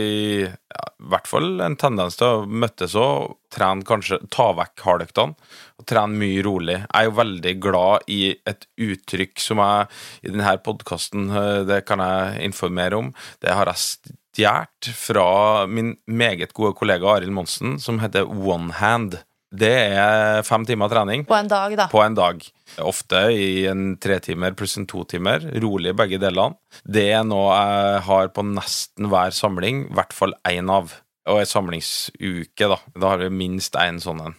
ja, 0.48 0.84
i 0.98 1.10
hvert 1.14 1.30
fall 1.30 1.62
en 1.64 1.78
tendens 1.80 2.18
til 2.20 2.28
å 2.28 2.46
møttes 2.50 2.98
og 2.98 3.38
trene 3.54 3.86
kanskje 3.88 4.20
Ta 4.34 4.50
vekk 4.58 4.84
hardøktene 4.84 5.38
og 5.78 5.88
trene 5.88 6.20
mye 6.20 6.44
rolig. 6.46 6.80
Jeg 6.82 6.92
er 7.00 7.08
jo 7.08 7.18
veldig 7.22 7.56
glad 7.64 8.12
i 8.12 8.22
et 8.50 8.70
uttrykk 8.88 9.42
som 9.42 9.62
jeg 9.62 9.90
i 10.26 10.34
denne 10.34 10.58
podkasten, 10.66 11.30
det 11.70 11.84
kan 11.88 12.02
jeg 12.02 12.48
informere 12.50 12.98
om. 12.98 13.12
Det 13.44 13.54
har 13.54 13.70
jeg 13.70 14.16
stjålet 14.38 14.90
fra 14.94 15.66
min 15.68 15.96
meget 16.06 16.54
gode 16.54 16.76
kollega 16.78 17.08
Arild 17.10 17.34
Monsen, 17.34 17.80
som 17.80 18.00
heter 18.00 18.28
one 18.30 18.74
hand. 18.74 19.18
Det 19.48 19.72
er 19.72 20.42
fem 20.44 20.66
timer 20.68 20.92
trening 20.92 21.22
På 21.28 21.38
en 21.38 21.48
dag, 21.48 21.72
da. 21.80 21.86
på 21.88 22.02
en 22.04 22.16
dag. 22.18 22.42
Ofte 22.84 23.22
i 23.32 23.66
en 23.70 23.94
tretimer 23.96 24.56
pluss 24.60 24.76
en 24.78 24.88
totimer. 24.90 25.46
Rolig 25.64 25.94
begge 25.96 26.20
delene. 26.20 26.58
Det 26.84 27.06
er 27.16 27.24
noe 27.24 27.56
jeg 27.56 28.02
har 28.10 28.32
på 28.36 28.44
nesten 28.44 29.08
hver 29.08 29.32
samling, 29.32 29.86
i 29.88 29.96
hvert 29.96 30.16
fall 30.16 30.36
én 30.50 30.68
av. 30.74 30.92
Og 31.28 31.40
ei 31.42 31.48
samlingsuke, 31.48 32.68
da. 32.68 32.78
Da 32.96 33.14
har 33.14 33.24
vi 33.24 33.32
minst 33.32 33.76
én 33.80 34.02
sånn 34.04 34.22
en. 34.26 34.36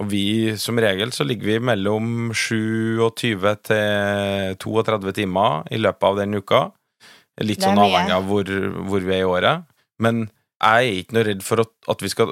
Og 0.00 0.08
vi, 0.12 0.24
som 0.60 0.80
regel, 0.80 1.12
så 1.12 1.24
ligger 1.24 1.52
vi 1.52 1.60
mellom 1.70 2.32
27 2.32 3.12
til 3.68 4.56
32 4.60 5.14
timer 5.20 5.68
i 5.72 5.80
løpet 5.80 6.08
av 6.08 6.18
den 6.20 6.36
uka. 6.40 6.62
Litt 7.44 7.64
sånn 7.64 7.80
avhengig 7.80 8.16
av 8.16 8.24
hvor, 8.28 8.48
hvor 8.88 9.04
vi 9.04 9.18
er 9.18 9.24
i 9.24 9.28
året. 9.28 9.68
Men 10.00 10.26
jeg 10.56 10.88
er 10.88 11.00
ikke 11.02 11.16
noe 11.16 11.26
redd 11.28 11.44
for 11.44 11.60
at, 11.64 12.02
vi 12.04 12.12
skal 12.12 12.30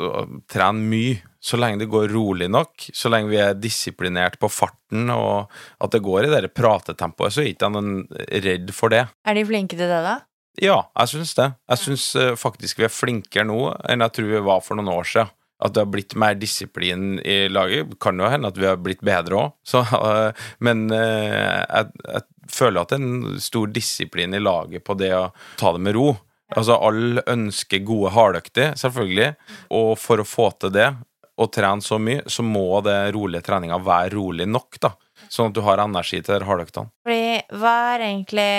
trene 0.49 0.89
mye, 0.89 1.21
så 1.45 1.59
lenge 1.61 1.83
det 1.83 1.91
går 1.93 2.09
rolig 2.15 2.49
nok. 2.49 2.87
Så 2.97 3.11
lenge 3.13 3.29
vi 3.29 3.41
er 3.43 3.57
disiplinert 3.59 4.39
på 4.41 4.49
farten, 4.49 5.11
og 5.13 5.53
at 5.85 5.93
det 5.93 6.01
går 6.05 6.25
i 6.29 6.33
det 6.33 6.55
pratetempoet, 6.57 7.35
så 7.35 7.43
er 7.43 7.51
ikke 7.53 7.73
noen 7.75 8.07
redd 8.47 8.73
for 8.73 8.95
det. 8.95 9.05
Er 9.29 9.37
de 9.37 9.45
flinke 9.45 9.77
til 9.77 9.91
det, 9.91 10.01
da? 10.07 10.23
Ja, 10.63 10.79
jeg 11.03 11.13
syns 11.13 11.35
det. 11.37 11.51
Jeg 11.69 11.83
syns 11.83 12.11
uh, 12.17 12.33
faktisk 12.39 12.81
vi 12.81 12.87
er 12.87 12.93
flinkere 12.95 13.47
nå 13.49 13.59
enn 13.91 14.05
jeg 14.07 14.15
tror 14.17 14.31
vi 14.31 14.45
var 14.47 14.63
for 14.65 14.79
noen 14.79 14.93
år 14.95 15.09
siden. 15.11 15.33
At 15.65 15.73
det 15.75 15.85
har 15.85 15.91
blitt 15.93 16.15
mer 16.19 16.35
disiplin 16.37 17.19
i 17.23 17.45
laget. 17.53 17.93
Kan 18.03 18.19
jo 18.21 18.29
hende 18.29 18.51
at 18.51 18.59
vi 18.59 18.67
har 18.69 18.81
blitt 18.83 19.05
bedre 19.07 19.39
òg, 19.45 20.35
men 20.67 20.87
uh, 20.93 21.61
jeg, 21.61 21.91
jeg 22.09 22.53
føler 22.55 22.81
at 22.83 22.93
det 22.93 22.99
er 22.99 23.09
en 23.09 23.41
stor 23.43 23.73
disiplin 23.73 24.37
i 24.37 24.43
laget 24.43 24.85
på 24.87 24.97
det 24.97 25.13
å 25.17 25.27
ta 25.61 25.77
det 25.77 25.85
med 25.85 25.97
ro. 25.97 26.15
Altså, 26.55 26.77
alle 26.77 27.23
ønsker 27.31 27.83
gode 27.87 28.13
hardøkter, 28.15 28.77
selvfølgelig, 28.79 29.33
og 29.75 29.97
for 29.99 30.23
å 30.23 30.29
få 30.29 30.51
til 30.63 30.75
det, 30.75 30.93
og 31.41 31.51
trene 31.55 31.83
så 31.83 31.99
mye, 31.99 32.23
så 32.31 32.45
må 32.47 32.81
det 32.87 32.99
rolige 33.15 33.43
treninga 33.47 33.79
være 33.83 34.13
rolig 34.15 34.47
nok, 34.47 34.79
da. 34.83 34.93
Sånn 35.31 35.51
at 35.51 35.57
du 35.57 35.63
har 35.67 35.83
energi 35.83 36.21
til 36.23 36.39
de 36.39 36.47
hardøktene. 36.47 36.93
Fordi 37.07 37.59
hva 37.59 37.75
er 37.95 38.07
egentlig 38.11 38.53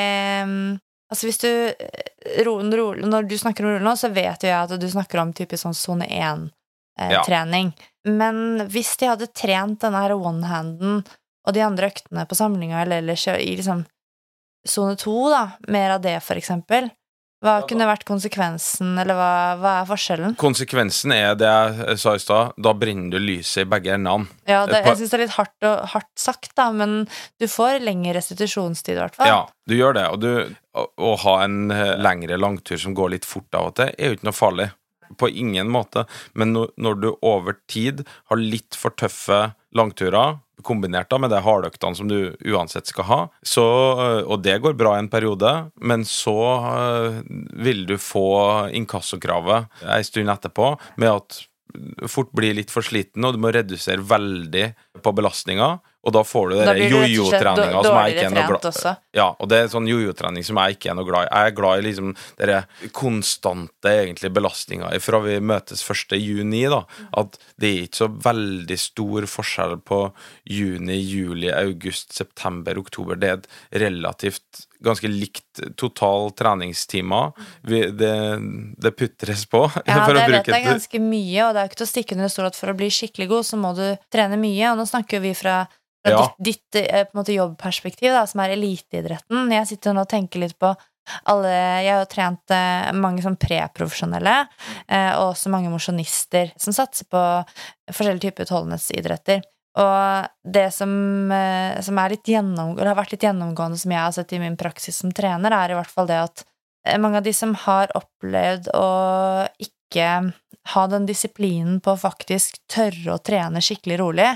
mm, 0.49 0.73
Altså 1.13 1.27
hvis 1.27 1.38
du 1.43 1.49
eh, 1.49 2.39
ro, 2.47 2.55
ro, 2.59 2.85
Når 2.97 3.27
du 3.29 3.35
snakker 3.38 3.65
om 3.65 3.75
rolig 3.75 3.85
nå, 3.85 3.93
så 3.99 4.09
vet 4.13 4.43
jo 4.43 4.49
jeg 4.49 4.57
at 4.57 4.81
du 4.81 4.88
snakker 4.89 5.21
om 5.21 5.33
typisk 5.38 5.61
sånn 5.61 5.77
sone 5.77 6.07
1-trening. 6.09 7.69
Men 8.09 8.65
hvis 8.71 8.95
de 9.01 9.11
hadde 9.11 9.29
trent 9.29 9.83
denne 9.83 10.01
her 10.01 10.15
one-handen 10.17 11.03
og 11.45 11.53
de 11.53 11.61
andre 11.61 11.91
øktene 11.91 12.25
på 12.25 12.38
samlinga, 12.38 12.81
eller 12.81 13.03
ellers 13.03 13.27
i 13.35 13.53
liksom 13.53 13.85
sone 14.65 14.97
2, 14.97 15.15
da, 15.29 15.43
mer 15.69 15.95
av 15.99 16.01
det, 16.01 16.17
for 16.25 16.41
eksempel, 16.41 16.89
hva 17.45 17.55
kunne 17.69 17.88
vært 17.88 18.05
konsekvensen, 18.08 18.95
eller 19.01 19.17
hva, 19.17 19.31
hva 19.62 19.73
er 19.81 19.89
forskjellen? 19.89 20.36
Konsekvensen 20.41 21.13
er 21.15 21.36
det 21.39 21.51
jeg 21.51 22.01
sa 22.01 22.15
i 22.17 22.21
stad, 22.21 22.55
da 22.58 22.73
brenner 22.77 23.13
du 23.13 23.21
lyset 23.21 23.63
i 23.63 23.67
begge 23.69 23.93
endene. 23.95 24.29
Ja, 24.49 24.63
det, 24.69 24.81
jeg 24.88 24.99
syns 25.01 25.13
det 25.13 25.19
er 25.19 25.23
litt 25.25 25.36
hardt, 25.38 25.55
og, 25.62 25.84
hardt 25.93 26.12
sagt, 26.19 26.51
da, 26.58 26.69
men 26.75 27.03
du 27.41 27.47
får 27.51 27.84
lengre 27.86 28.15
restitusjonstid, 28.17 28.95
i 28.97 29.03
hvert 29.03 29.19
fall. 29.19 29.29
Ja, 29.29 29.41
du 29.69 29.77
gjør 29.77 29.97
det. 29.97 30.08
Og 30.13 30.23
du, 30.23 30.31
å, 30.75 30.88
å 30.97 31.13
ha 31.25 31.36
en 31.45 31.69
eh, 31.73 31.93
lengre 32.01 32.39
langtur 32.41 32.81
som 32.81 32.97
går 32.97 33.15
litt 33.17 33.29
fort 33.29 33.58
av 33.58 33.69
og 33.69 33.77
til, 33.79 33.93
er 33.93 34.12
jo 34.12 34.17
ikke 34.17 34.29
noe 34.31 34.38
farlig. 34.38 34.71
På 35.21 35.29
ingen 35.29 35.69
måte. 35.69 36.08
Men 36.34 36.55
når, 36.55 36.71
når 36.81 36.97
du 37.03 37.10
over 37.21 37.60
tid 37.69 38.01
har 38.31 38.41
litt 38.41 38.77
for 38.79 38.95
tøffe 38.97 39.51
langturer, 39.77 40.39
kombinert 40.63 41.09
da 41.11 41.19
med 41.19 41.33
de 41.33 41.41
hardøktene 41.43 41.97
som 41.97 42.09
du 42.09 42.35
uansett 42.47 42.87
skal 42.91 43.09
ha, 43.09 43.19
så, 43.43 43.65
øh, 43.95 44.21
og 44.23 44.43
det 44.45 44.59
går 44.63 44.77
bra 44.79 44.95
en 44.99 45.11
periode, 45.11 45.51
men 45.81 46.05
så 46.07 46.37
øh, 46.69 47.19
vil 47.65 47.85
du 47.89 47.97
få 48.01 48.69
inkassokravet 48.75 49.83
ei 49.97 50.05
stund 50.07 50.31
etterpå 50.31 50.75
med 51.01 51.11
at 51.11 51.43
fort 52.07 52.31
blir 52.35 52.55
litt 52.55 52.71
for 52.71 52.85
sliten, 52.85 53.25
og 53.25 53.35
du 53.35 53.41
må 53.43 53.51
redusere 53.53 54.03
veldig 54.05 54.69
på 55.03 55.13
belastninga. 55.15 55.75
Og 56.05 56.13
da 56.13 56.21
får 56.25 56.51
du 56.51 56.55
den 56.59 56.81
jojo-treninga 56.91 57.81
som 57.81 57.97
jeg 57.97 58.13
ikke 58.13 58.25
er 58.27 58.33
noe 58.35 58.45
glad 58.49 58.59
i. 58.61 58.93
ja, 59.17 59.27
og 59.31 59.49
det 59.49 59.57
er 59.59 59.71
sånn 59.73 59.89
jojo-trening 59.89 60.45
som 60.45 60.59
jeg 60.61 60.77
ikke 60.77 60.91
er 60.91 60.97
noe 60.99 61.07
glad 61.07 61.25
i. 61.25 61.31
Jeg 61.31 61.51
er 61.51 61.55
glad 61.57 61.81
i 61.81 61.85
liksom 61.87 62.13
dere 62.41 62.59
konstante 62.95 63.95
egentlig 64.03 64.31
belastninga 64.35 64.91
fra 65.01 65.21
vi 65.25 65.39
møtes 65.41 65.81
1. 65.81 66.17
juni, 66.21 66.63
da. 66.71 66.83
At 67.17 67.39
det 67.61 67.71
er 67.71 67.87
ikke 67.87 68.03
så 68.03 68.11
veldig 68.29 68.79
stor 68.85 69.29
forskjell 69.33 69.77
på 69.85 70.01
juni, 70.57 70.99
juli, 71.01 71.49
august, 71.53 72.13
september, 72.13 72.77
oktober. 72.81 73.19
Det 73.19 73.31
er 73.31 73.41
et 73.41 73.81
relativt 73.85 74.65
ganske 74.86 75.10
likt 75.12 75.62
total 75.80 76.30
treningstimer. 76.38 77.34
Det, 77.65 78.10
det 78.82 78.91
putres 78.98 79.45
på, 79.52 79.65
Ja, 79.88 80.02
for 80.06 80.13
å 80.13 80.19
det 80.19 80.26
vet 80.28 80.45
bruke 80.45 80.60
jeg 80.60 80.67
ganske 80.69 81.02
mye, 81.04 81.39
og 81.48 81.56
det 81.56 81.63
er 81.63 81.71
ikke 81.71 81.82
til 81.82 81.88
å 81.88 81.91
stikke 81.93 82.17
under 82.17 82.32
stol 82.32 82.50
at 82.50 82.60
for 82.60 82.74
å 82.74 82.78
bli 82.78 82.91
skikkelig 82.93 83.30
god, 83.32 83.48
så 83.50 83.60
må 83.62 83.74
du 83.78 83.86
trene 84.13 84.39
mye, 84.41 84.71
og 84.71 84.80
nå 84.82 84.88
snakker 84.89 85.24
vi 85.24 85.34
fra, 85.38 85.63
fra 86.06 86.13
Ja. 86.15 86.26
ditt, 86.39 86.67
ditt 86.71 86.82
eh, 86.86 87.08
måte 87.17 87.36
jobbperspektiv, 87.36 88.12
da, 88.13 88.26
som 88.30 88.43
er 88.45 88.56
eliteidretten. 88.58 89.50
Jeg 89.58 89.71
sitter 89.74 89.95
nå 89.98 90.06
og 90.06 90.12
tenker 90.12 90.45
litt 90.45 90.58
på 90.62 90.76
alle 91.30 91.50
Jeg 91.86 91.91
har 91.93 92.00
jo 92.02 92.08
trent 92.10 92.54
eh, 92.56 92.88
mange 92.98 93.21
sånn 93.21 93.36
preprofesjonelle, 93.38 94.38
eh, 94.89 95.12
og 95.19 95.36
også 95.36 95.52
mange 95.54 95.69
mosjonister 95.69 96.50
som 96.58 96.74
satser 96.74 97.06
på 97.13 97.21
forskjellige 97.93 98.32
typer 98.32 98.48
utholdenhetsidretter. 98.48 99.43
Og 99.75 100.51
det 100.53 100.69
som, 100.71 100.91
eh, 101.31 101.81
som 101.83 101.97
har 101.99 102.07
vært 102.07 103.11
litt 103.11 103.25
gjennomgående, 103.27 103.77
som 103.77 103.91
jeg 103.91 103.99
har 103.99 104.13
sett 104.15 104.33
i 104.33 104.39
min 104.39 104.55
praksis 104.55 105.01
som 105.01 105.11
trener, 105.11 105.51
er 105.51 105.73
i 105.73 105.77
hvert 105.77 105.91
fall 105.91 106.07
det 106.07 106.19
at 106.21 106.45
eh, 106.88 106.97
mange 106.97 107.19
av 107.19 107.27
de 107.27 107.33
som 107.35 107.51
har 107.65 107.91
opplevd 107.97 108.71
å 108.71 108.89
ikke 109.59 110.07
ha 110.75 110.88
den 110.88 111.05
disiplinen 111.05 111.81
på 111.83 111.93
å 111.93 111.99
faktisk 111.99 112.61
tørre 112.71 113.17
å 113.17 113.21
trene 113.21 113.61
skikkelig 113.63 113.99
rolig 113.99 114.31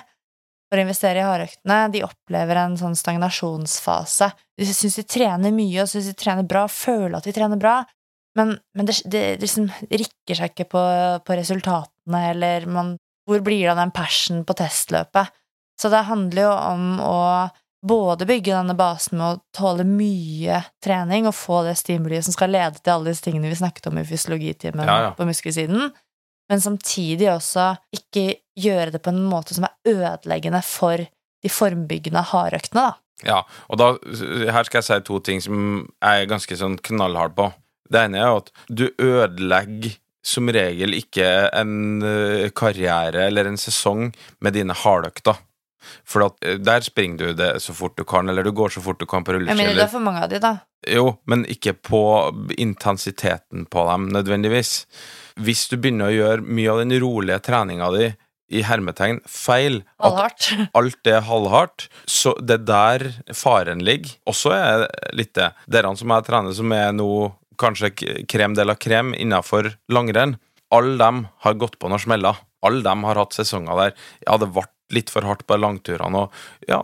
for 0.70 0.78
å 0.78 0.84
investere 0.84 1.24
i 1.24 1.26
hardøktene, 1.26 1.80
de 1.94 2.04
opplever 2.06 2.60
en 2.62 2.76
sånn 2.78 2.98
stagnasjonsfase. 2.98 4.30
De 4.60 4.68
syns 4.70 5.00
de 5.00 5.06
trener 5.08 5.56
mye, 5.56 5.82
og 5.82 5.90
syns 5.90 6.12
de 6.12 6.18
trener 6.20 6.46
bra, 6.46 6.68
føler 6.70 7.18
at 7.18 7.26
de 7.26 7.34
trener 7.34 7.58
bra, 7.58 7.80
men, 8.38 8.54
men 8.78 8.86
det, 8.86 9.00
det 9.10 9.24
liksom 9.42 9.72
rikker 9.90 10.38
seg 10.38 10.52
ikke 10.52 10.68
på, 10.70 10.84
på 11.26 11.38
resultatene, 11.40 12.22
eller 12.30 12.68
man 12.70 12.98
Hvor 13.30 13.44
blir 13.46 13.64
det 13.64 13.74
av 13.76 13.80
den 13.84 13.94
passion 13.96 14.44
på 14.48 14.56
testløpet? 14.58 15.30
Så 15.80 15.92
det 15.94 16.02
handler 16.10 16.48
jo 16.48 16.54
om 16.54 16.86
å 17.06 17.18
både 17.86 18.26
bygge 18.28 18.52
denne 18.52 18.76
basen 18.76 19.20
med 19.20 19.26
å 19.38 19.42
tåle 19.56 19.86
mye 19.88 20.58
trening 20.84 21.30
og 21.30 21.36
få 21.38 21.62
det 21.64 21.78
stimuliet 21.80 22.26
som 22.28 22.36
skal 22.36 22.52
lede 22.52 22.82
til 22.82 22.92
alle 22.92 23.14
disse 23.14 23.24
tingene 23.24 23.48
vi 23.48 23.60
snakket 23.62 23.88
om 23.88 24.02
i 24.02 24.04
fysiologitimen 24.08 24.84
Ja, 24.90 24.98
ja. 25.06 25.12
på 25.16 25.28
muskelsiden, 25.30 25.94
men 26.50 26.64
samtidig 26.64 27.30
også 27.32 27.70
ikke 27.96 28.26
gjøre 28.60 28.98
det 28.98 29.04
på 29.06 29.14
en 29.14 29.24
måte 29.30 29.56
som 29.56 29.70
er 29.70 29.78
ødeleggende 29.94 30.60
for 30.66 31.00
de 31.00 31.54
formbyggende 31.54 32.26
hardøktene, 32.34 32.90
da. 32.90 32.98
Ja, 33.24 33.40
og 33.72 33.80
da, 33.80 33.88
her 34.52 34.68
skal 34.68 34.80
jeg 34.82 34.88
si 34.88 35.00
to 35.08 35.20
ting 35.24 35.42
som 35.44 35.56
jeg 36.00 36.26
er 36.26 36.30
ganske 36.32 36.56
sånn 36.60 36.78
knallhard 36.84 37.36
på. 37.36 37.50
Det 37.92 38.06
ene 38.08 38.20
er 38.20 38.38
at 38.42 38.52
du 38.68 38.90
ødelegger 39.00 39.96
som 40.26 40.50
regel 40.52 40.96
ikke 40.98 41.28
en 41.56 42.02
eh, 42.06 42.50
karriere 42.56 43.28
eller 43.30 43.50
en 43.50 43.60
sesong 43.60 44.10
med 44.44 44.58
dine 44.58 44.76
hardøkter. 44.76 45.40
For 46.08 46.26
at 46.28 46.44
eh, 46.46 46.58
der 46.62 46.84
springer 46.86 47.32
du 47.32 47.38
det 47.40 47.52
så 47.64 47.74
fort 47.76 47.98
du 47.98 48.04
kan, 48.08 48.30
eller 48.30 48.44
du 48.44 48.52
går 48.56 48.74
så 48.76 48.84
fort 48.84 49.00
du 49.00 49.08
kan 49.10 49.24
på 49.24 49.34
Jeg 49.34 49.46
Men 49.46 49.56
rulleski. 49.56 49.76
det 49.78 49.86
er 49.86 49.94
for 49.94 50.06
mange 50.06 50.24
av 50.26 50.32
de, 50.32 50.42
da. 50.44 50.56
Jo, 50.88 51.06
men 51.28 51.46
ikke 51.50 51.74
på 51.76 52.02
intensiteten 52.58 53.66
på 53.72 53.86
dem 53.90 54.10
nødvendigvis. 54.16 54.86
Hvis 55.40 55.68
du 55.72 55.78
begynner 55.78 56.10
å 56.10 56.16
gjøre 56.16 56.46
mye 56.46 56.72
av 56.72 56.82
den 56.84 56.96
rolige 57.02 57.40
treninga 57.44 57.92
di 57.96 58.10
i 58.50 58.64
hermetegn 58.66 59.20
feil, 59.30 59.84
Halvhardt. 60.02 60.48
alt 60.80 61.08
er 61.08 61.22
halvhardt, 61.28 61.86
så 62.10 62.34
det 62.42 62.64
er 62.64 62.66
der 62.66 63.06
faren 63.38 63.84
ligger. 63.86 64.16
Også 64.30 64.56
er 64.56 64.88
litt 65.14 65.36
det. 65.38 65.52
Dere 65.70 65.92
som 66.00 66.10
jeg 66.16 66.26
trener, 66.26 66.56
som 66.58 66.74
er 66.74 66.90
nå 66.98 67.10
kanskje 67.60 67.92
krem 68.30 68.56
de 68.58 68.66
la 68.66 68.76
krem 68.80 69.14
innafor 69.18 69.74
langrenn, 69.92 70.38
alle 70.74 70.98
dem 71.00 71.24
har 71.46 71.58
gått 71.60 71.80
på 71.82 71.90
noen 71.90 72.02
smeller. 72.02 72.38
Alle 72.66 72.84
dem 72.84 73.06
har 73.08 73.16
hatt 73.16 73.38
sesonger 73.38 73.78
der 73.80 73.94
ja, 74.26 74.36
det 74.38 74.50
ble 74.52 74.66
litt 74.94 75.12
for 75.14 75.26
hardt 75.28 75.46
på 75.48 75.58
langturene, 75.60 76.26
og 76.26 76.66
ja, 76.66 76.80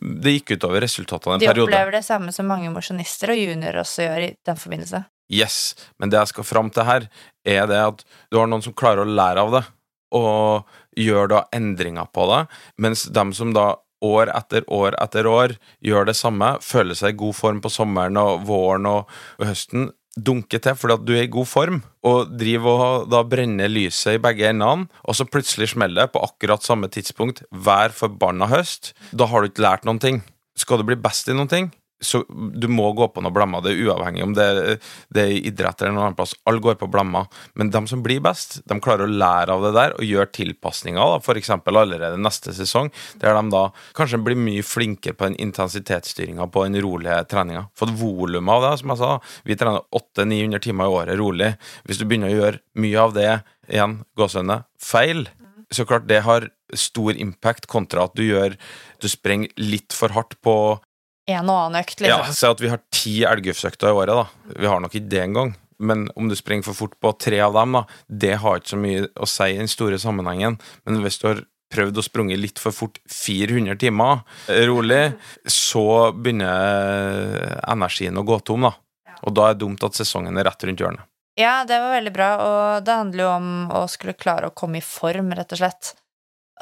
det 0.00 0.32
gikk 0.32 0.54
utover 0.56 0.80
resultatene 0.80 1.36
en 1.36 1.42
De 1.42 1.50
periode. 1.50 1.68
opplever 1.68 1.92
det 1.98 2.06
samme 2.06 2.32
som 2.32 2.48
mange 2.48 2.70
mosjonister 2.72 3.34
og 3.34 3.36
juniorer 3.36 3.82
også 3.82 4.06
gjør 4.06 4.24
i 4.24 4.30
den 4.48 4.60
forbindelse. 4.62 5.02
Yes, 5.30 5.58
men 6.00 6.10
det 6.10 6.22
jeg 6.22 6.32
skal 6.32 6.48
fram 6.48 6.72
til 6.72 6.88
her, 6.88 7.06
er 7.44 7.68
det 7.68 7.82
at 7.82 8.02
du 8.32 8.40
har 8.40 8.48
noen 8.48 8.64
som 8.64 8.74
klarer 8.74 9.04
å 9.04 9.12
lære 9.12 9.44
av 9.44 9.52
det, 9.58 9.62
og 10.16 10.72
gjør 10.98 11.30
da 11.30 11.44
endringer 11.54 12.08
på 12.10 12.26
det, 12.32 12.40
mens 12.80 13.04
dem 13.12 13.36
som 13.36 13.52
da 13.54 13.74
år 14.00 14.32
etter 14.32 14.64
år 14.72 14.96
etter 14.96 15.28
år 15.28 15.54
gjør 15.84 16.08
det 16.08 16.16
samme, 16.16 16.54
føler 16.64 16.96
seg 16.96 17.12
i 17.12 17.20
god 17.20 17.36
form 17.36 17.60
på 17.60 17.72
sommeren 17.72 18.16
og 18.16 18.46
våren 18.48 18.88
og 18.88 19.12
høsten, 19.44 19.90
dunker 20.18 20.62
til 20.62 20.76
fordi 20.78 20.96
at 20.96 21.04
du 21.06 21.12
er 21.14 21.24
i 21.26 21.32
god 21.32 21.48
form, 21.48 21.80
og 22.06 22.32
driver 22.40 22.84
og 22.86 23.10
da 23.12 23.22
brenner 23.26 23.70
lyset 23.70 24.16
i 24.16 24.22
begge 24.22 24.48
endene, 24.50 24.88
og 25.04 25.16
så 25.16 25.28
plutselig 25.28 25.70
smeller 25.74 26.06
det 26.06 26.14
på 26.14 26.22
akkurat 26.24 26.66
samme 26.66 26.90
tidspunkt 26.90 27.44
hver 27.50 27.94
forbanna 27.94 28.50
høst. 28.50 28.92
Da 29.12 29.28
har 29.30 29.40
du 29.40 29.50
ikke 29.50 29.66
lært 29.66 29.86
noen 29.88 30.02
ting. 30.02 30.22
Skal 30.58 30.80
du 30.80 30.88
bli 30.88 30.98
best 30.98 31.30
i 31.30 31.36
noen 31.36 31.50
ting, 31.50 31.70
så 32.00 32.22
du 32.28 32.66
må 32.72 32.88
gå 32.96 33.08
på 33.12 33.22
noe 33.24 33.34
blemmer. 33.34 33.62
Det 33.64 33.74
er 33.74 33.82
uavhengig 33.88 34.24
om 34.24 34.34
det, 34.36 34.46
det 35.12 35.24
er 35.24 35.48
idrett 35.50 35.82
eller 35.82 35.94
noen 35.94 36.06
annen 36.08 36.18
plass. 36.18 36.32
Alle 36.48 36.62
går 36.64 36.78
på 36.80 36.88
blemmer. 36.90 37.28
Men 37.60 37.72
de 37.72 37.82
som 37.90 38.02
blir 38.04 38.22
best, 38.24 38.60
de 38.68 38.78
klarer 38.80 39.04
å 39.04 39.18
lære 39.22 39.56
av 39.56 39.66
det 39.66 39.72
der 39.76 39.96
og 39.98 40.06
gjøre 40.06 40.32
tilpasninger. 40.38 41.16
F.eks. 41.20 41.52
allerede 41.52 42.20
neste 42.20 42.54
sesong, 42.56 42.88
der 43.20 43.36
de 43.36 43.44
da 43.52 43.66
kanskje 43.96 44.22
blir 44.24 44.40
mye 44.40 44.64
flinkere 44.64 45.16
på 45.16 45.28
den 45.28 45.38
intensitetsstyringa 45.44 46.48
på 46.48 46.64
den 46.66 46.80
rolige 46.84 47.20
treninga. 47.30 47.66
Fått 47.76 47.92
volumet 48.00 48.56
av 48.56 48.66
det, 48.66 48.74
som 48.80 48.94
jeg 48.94 49.02
sa. 49.02 49.12
Vi 49.44 49.58
trener 49.60 49.84
800-900 50.00 50.64
timer 50.64 50.88
i 50.88 50.96
året 51.00 51.20
rolig. 51.20 51.52
Hvis 51.84 52.00
du 52.00 52.06
begynner 52.06 52.32
å 52.32 52.38
gjøre 52.38 52.64
mye 52.80 53.04
av 53.04 53.16
det 53.16 53.30
igjen, 53.70 54.00
gåsehudene, 54.18 54.62
feil, 54.80 55.26
så 55.70 55.86
klart 55.86 56.08
det 56.10 56.24
har 56.26 56.48
stor 56.74 57.14
impact 57.18 57.68
kontra 57.70 58.06
at 58.06 58.14
du 58.18 58.24
gjør 58.24 58.56
Du 59.02 59.08
sprenger 59.10 59.50
litt 59.58 59.94
for 59.94 60.12
hardt 60.14 60.36
på 60.44 60.54
En 61.30 61.50
og 61.50 61.66
annen 61.66 61.82
økt, 61.82 62.02
ja, 62.02 62.20
liksom. 62.20 62.36
Si 62.36 62.48
at 62.50 62.62
vi 62.62 62.70
har 62.72 62.80
ti 62.94 63.16
elgufsøkter 63.28 63.90
i 63.90 63.96
året, 63.96 64.14
da. 64.22 64.54
Vi 64.56 64.70
har 64.70 64.82
nok 64.82 64.94
ikke 64.94 65.12
det 65.12 65.24
engang. 65.24 65.54
Men 65.80 66.10
om 66.16 66.28
du 66.28 66.36
springer 66.36 66.66
for 66.66 66.76
fort 66.76 66.98
på 67.00 67.12
tre 67.16 67.38
av 67.40 67.56
dem, 67.56 67.78
da, 67.78 67.84
det 68.24 68.34
har 68.42 68.60
ikke 68.60 68.74
så 68.74 68.80
mye 68.80 69.06
å 69.16 69.28
si 69.28 69.48
i 69.54 69.60
den 69.62 69.70
store 69.70 70.00
sammenhengen. 70.00 70.58
Men 70.84 71.00
hvis 71.04 71.20
du 71.22 71.30
har 71.30 71.40
prøvd 71.70 72.00
å 72.00 72.04
sprunge 72.04 72.36
litt 72.38 72.60
for 72.60 72.74
fort 72.74 72.98
400 73.14 73.78
timer 73.80 74.24
eh, 74.50 74.64
rolig, 74.68 75.14
så 75.46 76.10
begynner 76.12 77.60
energien 77.70 78.18
å 78.18 78.26
gå 78.26 78.40
tom, 78.44 78.66
da. 78.68 78.74
Og 79.24 79.36
da 79.36 79.48
er 79.48 79.56
det 79.56 79.62
dumt 79.62 79.84
at 79.86 79.96
sesongen 79.96 80.36
er 80.40 80.48
rett 80.48 80.66
rundt 80.66 80.82
hjørnet. 80.82 81.06
Ja, 81.38 81.62
det 81.64 81.78
var 81.80 81.94
veldig 81.94 82.12
bra, 82.12 82.28
og 82.44 82.84
det 82.84 82.96
handler 82.96 83.24
jo 83.24 83.30
om 83.32 83.50
å 83.72 83.84
skulle 83.88 84.18
klare 84.18 84.50
å 84.50 84.56
komme 84.56 84.80
i 84.80 84.84
form, 84.84 85.30
rett 85.36 85.54
og 85.54 85.60
slett. 85.62 85.94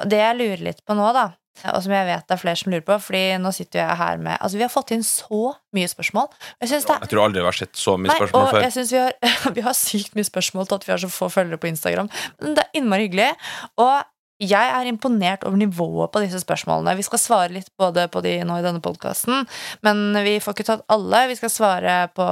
Det 0.06 0.20
jeg 0.20 0.38
lurer 0.38 0.64
litt 0.68 0.84
på 0.86 0.94
nå, 0.94 1.08
da, 1.16 1.30
og 1.72 1.80
som 1.84 1.94
jeg 1.94 2.08
vet 2.08 2.26
det 2.28 2.36
er 2.36 2.42
flere 2.42 2.60
som 2.60 2.72
lurer 2.72 2.84
på, 2.86 2.98
fordi 3.08 3.22
nå 3.42 3.52
sitter 3.56 3.82
jeg 3.82 3.98
her 4.02 4.20
med 4.22 4.36
Altså, 4.38 4.60
vi 4.60 4.66
har 4.66 4.72
fått 4.72 4.92
inn 4.94 5.06
så 5.06 5.54
mye 5.74 5.88
spørsmål. 5.90 6.28
Jeg 6.62 6.68
det 6.70 6.98
Jeg 7.00 7.10
tror 7.12 7.24
aldri 7.24 7.42
vi 7.42 7.48
har 7.50 7.58
sett 7.58 7.76
så 7.76 7.96
mye 7.98 8.12
Nei, 8.12 8.18
spørsmål 8.20 8.46
før. 8.52 8.60
jeg 8.66 8.76
synes 8.76 8.92
vi 8.92 9.02
har, 9.02 9.16
vi 9.58 9.66
har 9.66 9.76
sykt 9.78 10.14
mye 10.18 10.28
spørsmål 10.28 10.68
til 10.68 10.78
at 10.80 10.86
vi 10.86 10.94
har 10.94 11.02
så 11.02 11.10
få 11.12 11.30
følgere 11.32 11.60
på 11.62 11.70
Instagram. 11.72 12.12
Men 12.40 12.54
det 12.56 12.64
er 12.66 12.80
innmari 12.80 13.08
hyggelig. 13.08 13.32
Og 13.80 13.96
jeg 14.38 14.70
er 14.70 14.86
imponert 14.86 15.42
over 15.42 15.58
nivået 15.58 16.12
på 16.14 16.20
disse 16.22 16.38
spørsmålene. 16.44 16.94
Vi 16.96 17.02
skal 17.02 17.18
svare 17.18 17.50
litt 17.56 17.72
både 17.78 18.04
på 18.12 18.22
de 18.22 18.36
nå 18.46 18.60
i 18.60 18.62
denne 18.62 18.82
podkasten, 18.82 19.48
men 19.82 20.02
vi 20.22 20.36
får 20.42 20.54
ikke 20.54 20.66
tatt 20.68 20.84
alle. 20.94 21.24
Vi 21.32 21.38
skal 21.40 21.50
svare 21.50 21.96
på 22.14 22.26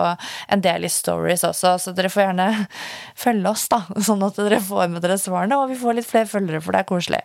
en 0.54 0.62
del 0.62 0.86
i 0.86 0.92
stories 0.92 1.42
også, 1.48 1.74
så 1.82 1.94
dere 1.96 2.12
får 2.12 2.28
gjerne 2.28 2.50
følge 3.24 3.50
oss, 3.50 3.66
da. 3.72 3.82
Sånn 3.98 4.22
at 4.26 4.38
dere 4.38 4.62
får 4.62 4.92
med 4.92 5.02
dere 5.02 5.18
svarene, 5.18 5.58
og 5.58 5.72
vi 5.72 5.80
får 5.80 5.98
litt 5.98 6.06
flere 6.06 6.30
følgere, 6.30 6.62
for 6.62 6.76
det 6.76 6.84
er 6.84 6.90
koselig. 6.94 7.24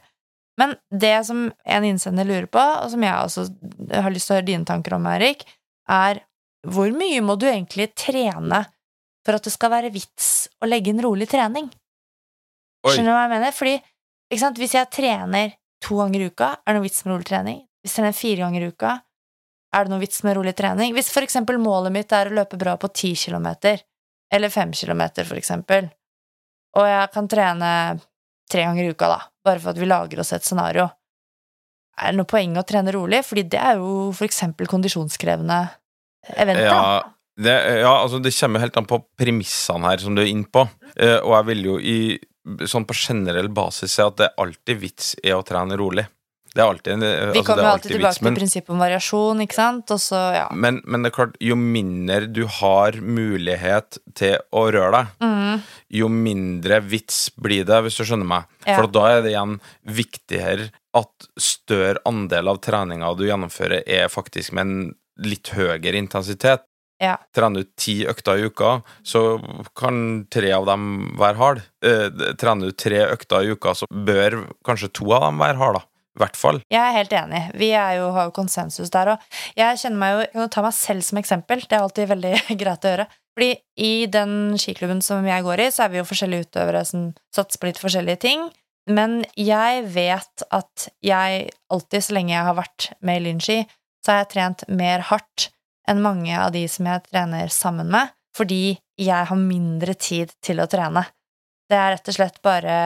Men 0.62 0.76
det 0.94 1.16
som 1.26 1.48
en 1.50 1.86
innsender 1.88 2.28
lurer 2.28 2.46
på, 2.46 2.62
og 2.62 2.92
som 2.94 3.02
jeg 3.02 3.18
også 3.18 3.48
har 3.98 4.14
lyst 4.14 4.30
til 4.30 4.36
å 4.36 4.38
høre 4.38 4.50
dine 4.52 4.68
tanker 4.68 4.94
om, 4.94 5.08
Erik, 5.10 5.42
er 5.90 6.22
hvor 6.70 6.92
mye 6.94 7.24
må 7.26 7.36
du 7.42 7.48
egentlig 7.50 7.90
trene 7.98 8.62
for 9.26 9.38
at 9.38 9.46
det 9.48 9.54
skal 9.54 9.72
være 9.74 9.94
vits 9.94 10.30
å 10.62 10.70
legge 10.70 10.94
inn 10.94 11.02
rolig 11.02 11.28
trening? 11.32 11.72
Oi. 12.86 12.94
Skjønner 12.94 13.10
du 13.10 13.16
hva 13.16 13.24
jeg 13.26 13.34
mener? 13.34 13.56
Fordi 13.58 14.38
sant? 14.42 14.62
hvis 14.62 14.76
jeg 14.78 14.90
trener 14.94 15.56
to 15.82 15.98
ganger 15.98 16.22
i 16.22 16.30
uka, 16.30 16.52
er 16.62 16.74
det 16.74 16.78
noe 16.78 16.86
vits 16.86 17.02
med 17.06 17.16
rolig 17.16 17.30
trening? 17.30 17.64
Hvis 17.82 17.96
jeg 17.96 18.04
trener 18.04 18.18
fire 18.18 18.44
ganger 18.46 18.66
i 18.66 18.70
uka, 18.70 18.94
er 19.72 19.88
det 19.88 19.94
noe 19.94 20.04
vits 20.04 20.22
med 20.28 20.38
rolig 20.38 20.54
trening? 20.58 20.94
Hvis 20.98 21.10
for 21.14 21.26
eksempel 21.26 21.58
målet 21.62 21.96
mitt 21.96 22.14
er 22.14 22.30
å 22.30 22.38
løpe 22.38 22.60
bra 22.62 22.76
på 22.78 22.92
ti 22.94 23.16
kilometer, 23.18 23.82
eller 24.32 24.54
fem 24.54 24.74
kilometer, 24.78 25.26
for 25.28 25.40
eksempel, 25.42 25.90
og 26.78 26.88
jeg 26.88 27.12
kan 27.14 27.28
trene 27.32 27.72
tre 28.52 28.66
ganger 28.68 28.88
i 28.88 28.96
uka, 28.96 29.10
da, 29.12 29.22
bare 29.46 29.62
for 29.64 29.74
at 29.74 29.80
vi 29.80 29.88
lager 29.90 30.22
oss 30.24 30.34
et 30.36 30.46
scenario, 30.48 30.90
er 32.02 32.14
det 32.14 32.20
noe 32.20 32.30
poeng 32.30 32.56
å 32.58 32.66
trene 32.68 32.94
rolig? 32.96 33.22
Fordi 33.28 33.46
det 33.52 33.60
er 33.62 33.80
jo 33.82 34.10
for 34.16 34.28
eksempel 34.28 34.70
kondisjonskrevende 34.70 35.60
eventer. 36.36 36.68
Ja, 36.68 37.02
det, 37.42 37.56
ja, 37.82 37.92
altså 37.94 38.22
det 38.24 38.34
kommer 38.38 38.64
helt 38.64 38.78
an 38.80 38.90
på 38.90 39.02
premissene 39.20 39.92
her 39.92 40.02
som 40.04 40.18
du 40.18 40.24
er 40.24 40.32
inne 40.32 40.50
på. 40.50 40.66
Eh, 40.96 41.20
og 41.20 41.36
jeg 41.36 41.48
vil 41.52 41.68
jo 41.68 41.78
i, 41.80 42.00
sånn 42.70 42.88
på 42.90 42.98
generell 42.98 43.52
basis 43.54 43.98
si 43.98 44.04
at 44.06 44.18
det 44.22 44.34
alltid 44.42 44.82
vits 44.82 45.14
i 45.24 45.34
å 45.36 45.44
trene 45.48 45.78
rolig. 45.80 46.08
Det 46.52 46.60
er 46.60 46.68
alltid, 46.68 46.94
en- 46.94 47.00
Vi 47.00 47.08
altså, 47.08 47.34
det 47.34 47.46
kommer 47.48 47.62
er 47.62 47.66
jo 47.68 47.72
alltid 47.72 47.92
tilbake 47.92 48.12
vits, 48.12 48.20
til 48.20 48.36
prinsippet 48.36 48.70
om 48.76 48.80
variasjon, 48.84 49.42
ikke 49.46 49.56
sant? 49.56 49.92
Og 49.96 50.00
så, 50.04 50.20
ja. 50.36 50.48
men, 50.52 50.82
men 50.86 51.02
det 51.06 51.12
er 51.12 51.16
klart, 51.16 51.38
jo 51.40 51.56
mindre 51.56 52.28
du 52.28 52.42
har 52.46 52.92
mulighet 53.00 53.98
til 54.20 54.38
å 54.52 54.66
røre 54.76 54.92
deg, 54.92 55.08
Mm, 55.22 55.62
jo 55.92 56.08
mindre 56.12 56.82
vits 56.84 57.30
blir 57.36 57.64
det, 57.68 57.80
hvis 57.84 57.98
du 58.00 58.04
skjønner 58.04 58.28
meg. 58.28 58.44
Ja. 58.66 58.76
For 58.78 58.88
da 58.88 59.06
er 59.18 59.22
det 59.24 59.32
igjen 59.34 59.58
viktigere 59.88 60.70
at 60.96 61.28
større 61.40 62.00
andel 62.08 62.48
av 62.52 62.60
treninga 62.64 63.14
du 63.18 63.24
gjennomfører, 63.28 63.84
er 63.88 64.08
faktisk 64.12 64.52
med 64.56 64.62
en 64.68 64.96
litt 65.24 65.52
høyere 65.56 65.96
intensitet. 66.00 66.64
Ja. 67.02 67.16
Trener 67.34 67.64
du 67.64 67.70
ti 67.82 68.06
økter 68.06 68.38
i 68.38 68.46
uka, 68.46 68.84
så 69.04 69.40
kan 69.76 70.28
tre 70.30 70.52
av 70.54 70.68
dem 70.70 71.16
være 71.18 71.38
hard. 71.40 71.62
Eh, 71.84 72.10
trener 72.38 72.70
du 72.70 72.72
tre 72.78 73.08
økter 73.10 73.42
i 73.48 73.56
uka, 73.56 73.74
så 73.74 73.88
bør 73.90 74.44
kanskje 74.64 74.92
to 74.94 75.10
av 75.16 75.32
dem 75.32 75.40
være 75.42 75.58
hard, 75.58 75.80
da. 75.80 75.82
I 75.82 75.91
hvert 76.20 76.38
fall. 76.40 76.62
Jeg 76.72 76.82
er 76.82 76.98
helt 76.98 77.14
enig. 77.16 77.42
Vi 77.60 77.72
jo, 77.72 78.10
har 78.16 78.28
jo 78.28 78.36
konsensus 78.36 78.92
der 78.94 79.14
òg. 79.14 79.26
Jeg 79.58 79.80
kjenner 79.80 80.02
meg 80.02 80.14
jo 80.14 80.22
Jeg 80.26 80.34
kan 80.36 80.54
ta 80.56 80.64
meg 80.66 80.76
selv 80.78 81.08
som 81.08 81.20
eksempel. 81.22 81.64
Det 81.64 81.78
er 81.78 81.86
alltid 81.86 82.10
veldig 82.12 82.34
greit 82.62 82.88
å 82.88 82.94
gjøre. 82.94 83.08
Fordi 83.32 83.52
i 83.80 83.94
den 84.12 84.34
skiklubben 84.60 85.00
som 85.06 85.28
jeg 85.28 85.46
går 85.46 85.64
i, 85.64 85.70
så 85.72 85.86
er 85.86 85.94
vi 85.94 86.02
jo 86.02 86.08
forskjellige 86.08 86.50
utøvere 86.50 86.84
som 86.88 87.12
satser 87.36 87.62
på 87.62 87.70
litt 87.70 87.80
forskjellige 87.80 88.24
ting. 88.26 88.50
Men 88.92 89.22
jeg 89.40 89.86
vet 89.94 90.44
at 90.52 90.90
jeg 91.06 91.48
alltid, 91.72 92.04
så 92.04 92.18
lenge 92.18 92.34
jeg 92.34 92.48
har 92.50 92.58
vært 92.58 92.90
med 93.06 93.22
i 93.22 93.26
Lynski, 93.28 93.60
så 94.02 94.14
har 94.14 94.24
jeg 94.24 94.32
trent 94.34 94.66
mer 94.68 95.06
hardt 95.12 95.52
enn 95.90 96.02
mange 96.04 96.34
av 96.38 96.52
de 96.56 96.66
som 96.70 96.88
jeg 96.90 97.06
trener 97.08 97.52
sammen 97.54 97.90
med, 97.94 98.12
fordi 98.36 98.80
jeg 99.02 99.30
har 99.30 99.40
mindre 99.40 99.96
tid 99.98 100.34
til 100.44 100.62
å 100.62 100.68
trene. 100.70 101.06
Det 101.72 101.78
er 101.80 101.94
rett 101.96 102.10
og 102.12 102.16
slett 102.18 102.40
bare 102.44 102.78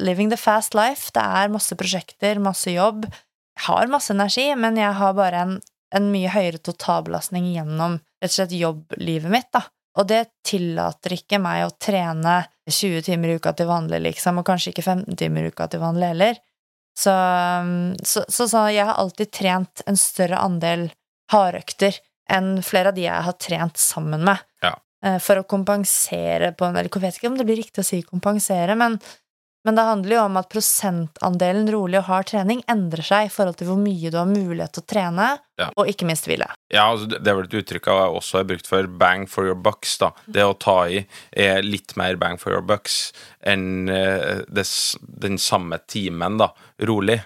living 0.00 0.30
the 0.32 0.38
fast 0.40 0.76
life. 0.76 1.10
Det 1.12 1.20
er 1.20 1.50
masse 1.52 1.76
prosjekter, 1.76 2.40
masse 2.40 2.72
jobb. 2.72 3.04
Jeg 3.04 3.66
har 3.66 3.90
masse 3.92 4.14
energi, 4.14 4.46
men 4.56 4.78
jeg 4.80 4.94
har 4.96 5.16
bare 5.18 5.42
en, 5.44 5.58
en 5.94 6.06
mye 6.12 6.30
høyere 6.32 6.62
totalbelastning 6.64 7.50
gjennom 7.52 7.98
rett 8.22 8.32
og 8.32 8.36
slett 8.38 8.56
jobblivet 8.56 9.32
mitt, 9.32 9.50
da. 9.52 9.66
Og 9.98 10.06
det 10.08 10.22
tillater 10.46 11.16
ikke 11.18 11.40
meg 11.42 11.66
å 11.66 11.74
trene 11.82 12.40
20 12.70 13.04
timer 13.08 13.32
i 13.32 13.38
uka 13.40 13.52
til 13.58 13.68
vanlig, 13.68 14.00
liksom, 14.06 14.40
og 14.40 14.46
kanskje 14.46 14.72
ikke 14.72 14.86
15 14.86 15.18
timer 15.18 15.44
i 15.44 15.52
uka 15.52 15.66
til 15.68 15.82
vanlig 15.82 16.12
heller. 16.12 16.38
Så, 16.98 17.14
så, 18.02 18.24
så, 18.26 18.48
så 18.50 18.64
jeg 18.72 18.86
har 18.88 18.98
alltid 18.98 19.30
trent 19.34 19.82
en 19.86 19.98
større 19.98 20.40
andel 20.42 20.88
hardøkter 21.32 21.98
enn 22.32 22.56
flere 22.64 22.92
av 22.92 22.96
de 22.96 23.04
jeg 23.04 23.26
har 23.26 23.36
trent 23.42 23.78
sammen 23.80 24.24
med. 24.26 24.40
Eh, 25.04 25.18
For 25.22 25.38
å 25.38 25.46
kompensere 25.46 26.52
på 26.58 26.66
Eller 26.72 26.88
jeg 26.90 27.02
vet 27.04 27.18
ikke 27.20 27.30
om 27.30 27.38
det 27.38 27.46
blir 27.46 27.60
riktig 27.62 27.84
å 27.84 27.86
si 27.86 28.00
kompensere, 28.02 28.74
men, 28.78 28.96
men 29.64 29.76
det 29.78 29.84
handler 29.86 30.16
jo 30.16 30.24
om 30.24 30.38
at 30.40 30.48
prosentandelen 30.50 31.68
rolig 31.70 32.00
og 32.00 32.08
hard 32.08 32.26
trening 32.32 32.62
endrer 32.70 33.04
seg 33.06 33.28
i 33.28 33.30
forhold 33.32 33.58
til 33.60 33.68
hvor 33.70 33.78
mye 33.78 34.10
du 34.10 34.18
har 34.18 34.26
mulighet 34.26 34.74
til 34.74 34.82
å 34.82 34.88
trene, 34.94 35.28
Ja. 35.58 35.70
og 35.76 35.86
ikke 35.90 36.06
minst 36.06 36.26
hvile. 36.26 36.46
Ja, 36.74 36.88
altså 36.92 37.06
det 37.10 37.22
er 37.26 37.34
vel 37.38 37.46
et 37.48 37.56
uttrykk 37.62 37.86
jeg 37.90 38.18
også 38.18 38.38
har 38.40 38.44
brukt 38.50 38.66
for 38.70 38.86
bang 38.86 39.26
for 39.30 39.46
your 39.46 39.54
bucks. 39.58 39.96
da. 39.98 40.10
Det 40.26 40.42
å 40.46 40.58
ta 40.58 40.80
i 40.90 41.06
er 41.32 41.62
litt 41.62 41.96
mer 41.96 42.16
bang 42.16 42.38
for 42.38 42.50
your 42.54 42.62
bucks 42.62 43.12
enn 43.42 43.88
eh, 43.88 44.42
den 44.48 45.38
samme 45.38 45.78
timen, 45.86 46.38
da. 46.38 46.50
Rolig 46.82 47.20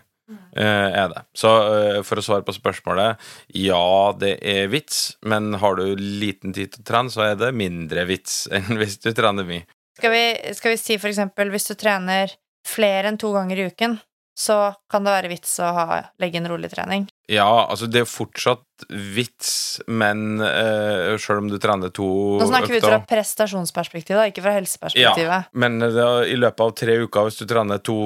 er 0.56 1.08
det. 1.12 1.24
Så 1.36 1.50
eh, 1.72 1.98
for 2.06 2.20
å 2.20 2.24
svare 2.24 2.46
på 2.46 2.54
spørsmålet 2.56 3.20
ja, 3.58 4.12
det 4.18 4.36
er 4.40 4.70
vits, 4.72 5.16
men 5.28 5.54
har 5.62 5.78
du 5.78 5.96
liten 5.96 6.54
tid 6.56 6.74
til 6.74 6.84
å 6.84 6.88
trene, 6.92 7.12
så 7.12 7.26
er 7.30 7.38
det 7.40 7.52
mindre 7.56 8.06
vits 8.08 8.44
enn 8.54 8.80
hvis 8.80 9.00
du 9.02 9.10
trener 9.16 9.48
mye. 9.48 9.66
Skal 9.98 10.14
vi, 10.14 10.24
skal 10.56 10.74
vi 10.74 10.80
si 10.80 10.96
for 10.98 11.12
eksempel 11.12 11.52
hvis 11.52 11.68
du 11.68 11.76
trener 11.78 12.32
flere 12.66 13.10
enn 13.10 13.18
to 13.20 13.32
ganger 13.34 13.58
i 13.58 13.68
uken, 13.72 13.98
så 14.34 14.72
kan 14.90 15.04
det 15.04 15.12
være 15.12 15.28
vits 15.32 15.58
å 15.60 15.68
ha, 15.76 15.98
legge 16.22 16.40
inn 16.40 16.48
rolig 16.48 16.70
trening. 16.72 17.04
Ja, 17.30 17.66
altså 17.68 17.86
det 17.88 18.00
er 18.02 18.08
fortsatt 18.08 18.64
vits, 18.88 19.80
men 19.86 20.40
uh, 20.40 21.14
sjøl 21.20 21.44
om 21.44 21.50
du 21.52 21.58
trener 21.62 21.92
to 21.94 22.06
Nå 22.40 22.48
snakker 22.48 22.72
vi 22.72 22.80
ut 22.80 22.86
fra 22.86 23.00
prestasjonsperspektivet, 23.08 24.18
da, 24.18 24.26
ikke 24.32 24.44
fra 24.44 24.56
helseperspektivet. 24.56 25.46
Ja, 25.52 25.60
men 25.64 25.78
da, 25.82 26.08
i 26.24 26.36
løpet 26.40 26.64
av 26.64 26.72
tre 26.80 26.96
uker, 27.04 27.28
hvis 27.28 27.40
du 27.42 27.46
trener 27.50 27.78
to, 27.84 27.98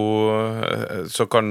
eh, 0.66 1.06
så 1.10 1.24
kan 1.30 1.46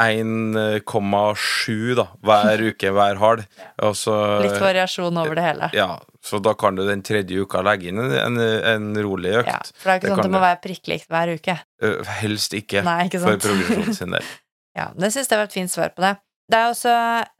1,7 0.00 1.96
da, 1.98 2.06
hver 2.24 2.64
uke 2.70 2.94
hver 2.96 3.20
halv. 3.24 3.44
Og 3.88 3.98
så, 3.98 4.16
Litt 4.44 4.60
variasjon 4.60 5.16
over 5.24 5.34
det 5.40 5.44
hele. 5.48 5.72
Ja, 5.76 5.96
så 6.24 6.40
da 6.44 6.52
kan 6.58 6.76
du 6.76 6.82
den 6.86 7.02
tredje 7.06 7.44
uka 7.44 7.62
legge 7.64 7.90
inn 7.90 8.00
en, 8.00 8.38
en 8.38 8.88
rolig 9.00 9.32
økt. 9.40 9.50
Ja, 9.50 9.60
for 9.74 9.88
det 9.88 9.92
er 9.92 10.00
ikke 10.00 10.06
Det 10.06 10.12
sånn 10.12 10.22
at 10.22 10.28
det 10.28 10.34
må 10.34 10.42
være 10.44 10.60
prikklikt 10.64 11.10
hver 11.12 11.32
uke. 11.32 11.56
Uh, 11.82 12.00
helst 12.20 12.56
ikke, 12.56 12.84
Nei, 12.86 12.98
ikke 13.08 13.22
for 13.24 13.44
progresjonen 13.48 13.96
sin 13.96 14.16
del. 14.18 14.30
Ja, 14.78 14.84
det 14.94 15.08
synes 15.10 15.26
jeg 15.26 15.34
var 15.34 15.48
et 15.48 15.54
fint 15.56 15.72
svar 15.72 15.88
på 15.90 16.02
det. 16.04 16.12
Det 16.46 16.54
er 16.54 16.68
også 16.70 16.92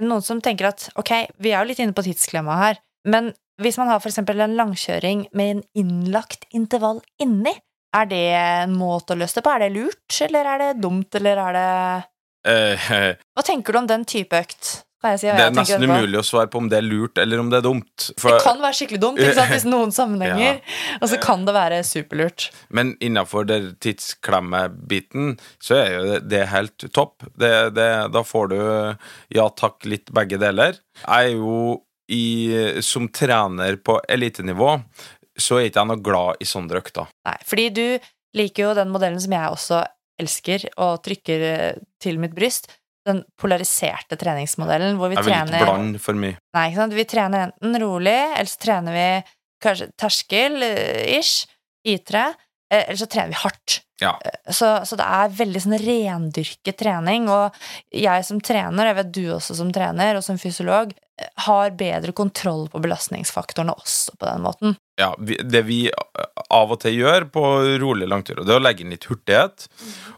noen 0.03 0.24
som 0.26 0.41
tenker 0.43 0.66
at 0.72 0.89
ok, 0.99 1.12
vi 1.39 1.53
er 1.53 1.62
jo 1.62 1.68
litt 1.68 1.78
inne 1.78 1.95
på 1.95 2.03
tidsklemma 2.03 2.57
her, 2.59 2.81
men 3.07 3.31
hvis 3.62 3.78
man 3.78 3.87
har 3.87 4.01
for 4.03 4.11
eksempel 4.11 4.43
en 4.43 4.57
langkjøring 4.59 5.28
med 5.39 5.53
en 5.53 5.61
innlagt 5.78 6.49
intervall 6.51 6.99
inni, 7.22 7.53
er 7.95 8.11
det 8.11 8.24
en 8.35 8.74
måte 8.74 9.14
å 9.14 9.20
løse 9.20 9.39
det 9.39 9.45
på? 9.47 9.53
Er 9.55 9.62
det 9.62 9.70
lurt, 9.76 10.18
eller 10.26 10.51
er 10.57 10.64
det 10.64 10.72
dumt, 10.83 11.14
eller 11.20 11.39
er 11.45 11.55
det 11.55 11.68
Eh, 12.49 12.91
Hva 13.35 13.45
tenker 13.45 13.72
du 13.74 13.83
om 13.83 13.91
den 13.91 14.07
type 14.09 14.39
økt? 14.39 14.70
Si 15.01 15.31
det 15.31 15.45
er 15.47 15.55
nesten 15.57 15.85
umulig 15.89 16.19
å 16.21 16.25
svare 16.27 16.51
på 16.53 16.61
om 16.61 16.67
det 16.69 16.77
er 16.77 16.85
lurt 16.85 17.17
eller 17.23 17.41
om 17.41 17.49
det 17.49 17.63
er 17.63 17.65
dumt. 17.65 18.09
For, 18.21 18.35
Det 18.37 18.45
kan 18.45 18.59
være 18.61 18.77
skikkelig 18.77 19.01
dumt, 19.01 19.21
ikke 19.23 19.37
sant, 19.39 19.53
hvis 19.55 19.65
noen 19.65 19.95
sammenhenger, 19.97 20.59
og 21.01 21.07
så 21.09 21.19
kan 21.23 21.47
det 21.49 21.55
være 21.57 21.79
superlurt. 21.89 22.51
Men 22.69 22.93
innafor 23.01 23.49
tidsklemmer-biten 23.49 25.39
så 25.57 25.79
er 25.79 25.95
jo 25.95 26.03
det, 26.05 26.19
det 26.29 26.43
helt 26.53 26.89
topp. 26.93 27.25
Det, 27.33 27.53
det, 27.79 27.89
da 28.13 28.25
får 28.27 28.53
du 28.53 28.59
ja 29.39 29.47
takk, 29.57 29.89
litt 29.89 30.13
begge 30.13 30.41
deler. 30.43 30.77
Jeg 31.07 31.33
er 31.33 31.39
jo 31.39 31.81
i, 32.13 32.83
som 32.85 33.09
trener 33.09 33.79
på 33.81 33.97
elitenivå, 34.05 34.75
så 35.41 35.61
er 35.61 35.71
ikke 35.71 35.81
jeg 35.81 35.91
noe 35.95 36.05
glad 36.05 36.45
i 36.45 36.49
sånne 36.49 36.77
økter. 36.77 37.09
Nei, 37.25 37.39
fordi 37.49 37.69
du 37.73 37.87
liker 38.37 38.69
jo 38.69 38.77
den 38.77 38.93
modellen 38.93 39.23
som 39.23 39.33
jeg 39.33 39.55
også 39.57 39.81
elsker 40.21 40.69
og 40.77 41.01
trykker 41.07 41.47
til 42.03 42.21
mitt 42.21 42.35
bryst. 42.37 42.69
Den 43.11 43.25
polariserte 43.41 44.19
treningsmodellen 44.21 44.99
hvor 45.01 45.13
vi 45.13 45.19
Jeg 45.19 45.27
vil 45.27 45.35
ikke 45.35 45.47
trener 45.51 45.67
blande 45.67 46.03
for 46.03 46.19
mye. 46.19 46.39
Nei, 46.57 46.65
ikke 46.71 46.83
sant? 46.85 46.97
Vi 46.97 47.07
trener 47.11 47.47
enten 47.49 47.79
rolig, 47.83 48.19
eller 48.31 48.51
så 48.51 48.65
trener 48.65 48.97
vi 48.97 49.07
kanskje 49.61 49.91
terskel-ish, 50.01 51.47
I3, 51.91 52.25
eh, 52.73 52.85
eller 52.87 53.01
så 53.01 53.09
trener 53.11 53.35
vi 53.35 53.41
hardt. 53.43 53.81
Ja. 54.01 54.15
Så, 54.49 54.69
så 54.89 54.97
det 54.97 55.05
er 55.05 55.33
veldig 55.37 55.61
sånn 55.61 55.77
rendyrket 55.83 56.79
trening, 56.81 57.29
og 57.33 57.57
jeg 57.93 58.25
som 58.25 58.41
trener, 58.41 58.89
jeg 58.89 58.99
vet 59.03 59.13
du 59.13 59.25
også 59.37 59.57
som 59.59 59.73
trener, 59.75 60.17
og 60.17 60.25
som 60.25 60.41
fysiolog, 60.41 60.95
eh, 60.97 61.10
har 61.45 61.75
bedre 61.79 62.12
kontroll 62.16 62.66
på 62.73 62.81
belastningsfaktorene 62.83 63.75
også 63.77 64.16
på 64.18 64.29
den 64.29 64.45
måten. 64.45 64.77
Ja, 65.01 65.14
det 65.21 65.62
vi 65.68 65.83
av 66.51 66.73
og 66.75 66.81
til 66.83 66.99
gjør 67.01 67.27
på 67.33 67.45
rolig 67.81 68.09
langtur, 68.11 68.43
det 68.45 68.53
er 68.53 68.61
å 68.61 68.64
legge 68.64 68.85
inn 68.85 68.93
litt 68.95 69.07
hurtighet. 69.09 69.66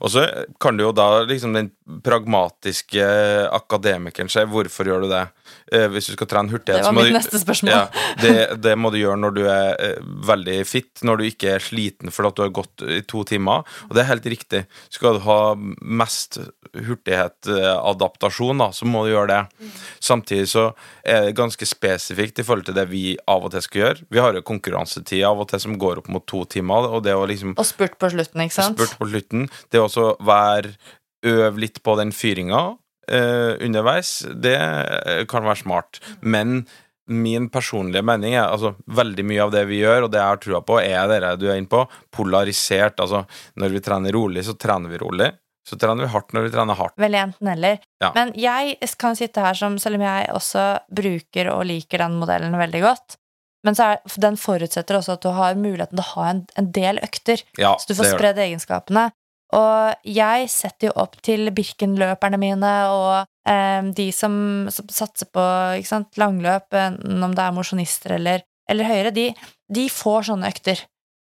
Og 0.01 0.13
så 0.15 0.27
kan 0.63 0.79
du 0.79 0.87
jo 0.87 0.95
da 0.97 1.23
liksom 1.29 1.55
den 1.57 1.71
pragmatiske 2.05 3.07
akademikeren 3.53 4.33
se 4.33 4.47
hvorfor 4.51 4.91
gjør 4.91 5.07
du 5.07 5.13
det. 5.13 5.27
Eh, 5.73 5.87
hvis 5.89 6.11
du 6.11 6.13
skal 6.17 6.29
trene 6.29 6.53
hurtighet, 6.53 6.83
Det 6.83 6.89
var 6.91 6.97
mitt 6.99 7.15
neste 7.15 7.39
spørsmål. 7.41 7.73
Ja, 7.73 7.87
det, 8.21 8.35
det 8.61 8.75
må 8.77 8.91
du 8.93 8.99
gjøre 9.01 9.17
når 9.23 9.37
du 9.37 9.43
er 9.49 9.71
eh, 9.81 10.11
veldig 10.29 10.57
fit, 10.69 11.01
når 11.07 11.23
du 11.23 11.29
ikke 11.31 11.55
er 11.55 11.65
sliten 11.65 12.13
fordi 12.13 12.33
du 12.37 12.43
har 12.45 12.53
gått 12.61 12.85
i 12.85 13.01
to 13.09 13.23
timer. 13.29 13.65
Og 13.89 13.97
det 13.97 14.05
er 14.05 14.11
helt 14.11 14.29
riktig. 14.35 14.65
Skal 14.93 15.17
du 15.17 15.25
ha 15.25 15.39
mest 15.57 16.39
hurtighet-adaptasjon, 16.77 18.61
da, 18.61 18.69
så 18.77 18.89
må 18.89 19.07
du 19.07 19.13
gjøre 19.15 19.33
det. 19.33 19.73
Samtidig 20.03 20.51
så 20.53 20.69
er 21.05 21.29
det 21.29 21.37
ganske 21.41 21.69
spesifikt 21.69 22.43
i 22.43 22.47
forhold 22.47 22.69
til 22.69 22.77
det 22.77 22.87
vi 22.93 23.05
av 23.29 23.49
og 23.49 23.55
til 23.55 23.65
skal 23.65 23.85
gjøre. 23.85 24.09
Vi 24.13 24.23
har 24.23 24.37
jo 24.37 24.45
konkurransetid 24.53 25.25
av 25.29 25.41
og 25.41 25.51
til 25.53 25.63
som 25.63 25.79
går 25.81 26.03
opp 26.03 26.13
mot 26.13 26.27
to 26.29 26.45
timer, 26.53 26.91
og 26.93 27.05
det 27.07 27.17
å 27.17 27.25
liksom 27.29 27.57
Og 27.57 27.69
spurt 27.69 27.97
på 28.01 28.13
slutten, 28.13 28.45
ikke 28.45 28.59
sant? 28.59 28.77
spurt 28.77 28.99
på 29.01 29.09
slutten. 29.09 29.49
Det 29.73 29.81
å 29.81 29.89
også 29.89 30.13
være 30.21 30.77
Øv 31.23 31.55
litt 31.63 31.77
på 31.87 31.93
den 32.01 32.11
fyringa 32.11 32.73
eh, 33.09 33.53
underveis, 33.65 34.23
det 34.35 34.57
eh, 34.59 35.23
kan 35.31 35.47
være 35.47 35.63
smart. 35.65 36.01
Men 36.21 36.63
min 37.11 37.49
personlige 37.51 38.05
mening 38.07 38.37
er 38.37 38.47
altså 38.47 38.75
veldig 38.87 39.25
mye 39.27 39.45
av 39.45 39.53
det 39.55 39.65
vi 39.71 39.81
gjør, 39.83 40.07
og 40.07 40.13
det 40.13 40.21
jeg 40.21 40.31
har 40.33 40.43
trua 40.43 40.61
på, 40.67 40.81
er 40.81 41.09
det 41.11 41.37
du 41.43 41.49
er 41.51 41.59
inne 41.61 41.71
på, 41.71 41.85
polarisert. 42.15 43.01
Altså 43.03 43.25
når 43.59 43.75
vi 43.75 43.85
trener 43.85 44.15
rolig, 44.15 44.45
så 44.47 44.55
trener 44.55 44.93
vi 44.93 45.01
rolig. 45.03 45.33
Så 45.69 45.77
trener 45.79 46.03
vi 46.03 46.11
hardt 46.11 46.33
når 46.35 46.49
vi 46.49 46.51
trener 46.51 46.79
hardt. 46.79 46.95
Vel, 46.99 47.15
enten-eller. 47.15 47.83
Ja. 48.03 48.11
Men 48.17 48.33
jeg 48.39 48.79
kan 48.99 49.19
sitte 49.19 49.45
her 49.45 49.55
som, 49.55 49.77
selv 49.79 50.01
om 50.01 50.07
jeg 50.07 50.31
også 50.35 50.65
bruker 50.91 51.53
og 51.53 51.67
liker 51.71 52.03
den 52.03 52.17
modellen 52.19 52.57
veldig 52.59 52.81
godt, 52.83 53.19
men 53.63 53.79
så 53.79 53.93
er, 53.93 54.01
den 54.25 54.37
forutsetter 54.41 54.99
også 54.99 55.17
at 55.17 55.23
du 55.23 55.31
har 55.37 55.59
muligheten 55.59 55.95
til 55.95 56.03
å 56.03 56.13
ha 56.17 56.29
en, 56.33 56.41
en 56.59 56.71
del 56.75 56.99
økter, 57.03 57.45
Ja, 57.61 57.77
så 57.79 57.93
du 57.93 57.95
får 57.99 58.17
spredd 58.17 58.41
egenskapene. 58.43 59.11
Og 59.53 60.09
jeg 60.09 60.49
setter 60.49 60.89
jo 60.89 60.95
opp 61.03 61.19
til 61.25 61.51
Birken-løperne 61.53 62.39
mine 62.41 62.73
og 62.89 63.27
eh, 63.49 63.91
de 63.93 64.09
som, 64.17 64.35
som 64.73 64.89
satser 64.93 65.29
på 65.29 65.45
sant, 65.89 66.17
langløp, 66.21 66.73
enten 66.73 67.27
om 67.27 67.35
det 67.37 67.45
er 67.45 67.57
mosjonister 67.57 68.17
eller, 68.17 68.47
eller 68.71 68.89
høyere, 68.89 69.13
de, 69.13 69.29
de 69.69 69.87
får 69.93 70.31
sånne 70.31 70.49
økter. 70.49 70.81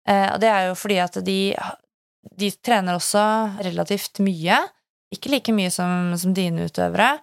Eh, 0.10 0.28
og 0.34 0.38
det 0.44 0.52
er 0.54 0.68
jo 0.70 0.78
fordi 0.78 1.00
at 1.02 1.18
de, 1.26 1.40
de 2.38 2.52
trener 2.62 3.00
også 3.00 3.24
relativt 3.66 4.22
mye. 4.26 4.62
Ikke 5.16 5.34
like 5.34 5.56
mye 5.56 5.74
som, 5.74 6.14
som 6.22 6.36
dine 6.38 6.70
utøvere, 6.70 7.16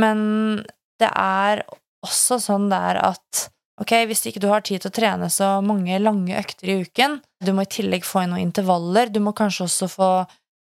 men 0.00 0.64
det 1.00 1.10
er 1.10 1.66
også 2.04 2.40
sånn 2.42 2.70
der 2.72 3.02
at 3.04 3.48
Ok, 3.82 3.90
hvis 4.06 4.20
ikke 4.30 4.38
du 4.38 4.46
har 4.52 4.62
tid 4.62 4.84
til 4.84 4.92
å 4.92 4.94
trene 4.94 5.26
så 5.34 5.56
mange 5.66 5.96
lange 5.98 6.36
økter 6.38 6.68
i 6.70 6.76
uken, 6.86 7.16
du 7.42 7.50
må 7.56 7.64
i 7.64 7.70
tillegg 7.74 8.04
få 8.06 8.22
inn 8.22 8.30
noen 8.30 8.44
intervaller, 8.44 9.10
du 9.10 9.18
må 9.18 9.32
kanskje 9.34 9.64
også 9.66 9.88
få 9.90 10.10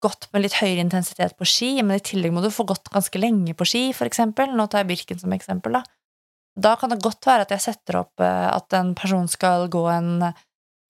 gått 0.05 0.29
med 0.33 0.45
litt 0.45 0.59
høyere 0.61 0.85
intensitet 0.85 1.35
på 1.39 1.49
ski, 1.49 1.73
men 1.83 1.99
i 1.99 2.05
tillegg 2.05 2.35
må 2.35 2.45
du 2.45 2.51
få 2.53 2.67
gått 2.69 2.93
ganske 2.93 3.21
lenge 3.21 3.57
på 3.57 3.67
ski, 3.69 3.85
for 3.97 4.09
eksempel. 4.11 4.53
Nå 4.53 4.69
tar 4.69 4.85
jeg 4.85 4.93
Birken 4.93 5.21
som 5.21 5.35
eksempel, 5.37 5.79
da. 5.81 5.85
Da 6.55 6.77
kan 6.79 6.93
det 6.93 7.03
godt 7.03 7.27
være 7.27 7.49
at 7.49 7.55
jeg 7.57 7.65
setter 7.65 7.99
opp 8.05 8.23
eh, 8.23 8.47
at 8.47 8.77
en 8.79 8.93
person 8.95 9.27
skal 9.31 9.67
gå 9.73 9.83
en 9.91 10.29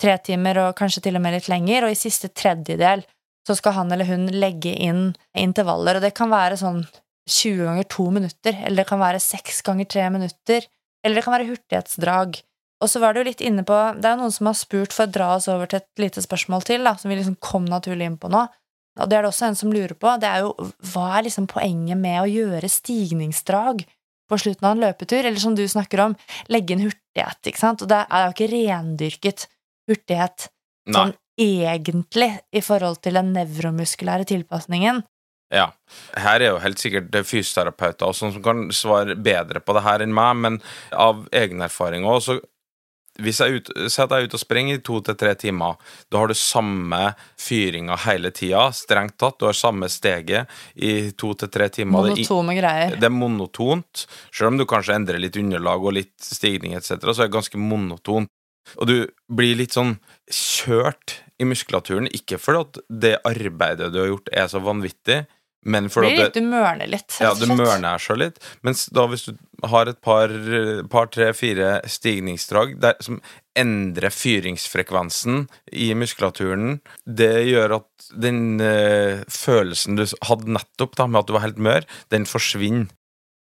tre 0.02 0.16
timer, 0.26 0.60
og 0.60 0.76
kanskje 0.78 1.06
til 1.06 1.16
og 1.16 1.24
med 1.24 1.38
litt 1.38 1.48
lenger, 1.48 1.86
og 1.86 1.94
i 1.94 1.98
siste 1.98 2.28
tredjedel 2.34 3.04
så 3.44 3.56
skal 3.56 3.76
han 3.78 3.92
eller 3.92 4.08
hun 4.08 4.26
legge 4.32 4.72
inn 4.72 5.12
intervaller, 5.36 5.98
og 5.98 6.04
det 6.04 6.14
kan 6.16 6.32
være 6.32 6.58
sånn 6.60 6.82
20 7.30 7.64
ganger 7.64 7.86
to 7.88 8.08
minutter, 8.12 8.56
eller 8.64 8.82
det 8.82 8.88
kan 8.88 9.00
være 9.00 9.22
seks 9.22 9.62
ganger 9.64 9.88
tre 9.88 10.08
minutter, 10.12 10.66
eller 11.04 11.20
det 11.20 11.24
kan 11.24 11.36
være 11.36 11.48
hurtighetsdrag. 11.48 12.40
Og 12.82 12.90
så 12.90 13.00
var 13.00 13.14
du 13.14 13.22
litt 13.24 13.40
inne 13.40 13.62
på 13.64 13.76
Det 13.96 14.08
er 14.08 14.16
jo 14.16 14.24
noen 14.24 14.34
som 14.34 14.50
har 14.50 14.56
spurt, 14.58 14.92
for 14.92 15.06
å 15.06 15.12
dra 15.12 15.30
oss 15.36 15.48
over 15.48 15.70
til 15.70 15.80
et 15.80 16.02
lite 16.02 16.24
spørsmål 16.24 16.66
til, 16.68 16.84
da, 16.84 16.96
som 17.00 17.12
vi 17.12 17.18
liksom 17.20 17.38
kom 17.40 17.68
naturlig 17.68 18.10
inn 18.10 18.20
på 18.20 18.28
nå. 18.32 18.44
Og 19.00 19.10
det 19.10 19.18
er 19.18 19.24
det 19.24 19.32
også 19.32 19.48
en 19.48 19.58
som 19.58 19.72
lurer 19.74 19.96
på. 19.98 20.12
Det 20.22 20.30
er 20.30 20.44
jo 20.44 20.52
hva 20.92 21.08
er 21.18 21.26
liksom 21.26 21.48
poenget 21.50 21.98
med 21.98 22.20
å 22.22 22.30
gjøre 22.30 22.70
stigningsdrag 22.70 23.82
på 24.30 24.38
slutten 24.40 24.68
av 24.68 24.76
en 24.76 24.84
løpetur, 24.86 25.20
eller 25.20 25.40
som 25.40 25.56
du 25.56 25.64
snakker 25.68 26.00
om, 26.06 26.14
legge 26.52 26.74
inn 26.74 26.84
hurtighet, 26.86 27.40
ikke 27.50 27.60
sant? 27.60 27.82
Og 27.84 27.90
det 27.90 28.04
er 28.06 28.24
jo 28.24 28.34
ikke 28.36 28.52
rendyrket 28.54 29.48
hurtighet 29.90 30.48
sånn 30.94 31.12
egentlig 31.40 32.30
i 32.54 32.62
forhold 32.62 33.02
til 33.04 33.18
den 33.18 33.34
nevromuskulære 33.34 34.28
tilpasningen. 34.30 35.02
Ja. 35.54 35.68
Her 36.18 36.40
er 36.40 36.54
jo 36.54 36.62
helt 36.62 36.80
sikkert 36.82 37.14
fysioterapeuter 37.28 38.08
og 38.08 38.16
sånn 38.16 38.32
som 38.34 38.42
kan 38.44 38.64
svare 38.74 39.16
bedre 39.18 39.60
på 39.62 39.74
det 39.76 39.84
her 39.84 40.04
enn 40.04 40.14
meg, 40.14 40.38
men 40.40 40.58
av 40.90 41.26
egen 41.34 41.62
erfaring 41.64 42.06
òg, 42.08 42.22
så 42.24 42.38
hvis 43.22 43.40
jeg 43.40 43.60
ut, 43.60 43.70
Si 43.90 44.00
at 44.02 44.10
jeg 44.10 44.24
er 44.24 44.28
ute 44.28 44.38
og 44.38 44.42
springer 44.42 44.78
i 44.78 44.82
to 44.84 45.00
til 45.06 45.16
tre 45.18 45.34
timer. 45.38 45.76
Da 46.10 46.22
har 46.22 46.30
du 46.30 46.34
samme 46.38 47.00
fyringa 47.40 47.98
hele 48.06 48.32
tida, 48.34 48.66
strengt 48.74 49.16
tatt. 49.20 49.38
Du 49.38 49.46
har 49.46 49.56
samme 49.58 49.88
steget 49.92 50.50
i 50.74 51.10
to 51.16 51.34
til 51.38 51.52
tre 51.54 51.68
timer. 51.70 52.10
Det 52.10 52.14
er 52.14 52.22
Monotone 52.24 52.56
greier. 52.58 52.96
det 52.98 53.10
er 53.10 53.14
monotont. 53.14 54.06
Selv 54.32 54.52
om 54.52 54.58
du 54.58 54.66
kanskje 54.66 54.96
endrer 54.98 55.20
litt 55.22 55.38
underlag 55.40 55.84
og 55.84 55.94
litt 56.00 56.14
stigning 56.18 56.74
etc., 56.74 56.98
så 57.12 57.24
er 57.24 57.28
det 57.28 57.36
ganske 57.36 57.60
monotont. 57.60 58.30
Og 58.80 58.88
du 58.88 58.96
blir 59.28 59.58
litt 59.58 59.76
sånn 59.76 59.98
kjørt 60.32 61.18
i 61.38 61.46
muskulaturen, 61.46 62.08
ikke 62.14 62.38
fordi 62.40 62.62
at 62.62 62.78
det 62.88 63.14
arbeidet 63.28 63.90
du 63.92 64.00
har 64.00 64.08
gjort, 64.08 64.30
er 64.32 64.48
så 64.50 64.62
vanvittig, 64.64 65.24
men 65.64 65.88
for 65.92 66.04
Blir 66.04 66.26
at 66.26 66.34
det, 66.34 66.42
du 66.44 66.50
mørner 66.50 66.88
litt. 66.90 67.16
ja, 67.20 67.32
du 67.34 67.46
mørner 67.50 68.00
seg 68.02 68.20
litt. 68.20 68.40
Mens 68.66 68.86
da 68.92 69.06
hvis 69.10 69.26
du 69.28 69.34
har 69.70 69.88
et 69.88 70.00
par, 70.04 70.32
par 70.92 71.08
tre, 71.12 71.30
fire 71.36 71.78
stigningsdrag 71.88 72.76
der, 72.82 72.98
som 73.04 73.20
endrer 73.56 74.12
fyringsfrekvensen 74.12 75.46
i 75.72 75.92
muskulaturen, 75.98 76.80
det 77.06 77.32
gjør 77.48 77.78
at 77.78 78.08
den 78.26 78.60
eh, 78.60 79.22
følelsen 79.30 79.96
du 80.00 80.04
hadde 80.28 80.52
nettopp 80.56 80.96
da, 80.98 81.06
med 81.08 81.22
at 81.22 81.30
du 81.30 81.36
var 81.36 81.46
helt 81.46 81.62
mør, 81.62 81.86
den 82.12 82.26
forsvinner. 82.28 82.90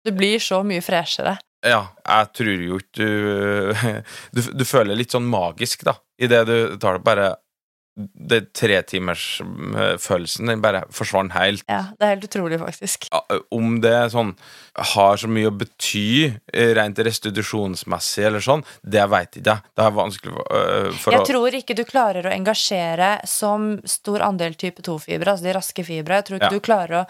Du 0.06 0.12
blir 0.14 0.38
så 0.42 0.62
mye 0.62 0.84
freshere. 0.86 1.36
Ja, 1.66 1.88
jeg 2.06 2.28
tror 2.36 2.60
jo 2.62 2.76
ikke 2.78 3.02
du, 3.02 3.74
du 4.36 4.40
Du 4.60 4.64
føler 4.68 4.94
litt 4.98 5.14
sånn 5.16 5.26
magisk, 5.26 5.82
da, 5.88 5.96
idet 6.22 6.44
du 6.46 6.76
tar 6.80 6.98
det 7.00 7.06
bare 7.06 7.32
det 7.97 8.53
tretimersfølelsen 8.53 10.51
den 10.51 10.61
bare 10.61 10.82
forsvant 10.92 11.32
helt. 11.32 11.62
Ja, 11.70 11.86
det 11.97 12.05
er 12.05 12.12
helt 12.14 12.26
utrolig, 12.28 12.59
faktisk. 12.61 13.07
Om 13.55 13.78
det 13.80 13.94
sånn 14.12 14.34
har 14.92 15.16
så 15.20 15.30
mye 15.32 15.49
å 15.49 15.55
bety 15.57 16.26
eh, 16.53 16.74
rent 16.76 17.01
restitusjonsmessig 17.01 18.26
eller 18.28 18.44
sånn, 18.44 18.64
det 18.84 19.07
veit 19.12 19.38
ikke 19.40 19.55
jeg. 19.57 19.64
Det 19.76 19.86
er 19.86 19.97
vanskelig 19.97 20.34
for 21.01 21.16
Jeg 21.16 21.22
å 21.24 21.28
tror 21.30 21.59
ikke 21.61 21.76
du 21.78 21.84
klarer 21.88 22.28
å 22.28 22.34
engasjere 22.36 23.12
som 23.28 23.78
stor 23.88 24.26
andel 24.28 24.59
type 24.61 24.84
2-fibre, 24.84 25.32
altså 25.32 25.49
de 25.49 25.57
raske 25.57 25.86
fibre. 25.86 26.20
Jeg 26.20 26.28
tror 26.28 26.40
ikke 26.40 26.53
Ja. 26.53 26.59
du 26.61 26.66
klarer 26.68 26.99
å, 27.01 27.07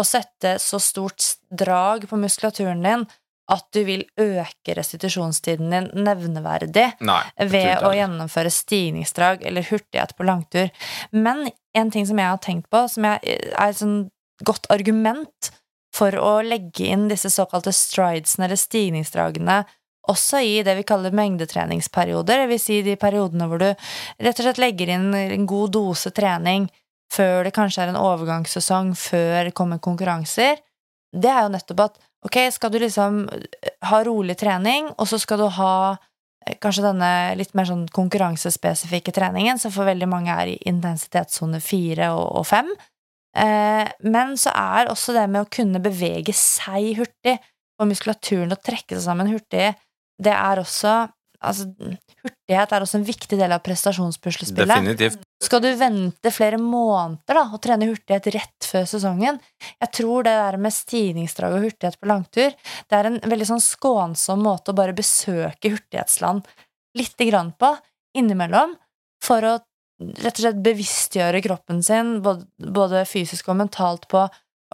å 0.00 0.04
sette 0.06 0.56
så 0.58 0.80
stort 0.82 1.36
drag 1.54 2.08
på 2.10 2.18
muskulaturen 2.18 2.82
din 2.82 3.06
at 3.52 3.66
du 3.76 3.82
vil 3.84 4.04
øke 4.20 4.76
restitusjonstiden 4.78 5.72
din 5.72 5.90
nevneverdig 6.06 6.86
Nei. 7.04 7.20
ved 7.50 7.84
å 7.84 7.92
gjennomføre 7.92 8.52
stigningsdrag 8.52 9.44
eller 9.44 9.66
hurtighet 9.68 10.14
på 10.16 10.24
langtur. 10.24 10.70
Men 11.12 11.44
en 11.76 11.92
ting 11.92 12.06
som 12.08 12.20
jeg 12.20 12.30
har 12.30 12.40
tenkt 12.40 12.70
på, 12.72 12.86
som 12.88 13.08
er 13.10 13.20
et 13.20 13.80
sånn 13.80 14.06
godt 14.44 14.70
argument 14.72 15.52
for 15.94 16.16
å 16.18 16.38
legge 16.42 16.88
inn 16.90 17.06
disse 17.10 17.30
såkalte 17.30 17.74
stridesene 17.74 18.48
eller 18.48 18.58
stigningsdragene 18.58 19.62
også 20.10 20.40
i 20.44 20.56
det 20.64 20.74
vi 20.76 20.86
kaller 20.86 21.14
mengdetreningsperioder, 21.16 22.44
dvs. 22.44 22.64
si 22.66 22.80
de 22.84 22.96
periodene 23.00 23.46
hvor 23.48 23.62
du 23.62 23.70
rett 23.70 24.40
og 24.40 24.42
slett 24.44 24.60
legger 24.60 24.92
inn 24.96 25.14
en 25.16 25.46
god 25.48 25.72
dose 25.76 26.12
trening 26.16 26.66
før 27.14 27.46
det 27.46 27.54
kanskje 27.56 27.84
er 27.84 27.92
en 27.92 28.00
overgangssesong, 28.00 28.92
før 28.98 29.48
det 29.48 29.54
kommer 29.56 29.80
konkurranser, 29.82 30.58
det 31.14 31.30
er 31.30 31.44
jo 31.46 31.52
nettopp 31.54 31.82
at 31.84 32.00
ok, 32.24 32.40
skal 32.54 32.72
du 32.72 32.80
liksom 32.82 33.22
ha 33.90 34.02
rolig 34.06 34.36
trening, 34.40 34.90
og 34.96 35.08
så 35.10 35.20
skal 35.20 35.44
du 35.44 35.46
ha 35.58 35.74
eh, 36.46 36.56
kanskje 36.62 36.86
denne 36.88 37.12
litt 37.38 37.54
mer 37.56 37.68
sånn 37.68 37.86
konkurransespesifikke 37.94 39.14
treningen, 39.14 39.60
som 39.60 39.74
for 39.74 39.88
veldig 39.88 40.08
mange 40.10 40.34
er 40.34 40.54
i 40.54 40.60
intensitetssone 40.70 41.60
fire 41.64 42.12
og 42.16 42.44
fem. 42.48 42.70
Eh, 43.36 43.84
men 44.06 44.36
så 44.40 44.54
er 44.54 44.92
også 44.92 45.16
det 45.16 45.26
med 45.30 45.44
å 45.44 45.50
kunne 45.52 45.82
bevege 45.84 46.34
seg 46.36 46.94
hurtig, 47.00 47.38
og 47.80 47.90
muskulaturen 47.90 48.54
å 48.54 48.60
trekke 48.62 48.94
seg 48.94 49.04
sammen 49.08 49.32
hurtig, 49.32 49.72
det 50.22 50.34
er 50.34 50.60
også 50.62 51.08
Altså, 51.44 51.68
hurtighet 52.24 52.74
er 52.74 52.84
også 52.84 52.98
en 53.00 53.06
viktig 53.06 53.38
del 53.38 53.54
av 53.54 53.62
prestasjonspuslespillet. 53.64 54.72
Definitivt. 54.72 55.24
Skal 55.44 55.60
du 55.64 55.68
vente 55.76 56.32
flere 56.32 56.58
måneder 56.60 57.38
da, 57.38 57.44
og 57.52 57.60
trene 57.64 57.88
hurtighet 57.90 58.30
rett 58.34 58.68
før 58.68 58.86
sesongen? 58.88 59.40
Jeg 59.82 59.92
tror 59.98 60.24
det 60.26 60.34
der 60.38 60.58
med 60.60 60.74
stigningsdrag 60.74 61.56
og 61.58 61.66
hurtighet 61.66 62.00
på 62.00 62.10
langtur, 62.10 62.54
det 62.88 62.98
er 62.98 63.10
en 63.10 63.20
veldig 63.20 63.50
sånn 63.52 63.64
skånsom 63.64 64.44
måte 64.46 64.72
å 64.72 64.78
bare 64.78 64.96
besøke 64.96 65.74
hurtighetsland 65.74 66.48
lite 66.98 67.28
grann 67.28 67.52
på, 67.58 67.74
innimellom, 68.16 68.76
for 69.24 69.44
å 69.44 69.54
rett 70.00 70.38
og 70.38 70.42
slett 70.42 70.62
bevisstgjøre 70.64 71.40
kroppen 71.44 71.82
sin, 71.84 72.18
både, 72.24 72.46
både 72.58 73.04
fysisk 73.08 73.50
og 73.52 73.60
mentalt, 73.62 74.08
på 74.10 74.24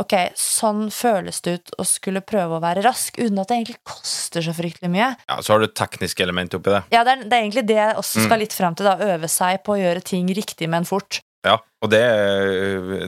ok, 0.01 0.15
sånn 0.39 0.87
føles 0.95 1.41
det 1.45 1.53
ut 1.59 1.73
å 1.81 1.85
skulle 1.89 2.23
prøve 2.25 2.57
å 2.57 2.63
være 2.63 2.83
rask, 2.87 3.19
uten 3.21 3.39
at 3.43 3.51
det 3.51 3.59
egentlig 3.59 3.79
koster 3.87 4.43
så 4.47 4.55
fryktelig 4.57 4.91
mye. 4.93 5.11
Ja, 5.29 5.37
så 5.45 5.53
har 5.55 5.61
du 5.61 5.67
et 5.69 5.77
teknisk 5.79 6.21
element 6.25 6.55
oppi 6.57 6.73
det. 6.73 6.83
Ja, 6.95 7.03
det 7.05 7.13
er, 7.13 7.25
det 7.27 7.37
er 7.37 7.43
egentlig 7.45 7.67
det 7.69 7.77
jeg 7.79 7.99
også 8.01 8.25
skal 8.25 8.39
Mm. 8.39 8.43
litt 8.47 8.57
fram 8.57 8.75
til, 8.79 8.89
da, 8.89 8.97
øve 9.15 9.29
seg 9.29 9.61
på 9.67 9.75
å 9.77 9.81
gjøre 9.81 10.03
ting 10.03 10.27
riktig, 10.37 10.69
men 10.73 10.85
fort. 10.89 11.21
Ja, 11.47 11.59
og 11.85 11.91
det, 11.93 12.03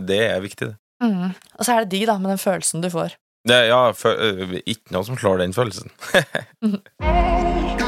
det 0.09 0.21
er 0.31 0.41
viktig, 0.45 0.71
det. 0.73 0.77
Mm. 1.03 1.33
Og 1.59 1.65
så 1.67 1.75
er 1.75 1.79
det 1.85 1.91
digg, 1.97 2.07
da, 2.07 2.19
med 2.19 2.31
den 2.37 2.39
følelsen 2.45 2.81
du 2.85 2.89
får. 2.93 3.17
det 3.49 3.57
ja, 3.69 3.81
for, 3.93 4.13
øh, 4.15 4.61
ikke 4.67 4.93
noe 4.95 5.05
som 5.09 5.17
slår 5.19 5.39
den 5.43 5.53
følelsen. 5.57 5.91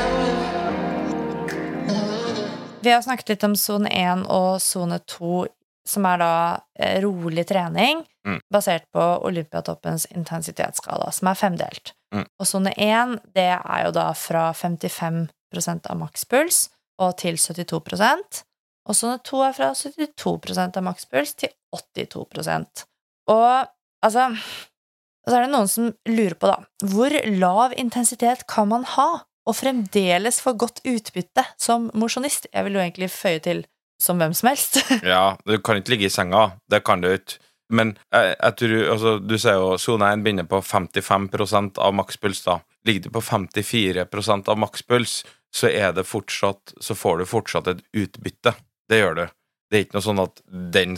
Vi 2.85 2.91
har 2.93 3.01
snakket 3.03 3.29
litt 3.33 3.45
om 3.47 3.55
sone 3.57 3.89
1 3.89 4.27
og 4.29 4.59
sone 4.61 4.99
2, 5.09 5.47
som 5.87 6.07
er 6.09 6.21
da 6.23 6.35
eh, 6.79 7.01
rolig 7.05 7.47
trening 7.51 8.05
Mm. 8.25 8.39
basert 8.49 8.87
på 8.89 9.03
Olympiatoppens 9.29 10.07
intensitetsskala, 10.07 11.11
som 11.13 11.29
er 11.29 11.37
femdelt. 11.37 11.93
Mm. 12.15 12.25
Og 12.41 12.47
sone 12.49 12.71
1, 12.73 13.19
det 13.37 13.51
er 13.53 13.83
jo 13.85 13.91
da 13.93 14.07
fra 14.17 14.47
55% 14.57 15.91
av 15.91 15.99
makspuls 16.01 16.71
og 17.05 17.19
til 17.21 17.37
72% 17.37 18.45
Og 18.89 18.97
sone 18.97 19.19
2 19.25 19.43
er 19.45 19.53
fra 19.57 19.71
72% 19.75 20.77
av 20.81 20.85
makspuls 20.87 21.35
til 21.35 21.53
82 21.75 22.87
Og 23.29 23.69
altså 24.05 24.31
Og 24.31 25.29
så 25.29 25.37
er 25.37 25.45
det 25.45 25.53
noen 25.53 25.69
som 25.69 25.93
lurer 26.09 26.35
på, 26.37 26.49
da, 26.49 26.59
hvor 26.85 27.13
lav 27.29 27.73
intensitet 27.77 28.47
kan 28.47 28.69
man 28.69 28.85
ha 28.85 29.25
og 29.45 29.57
fremdeles 29.57 30.41
få 30.41 30.53
godt 30.57 30.81
utbytte 30.85 31.45
som 31.61 31.91
mosjonist? 31.93 32.47
Jeg 32.53 32.65
vil 32.65 32.77
jo 32.77 32.81
egentlig 32.85 33.11
føye 33.13 33.41
til 33.41 33.65
som 34.01 34.21
hvem 34.21 34.35
som 34.37 34.51
helst. 34.53 34.81
Ja, 35.15 35.37
du 35.47 35.57
kan 35.59 35.81
ikke 35.81 35.95
ligge 35.95 36.09
i 36.09 36.13
senga. 36.13 36.53
Det 36.71 36.83
kan 36.87 37.05
du 37.05 37.11
ikke. 37.13 37.41
Men 37.75 37.95
jeg, 38.13 38.35
jeg 38.37 38.57
tror, 38.61 38.75
altså, 38.93 39.15
du 39.25 39.35
sier 39.41 39.57
jo 39.59 39.71
sone 39.81 40.11
1 40.13 40.25
begynner 40.25 40.47
på 40.49 40.61
55% 40.63 41.81
av 41.81 41.95
makspuls. 41.97 42.43
da. 42.45 42.59
Ligger 42.87 43.09
du 43.09 43.15
på 43.17 43.25
54% 43.25 44.51
av 44.53 44.61
makspuls, 44.61 45.23
så 45.55 45.71
er 45.71 45.95
det 45.95 46.03
fortsatt 46.09 46.75
Så 46.83 46.97
får 46.99 47.23
du 47.23 47.27
fortsatt 47.31 47.71
et 47.71 47.83
utbytte. 47.97 48.55
Det 48.91 49.01
gjør 49.01 49.21
du. 49.21 49.27
Det 49.71 49.79
er 49.79 49.87
ikke 49.87 49.97
noe 49.97 50.09
sånn 50.09 50.25
at 50.27 50.43
den 50.75 50.97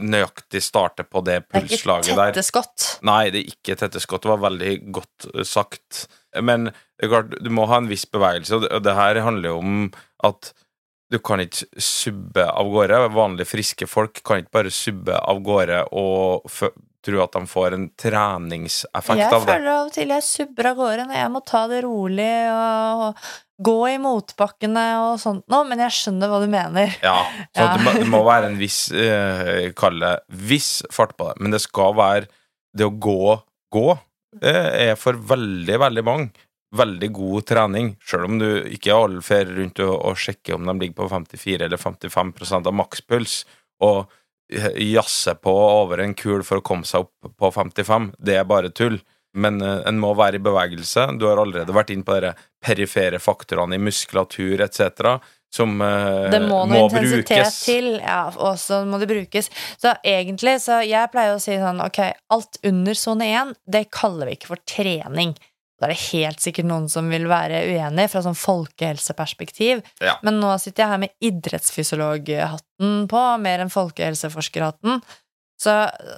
nøyaktig 0.00 0.62
starter 0.64 1.04
på 1.04 1.20
det 1.24 1.42
pulsslaget 1.52 2.16
der. 2.16 2.16
Det 2.16 2.22
er 2.22 2.30
ikke 2.32 2.40
tette 2.40 2.46
skott. 2.48 2.86
Nei, 3.06 3.22
det 3.30 3.42
er 3.42 3.50
ikke 3.52 3.76
tette 3.78 4.00
skott. 4.02 4.24
Det 4.24 4.32
var 4.32 4.44
veldig 4.46 4.72
godt 4.96 5.26
eh, 5.34 5.46
sagt. 5.46 6.06
Men 6.40 6.70
det 6.70 7.06
er 7.06 7.12
klart, 7.12 7.36
du 7.44 7.50
må 7.52 7.66
ha 7.70 7.80
en 7.82 7.90
viss 7.90 8.06
bevegelse, 8.08 8.56
og 8.56 8.64
det, 8.64 8.72
og 8.72 8.84
det 8.86 8.96
her 8.96 9.20
handler 9.24 9.52
jo 9.52 9.58
om 9.60 9.76
at 10.26 10.52
du 11.12 11.20
kan 11.22 11.40
ikke 11.42 11.66
subbe 11.82 12.48
av 12.50 12.70
gårde. 12.72 12.98
Vanlige, 13.14 13.50
friske 13.52 13.86
folk 13.90 14.22
kan 14.26 14.42
ikke 14.42 14.54
bare 14.58 14.72
subbe 14.74 15.16
av 15.16 15.40
gårde 15.46 15.84
og 15.94 16.50
tro 17.06 17.20
at 17.22 17.36
de 17.36 17.42
får 17.46 17.76
en 17.76 17.88
treningseffekt 17.98 19.20
Jeg 19.20 19.30
av 19.30 19.44
det. 19.46 19.52
Jeg 19.54 19.60
føler 19.60 19.72
av 19.72 19.84
og 19.86 19.92
til 19.94 20.14
jeg 20.14 20.26
subber 20.26 20.70
av 20.72 20.80
gårde 20.80 21.04
når 21.06 21.18
jeg 21.20 21.32
må 21.36 21.42
ta 21.46 21.60
det 21.70 21.82
rolig 21.84 22.32
og 22.50 23.28
gå 23.66 23.76
i 23.88 23.98
motbakkene 24.02 24.86
og 25.04 25.20
sånt 25.22 25.46
noe, 25.52 25.64
men 25.68 25.80
jeg 25.86 25.94
skjønner 25.96 26.32
hva 26.32 26.40
du 26.42 26.48
mener. 26.50 26.96
Ja, 27.04 27.20
så 27.54 27.62
Ja. 27.62 27.68
Det, 27.76 27.84
må, 27.84 27.94
det 28.00 28.08
må 28.12 28.24
være 28.26 28.50
en 28.50 28.58
viss 28.60 28.80
eh, 28.92 29.70
Kall 29.78 30.02
det 30.02 30.16
viss 30.50 30.82
fart 30.92 31.14
på 31.16 31.30
det. 31.30 31.38
Men 31.40 31.54
det 31.54 31.62
skal 31.64 31.94
være 31.96 32.26
Det 32.76 32.84
å 32.84 32.92
gå, 32.92 33.38
gå 33.72 33.86
eh, 34.42 34.90
er 34.90 34.98
for 35.00 35.16
veldig, 35.16 35.78
veldig 35.86 36.04
mange 36.04 36.45
veldig 36.78 37.08
god 37.16 37.46
trening, 37.48 37.94
selv 38.04 38.28
om 38.28 38.38
du 38.40 38.48
ikke 38.72 38.94
alle 38.94 39.24
fer 39.24 39.48
rundt 39.56 39.82
og, 39.84 39.94
og 40.10 40.20
sjekker 40.20 40.56
om 40.56 40.68
de 40.68 40.76
ligger 40.80 41.00
på 41.02 41.10
54 41.12 41.66
eller 41.66 41.80
55% 41.80 42.70
av 42.70 42.76
makspuls, 42.76 43.40
og 43.84 44.06
jazzer 44.78 45.34
på 45.42 45.52
over 45.52 45.98
en 46.04 46.14
kul 46.14 46.44
for 46.46 46.60
å 46.60 46.64
komme 46.64 46.86
seg 46.86 47.06
opp 47.06 47.38
på 47.38 47.50
55. 47.52 48.12
Det 48.18 48.38
er 48.38 48.48
bare 48.48 48.70
tull. 48.70 49.00
Men 49.36 49.60
uh, 49.60 49.82
en 49.84 49.98
må 50.00 50.14
være 50.16 50.38
i 50.38 50.44
bevegelse. 50.44 51.10
Du 51.20 51.26
har 51.28 51.40
allerede 51.42 51.74
vært 51.76 51.92
inn 51.92 52.04
på 52.06 52.16
de 52.24 52.32
perifere 52.64 53.20
faktorene 53.20 53.76
i 53.76 53.82
muskulatur 53.82 54.62
etc. 54.64 55.18
Som 55.52 55.76
eh, 55.84 56.26
Det 56.32 56.40
må 56.42 56.64
noe 56.68 56.86
intensitet 56.88 57.28
brukes. 57.30 57.58
til, 57.64 57.86
ja, 58.02 58.24
og 58.34 58.56
så 58.60 58.80
må 58.88 58.98
det 59.00 59.06
brukes. 59.08 59.48
Så 59.78 59.92
egentlig, 60.04 60.56
så 60.64 60.80
jeg 60.84 61.12
pleier 61.12 61.36
å 61.36 61.40
si 61.40 61.54
sånn, 61.60 61.78
ok, 61.84 62.00
alt 62.34 62.58
under 62.66 62.98
sone 62.98 63.28
1, 63.30 63.52
det 63.76 63.84
kaller 63.94 64.28
vi 64.28 64.36
ikke 64.36 64.50
for 64.50 64.64
trening. 64.68 65.36
Da 65.76 65.86
er 65.86 65.92
det 65.92 66.00
helt 66.06 66.40
sikkert 66.40 66.68
noen 66.70 66.86
som 66.88 67.10
vil 67.12 67.26
være 67.28 67.60
uenig 67.68 68.06
fra 68.08 68.22
sånn 68.24 68.38
folkehelseperspektiv. 68.38 69.82
Ja. 70.00 70.16
Men 70.24 70.40
nå 70.40 70.54
sitter 70.62 70.84
jeg 70.84 70.92
her 70.94 71.02
med 71.02 71.28
idrettsfysiologhatten 71.28 73.04
på, 73.12 73.22
mer 73.44 73.64
enn 73.64 73.72
folkehelseforskerhatten. 73.72 75.02
Så, 75.60 75.72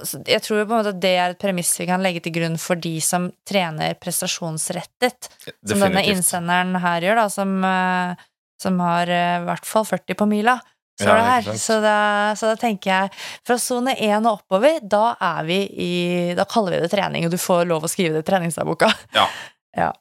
så 0.07 0.19
jeg 0.27 0.43
tror 0.43 0.65
på 0.65 0.73
en 0.73 0.81
måte 0.81 0.95
at 0.95 1.03
det 1.03 1.13
er 1.15 1.35
et 1.35 1.43
premiss 1.43 1.71
vi 1.79 1.87
kan 1.87 2.03
legge 2.03 2.23
til 2.25 2.35
grunn 2.35 2.57
for 2.59 2.79
de 2.79 2.97
som 3.03 3.29
trener 3.47 3.99
prestasjonsrettet. 3.99 5.31
Som 5.67 5.83
denne 5.83 6.03
innsenderen 6.11 6.79
her 6.83 7.07
gjør, 7.07 7.23
da, 7.23 7.29
som, 7.31 7.55
eh, 7.67 8.27
som 8.63 8.83
har 8.83 9.11
eh, 9.15 9.37
i 9.43 9.47
hvert 9.47 9.69
fall 9.69 9.87
40 9.87 10.19
på 10.19 10.27
mila. 10.31 10.59
Står 10.99 11.15
det 11.15 11.27
her. 11.27 11.59
Så 11.63 11.79
da, 11.83 11.99
så 12.39 12.51
da 12.51 12.59
tenker 12.59 12.91
jeg 12.91 13.11
fra 13.47 13.57
sone 13.63 13.95
1 13.95 14.27
og 14.27 14.41
oppover, 14.41 14.81
da 14.83 15.13
er 15.15 15.47
vi 15.47 15.59
i 15.79 15.93
Da 16.39 16.47
kaller 16.49 16.75
vi 16.75 16.83
det 16.83 16.91
trening, 16.93 17.29
og 17.29 17.35
du 17.35 17.39
får 17.39 17.69
lov 17.71 17.87
å 17.87 17.91
skrive 17.91 18.19
det 18.19 18.25
i 18.27 18.29
treningsdagboka. 18.31 18.91
Ja. 19.15 19.27
ja. 19.83 19.93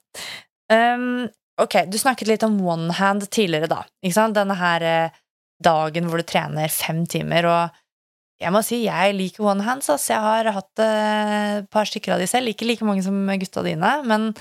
Um, 0.74 1.28
ok, 1.62 1.84
du 1.92 2.00
snakket 2.02 2.32
litt 2.32 2.46
om 2.48 2.58
one 2.66 2.98
hand 2.98 3.28
tidligere, 3.30 3.70
da. 3.70 3.84
Ikke 4.02 4.18
sant? 4.18 4.38
Denne 4.38 4.58
her 4.58 4.86
eh, 4.86 5.20
dagen 5.64 6.10
hvor 6.10 6.22
du 6.22 6.28
trener 6.28 6.74
fem 6.74 7.06
timer, 7.10 7.50
og 7.52 7.84
jeg 8.42 8.54
må 8.54 8.62
si 8.66 8.84
jeg 8.84 9.16
liker 9.18 9.46
one 9.50 9.66
hands. 9.66 9.90
Altså. 9.90 10.14
Jeg 10.14 10.26
har 10.26 10.54
hatt 10.58 10.82
eh, 10.84 11.34
et 11.62 11.72
par 11.74 11.90
stykker 11.90 12.16
av 12.16 12.22
de 12.22 12.30
selv. 12.30 12.50
Ikke 12.50 12.68
like 12.70 12.86
mange 12.86 13.06
som 13.06 13.18
gutta 13.38 13.66
dine, 13.66 14.00
men 14.10 14.32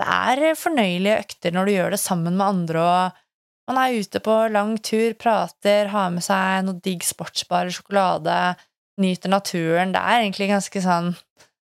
det 0.00 0.08
er 0.08 0.56
fornøyelige 0.56 1.18
økter 1.26 1.52
når 1.52 1.68
du 1.68 1.76
gjør 1.76 1.92
det 1.94 2.00
sammen 2.00 2.36
med 2.40 2.46
andre, 2.46 2.84
og 2.84 3.26
man 3.68 3.78
er 3.82 3.98
ute 4.00 4.20
på 4.24 4.36
lang 4.52 4.76
tur, 4.82 5.12
prater, 5.20 5.90
har 5.92 6.10
med 6.14 6.24
seg 6.24 6.64
noe 6.66 6.80
digg 6.84 7.02
sportsbar 7.06 7.68
sjokolade, 7.74 8.36
nyter 9.00 9.30
naturen. 9.32 9.92
Det 9.94 10.00
er 10.02 10.22
egentlig 10.24 10.48
ganske 10.52 10.82
sånn 10.84 11.12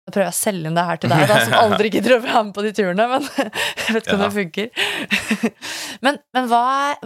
Nå 0.10 0.14
prøver 0.16 0.26
jeg 0.32 0.34
å 0.34 0.38
selge 0.40 0.66
inn 0.72 0.74
det 0.80 0.84
her 0.88 0.98
til 0.98 1.12
deg, 1.12 1.20
da, 1.30 1.36
som 1.46 1.54
aldri 1.68 1.90
gidder 1.94 2.16
å 2.16 2.22
være 2.24 2.40
med 2.48 2.54
på 2.56 2.64
de 2.66 2.70
turene, 2.74 3.04
men 3.12 3.26
jeg 3.84 3.94
vet 3.94 4.08
ikke 4.08 4.16
om 4.16 4.24
Ja. 4.24 4.30
det 4.30 4.38
funker. 4.40 4.70
men 6.08 6.18
men 6.34 6.48
hva, 6.50 6.62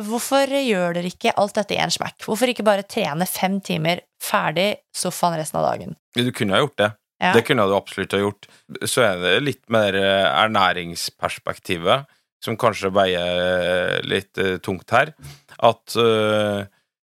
hvorfor 0.07 0.47
gjør 0.55 0.95
dere 0.95 1.11
ikke 1.11 1.33
alt 1.35 1.57
dette 1.57 1.75
i 1.75 1.81
en 1.83 1.91
smekk? 1.91 2.23
Hvorfor 2.23 2.47
ikke 2.53 2.63
bare 2.63 2.85
trene 2.87 3.27
fem 3.27 3.57
timer, 3.59 4.05
ferdig, 4.23 4.69
sofaen 4.95 5.35
resten 5.35 5.59
av 5.59 5.67
dagen? 5.67 5.97
Du 6.15 6.31
kunne 6.31 6.55
ha 6.55 6.61
gjort 6.63 6.77
det. 6.79 6.89
Ja. 7.23 7.33
Det 7.35 7.43
kunne 7.49 7.67
du 7.67 7.75
absolutt 7.75 8.15
ha 8.15 8.21
gjort. 8.23 8.47
Så 8.87 9.03
er 9.03 9.19
det 9.19 9.33
litt 9.49 9.61
mer 9.71 9.99
eh, 9.99 10.29
ernæringsperspektivet 10.45 12.07
som 12.43 12.57
kanskje 12.59 12.91
veier 12.93 14.01
litt 14.03 14.37
eh, 14.41 14.57
tungt 14.63 14.91
her. 14.91 15.13
At 15.63 15.95
uh, 15.95 16.65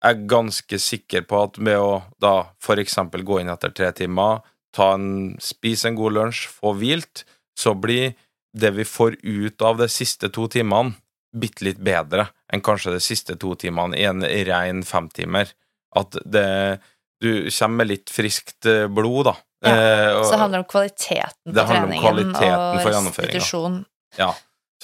jeg 0.04 0.10
er 0.10 0.26
ganske 0.28 0.78
sikker 0.84 1.24
på 1.30 1.38
at 1.46 1.56
med 1.64 1.78
å 1.80 2.02
da 2.20 2.34
for 2.60 2.76
eksempel 2.82 3.24
gå 3.24 3.38
inn 3.40 3.48
etter 3.52 3.72
tre 3.72 3.88
timer, 3.96 4.42
ta 4.74 4.90
en, 4.98 5.36
spise 5.40 5.88
en 5.88 5.96
god 5.96 6.12
lunsj, 6.18 6.42
få 6.52 6.74
hvilt, 6.76 7.22
så 7.56 7.72
blir 7.78 8.12
det 8.54 8.72
vi 8.76 8.84
får 8.86 9.16
ut 9.22 9.62
av 9.64 9.78
de 9.80 9.88
siste 9.90 10.28
to 10.34 10.44
timene, 10.52 10.92
bitte 11.34 11.64
litt 11.66 11.80
bedre 11.82 12.28
enn 12.52 12.62
kanskje 12.62 12.92
de 12.94 13.00
siste 13.02 13.34
to 13.40 13.54
timene 13.58 13.96
i 13.98 14.04
en 14.06 14.20
ren 14.22 14.84
femtimer. 14.86 15.48
At 15.96 16.18
det 16.26 16.80
Du 17.22 17.46
kommer 17.48 17.76
med 17.80 17.88
litt 17.88 18.10
friskt 18.12 18.66
eh, 18.68 18.84
blod, 18.90 19.24
da. 19.30 19.36
Ja, 19.64 19.70
Eh, 19.74 20.10
og- 20.18 20.24
Så 20.26 20.32
det 20.34 20.40
handler 20.42 20.58
om 20.58 20.66
kvaliteten 20.68 21.54
på 21.54 21.66
treningen 21.70 22.02
kvaliteten 22.02 22.58
og 22.58 22.84
restitusjon. 22.84 23.78
Ja, 24.18 24.34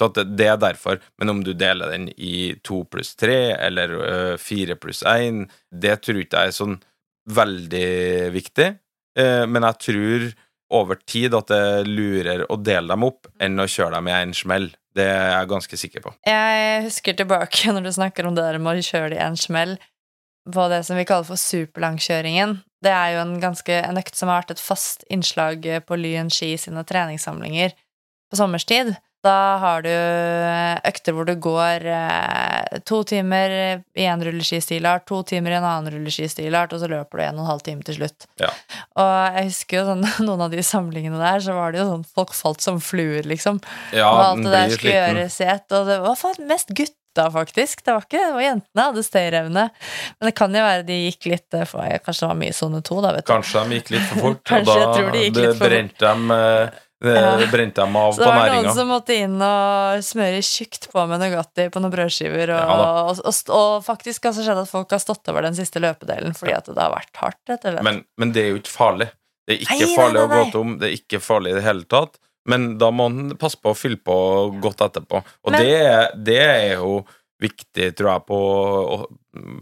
så 0.01 0.07
det, 0.15 0.47
er 0.47 0.57
derfor. 0.57 0.97
Men 1.21 1.29
om 1.29 1.41
du 1.45 1.51
deler 1.53 1.93
den 1.93 2.07
i 2.17 2.55
to 2.65 2.81
pluss 2.89 3.13
tre 3.19 3.53
eller 3.53 3.93
ø, 3.93 4.15
fire 4.41 4.77
pluss 4.81 5.03
én, 5.05 5.43
det 5.69 5.99
tror 6.01 6.23
ikke 6.23 6.41
jeg 6.41 6.53
er 6.53 6.57
sånn 6.57 6.79
veldig 7.29 7.91
viktig. 8.33 8.71
Eh, 9.19 9.43
men 9.45 9.67
jeg 9.67 9.79
tror 9.85 10.25
over 10.71 10.97
tid 11.05 11.35
at 11.35 11.51
det 11.51 11.59
er 11.59 11.89
lurere 11.89 12.47
å 12.49 12.57
dele 12.57 12.93
dem 12.93 13.05
opp 13.05 13.29
enn 13.43 13.59
å 13.59 13.67
kjøre 13.69 13.97
dem 13.99 14.09
i 14.09 14.15
en 14.15 14.33
smell. 14.35 14.69
Det 14.95 15.05
er 15.05 15.29
jeg 15.35 15.51
ganske 15.51 15.79
sikker 15.83 16.03
på. 16.03 16.15
Jeg 16.27 16.83
husker 16.87 17.19
tilbake 17.21 17.71
når 17.75 17.87
du 17.87 17.93
snakker 17.99 18.27
om 18.27 18.37
det 18.37 18.47
der 18.47 18.59
med 18.63 18.81
å 18.81 18.89
kjøre 18.89 19.13
det 19.13 19.21
i 19.21 19.25
en 19.27 19.39
smell 19.39 19.77
på 20.51 20.65
det 20.71 20.81
som 20.87 20.97
vi 20.97 21.05
kaller 21.05 21.27
for 21.27 21.37
superlangkjøringen. 21.37 22.57
Det 22.81 22.89
er 22.89 23.13
jo 23.13 23.21
en 23.21 23.35
ganske 23.43 23.77
en 23.77 24.01
økt 24.01 24.17
som 24.17 24.31
har 24.31 24.41
vært 24.41 24.55
et 24.55 24.63
fast 24.63 25.05
innslag 25.13 25.67
på 25.85 25.99
Lyn 25.99 26.31
ski 26.33 26.55
sine 26.57 26.81
treningssamlinger 26.87 27.75
på 28.31 28.39
sommerstid. 28.39 28.95
Da 29.21 29.57
har 29.61 29.83
du 29.85 29.91
økter 30.89 31.13
hvor 31.13 31.27
du 31.29 31.35
går 31.37 31.83
eh, 31.85 32.79
to 32.89 33.03
timer 33.05 33.53
i 33.93 34.05
en 34.09 34.23
rulleskistilart, 34.25 35.05
to 35.09 35.19
timer 35.29 35.53
i 35.53 35.57
en 35.59 35.67
annen 35.67 35.93
rulleskistilart, 35.93 36.73
og 36.73 36.81
så 36.81 36.89
løper 36.89 37.21
du 37.21 37.23
en 37.27 37.41
og 37.41 37.43
en 37.43 37.51
halv 37.51 37.65
time 37.67 37.85
til 37.85 37.99
slutt. 37.99 38.25
Ja. 38.41 38.49
Og 38.97 39.11
jeg 39.37 39.51
husker 39.51 39.81
jo 39.81 39.83
sånn, 39.91 40.07
noen 40.27 40.47
av 40.47 40.55
de 40.55 40.65
samlingene 40.65 41.21
der, 41.21 41.43
så 41.45 41.57
var 41.57 41.75
det 41.75 41.83
jo 41.83 41.91
sånn 41.91 42.07
folk 42.17 42.33
falt 42.37 42.65
som 42.65 42.81
fluer, 42.81 43.21
liksom. 43.29 43.61
Ja, 43.93 44.09
og 44.09 44.23
alt 44.25 44.47
det 44.47 44.55
der 44.55 44.73
skulle 44.73 44.81
sliten. 44.81 45.21
gjøres 45.21 45.37
i 45.37 45.49
ett. 45.53 45.69
Og 45.77 45.93
det 45.93 46.01
var 46.07 46.17
faen 46.17 46.49
mest 46.49 46.73
gutta, 46.73 47.29
faktisk. 47.37 47.85
Det 47.85 47.93
var 47.93 48.09
ikke 48.09 48.25
det 48.25 48.35
var 48.39 48.47
jentene 48.47 48.89
hadde 48.89 49.05
stayerevne. 49.05 49.71
Men 50.17 50.31
det 50.31 50.37
kan 50.41 50.55
jo 50.57 50.65
være 50.65 50.87
de 50.89 51.01
gikk 51.05 51.33
litt 51.35 51.61
eh, 51.61 51.67
for, 51.69 51.85
Kanskje 52.07 52.25
det 52.25 52.33
var 52.33 52.39
mye 52.41 52.57
sone 52.57 52.81
to, 52.89 53.03
da, 53.05 53.13
vet 53.19 53.27
du. 53.27 53.33
Kanskje 53.35 53.67
de 53.67 53.83
gikk 53.83 53.97
litt 53.99 54.07
for 54.09 54.25
fort, 54.25 54.53
og 54.57 54.71
da 54.71 55.11
de 55.13 55.27
det 55.37 55.51
brente 55.61 56.07
dem, 56.07 56.31
eh, 56.33 56.87
det 57.01 57.13
Ja. 57.17 57.37
brente 57.51 57.81
dem 57.81 57.95
av 57.97 58.11
Så 58.13 58.21
det 58.21 58.27
var 58.29 58.49
noen 58.53 58.73
som 58.77 58.87
måtte 58.91 59.15
inn 59.17 59.35
og 59.41 60.03
smøre 60.05 60.41
tjukt 60.45 60.87
på 60.91 61.05
med 61.09 61.19
Nugatti 61.23 61.65
på 61.73 61.81
noen 61.81 61.93
brødskiver. 61.95 62.51
Og, 62.53 62.61
Ja 62.61 62.75
og, 63.09 63.21
og, 63.25 63.39
og 63.57 63.83
faktisk 63.87 64.23
har 64.29 64.35
det 64.37 64.45
skjedd 64.45 64.61
at 64.61 64.69
folk 64.69 64.91
har 64.93 65.01
stått 65.01 65.27
over 65.33 65.41
den 65.47 65.57
siste 65.57 65.81
løpedelen 65.81 66.35
fordi 66.37 66.53
at 66.53 66.65
det 66.69 66.77
har 66.77 66.93
vært 66.93 67.15
hardt. 67.23 67.39
Rett 67.49 67.65
og 67.65 67.73
slett. 67.73 67.83
Men, 67.89 68.03
men 68.21 68.31
det 68.35 68.43
er 68.45 68.49
jo 68.53 68.59
ikke 68.61 68.75
farlig. 68.75 69.09
Det 69.47 69.55
er 69.57 69.63
ikke 69.65 69.79
Nei, 69.79 69.87
nei, 69.87 69.95
farlig 69.97 70.19
nei, 70.19 70.25
å 70.27 70.29
gå 70.35 70.43
nei. 70.43 70.51
tom. 70.53 70.75
Det 70.77 70.87
er 70.91 70.97
ikke 70.99 71.19
farlig 71.25 71.51
i 71.51 71.57
det 71.57 71.63
hele 71.65 71.87
tatt. 71.89 72.19
Men 72.49 72.77
da 72.81 72.91
må 72.93 73.09
man 73.09 73.33
passe 73.37 73.57
på 73.61 73.73
å 73.73 73.77
fylle 73.77 73.97
på 74.01 74.15
godt 74.61 74.85
etterpå. 74.85 75.23
Og 75.45 75.51
Men- 75.51 75.61
det, 75.61 76.23
det 76.25 76.37
er 76.41 76.75
jo 76.79 77.03
viktig, 77.41 77.95
tror 77.97 78.11
jeg, 78.13 78.25
på 78.29 78.39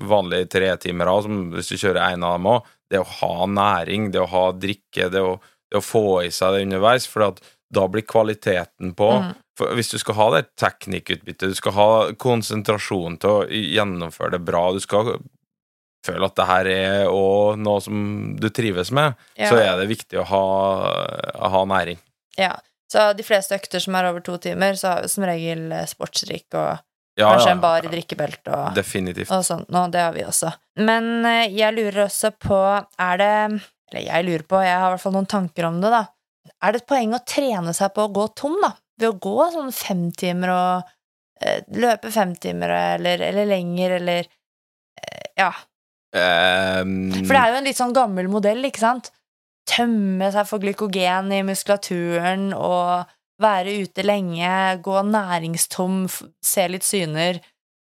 vanlige 0.10 0.50
tretimere, 0.52 1.14
som 1.24 1.52
hvis 1.54 1.70
du 1.72 1.78
kjører 1.80 2.14
en 2.14 2.24
av 2.28 2.36
dem 2.38 2.50
òg. 2.52 2.68
Det 2.90 3.00
å 3.00 3.06
ha 3.20 3.46
næring, 3.48 4.10
det 4.12 4.20
å 4.24 4.28
ha 4.32 4.46
drikke, 4.52 5.10
det 5.14 5.22
å, 5.24 5.40
å 5.76 5.82
få 5.84 6.24
i 6.26 6.32
seg 6.34 6.54
det 6.56 6.64
underveis. 6.68 7.06
For 7.08 7.34
da 7.72 7.88
blir 7.88 8.02
kvaliteten 8.08 8.96
på 8.98 9.12
Mm. 9.20 9.36
Hvis 9.76 9.90
du 9.92 9.98
skal 10.00 10.16
ha 10.16 10.26
det 10.38 10.56
teknikkutbyttet, 10.56 11.50
du 11.52 11.56
skal 11.58 11.74
ha 11.76 11.88
konsentrasjon 12.16 13.18
til 13.20 13.30
å 13.30 13.42
gjennomføre 13.52 14.32
det 14.38 14.40
bra, 14.48 14.62
du 14.72 14.80
skal 14.80 15.18
føle 16.08 16.30
at 16.30 16.36
det 16.40 16.46
her 16.48 16.66
er 16.72 17.10
òg 17.12 17.58
noe 17.60 17.82
som 17.84 18.38
du 18.40 18.48
trives 18.56 18.88
med, 18.96 19.16
Ja. 19.36 19.50
så 19.52 19.58
er 19.60 19.76
det 19.82 19.90
viktig 19.90 20.16
å 20.22 20.24
ha, 20.24 20.46
å 21.36 21.50
ha 21.52 21.66
næring. 21.66 22.00
Ja. 22.38 22.54
Så 22.90 23.14
de 23.18 23.22
fleste 23.28 23.54
økter 23.60 23.82
som 23.84 23.96
er 24.00 24.08
over 24.10 24.22
to 24.22 24.38
timer, 24.38 24.74
så 24.80 24.94
har 24.94 25.02
vi 25.04 25.10
som 25.12 25.24
regel 25.28 25.72
eh, 25.74 25.84
sportsdrikk 25.86 26.56
og 26.56 26.80
Ja, 27.20 27.34
kanskje 27.36 27.52
en 27.52 27.60
bar 27.60 27.84
i 27.84 27.90
drikkebelt 27.92 28.48
og 28.48 28.74
Definitivt. 28.76 29.30
og 29.30 29.44
sånt 29.44 29.68
nå, 29.70 29.92
det 29.92 30.00
har 30.00 30.14
vi 30.16 30.24
også. 30.24 30.54
Men 30.78 31.26
eh, 31.26 31.50
jeg 31.52 31.76
lurer 31.76 32.06
også 32.08 32.32
på 32.40 32.86
Er 32.98 33.18
det 33.18 33.62
Eller 33.90 34.06
jeg 34.06 34.28
lurer 34.28 34.46
på, 34.46 34.62
jeg 34.64 34.78
har 34.78 34.88
i 34.88 34.94
hvert 34.96 35.04
fall 35.04 35.16
noen 35.18 35.30
tanker 35.30 35.68
om 35.70 35.80
det, 35.82 35.92
da. 35.94 36.06
Er 36.64 36.74
det 36.74 36.84
et 36.84 36.90
poeng 36.90 37.14
å 37.16 37.24
trene 37.28 37.74
seg 37.76 37.94
på 37.96 38.06
å 38.06 38.14
gå 38.14 38.28
tom, 38.38 38.58
da? 38.64 38.74
Ved 39.00 39.14
å 39.14 39.20
gå 39.22 39.50
sånn 39.54 39.72
fem 39.76 40.08
timer 40.18 40.54
og 40.54 40.90
eh, 41.42 41.62
løpe 41.80 42.12
fem 42.14 42.34
timer 42.42 42.74
eller, 42.76 43.24
eller 43.30 43.50
lenger, 43.50 43.98
eller 44.00 44.26
eh, 44.26 45.28
Ja. 45.40 45.54
Um... 46.10 47.12
For 47.22 47.36
det 47.36 47.42
er 47.42 47.52
jo 47.52 47.58
en 47.60 47.68
litt 47.70 47.78
sånn 47.78 47.94
gammel 47.94 48.30
modell, 48.32 48.64
ikke 48.66 48.82
sant? 48.82 49.12
Tømme 49.70 50.32
seg 50.34 50.48
for 50.50 50.62
glykogen 50.62 51.30
i 51.36 51.44
muskulaturen 51.46 52.50
og 52.58 53.12
være 53.40 53.78
ute 53.86 54.04
lenge, 54.04 54.50
gå 54.84 55.04
næringstom, 55.06 56.02
se 56.44 56.66
litt 56.68 56.88
syner. 56.88 57.40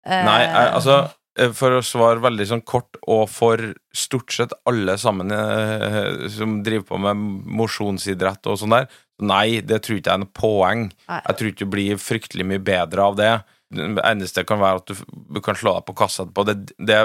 Eh, 0.05 0.25
Nei, 0.27 0.43
altså 0.67 1.07
For 1.55 1.77
å 1.77 1.83
svare 1.87 2.23
veldig 2.25 2.47
sånn 2.51 2.65
kort, 2.67 2.97
og 3.07 3.29
for 3.31 3.61
stort 3.95 4.35
sett 4.35 4.55
alle 4.67 4.97
sammen 4.99 5.31
eh, 5.35 6.25
som 6.35 6.57
driver 6.67 6.89
på 6.89 6.99
med 7.05 7.21
mosjonsidrett 7.61 8.49
og 8.51 8.59
sånn 8.59 8.75
der, 8.75 8.89
nei, 9.23 9.61
det 9.63 9.83
tror 9.85 9.99
ikke 9.99 10.11
jeg 10.11 10.19
er 10.19 10.25
noe 10.25 10.35
poeng. 10.35 10.89
Nei. 11.11 11.21
Jeg 11.29 11.39
tror 11.39 11.53
ikke 11.53 11.69
du 11.69 11.73
blir 11.77 12.03
fryktelig 12.03 12.49
mye 12.49 12.65
bedre 12.65 13.07
av 13.07 13.19
det. 13.19 13.33
Det 13.79 14.05
eneste 14.09 14.47
kan 14.49 14.63
være 14.63 14.81
at 14.81 14.91
du, 14.91 15.03
du 15.37 15.41
kan 15.45 15.59
slå 15.59 15.77
deg 15.77 15.87
på 15.89 15.97
kassa 15.99 16.25
etterpå. 16.25 16.47
Det, 16.49 16.57
det, 16.91 17.01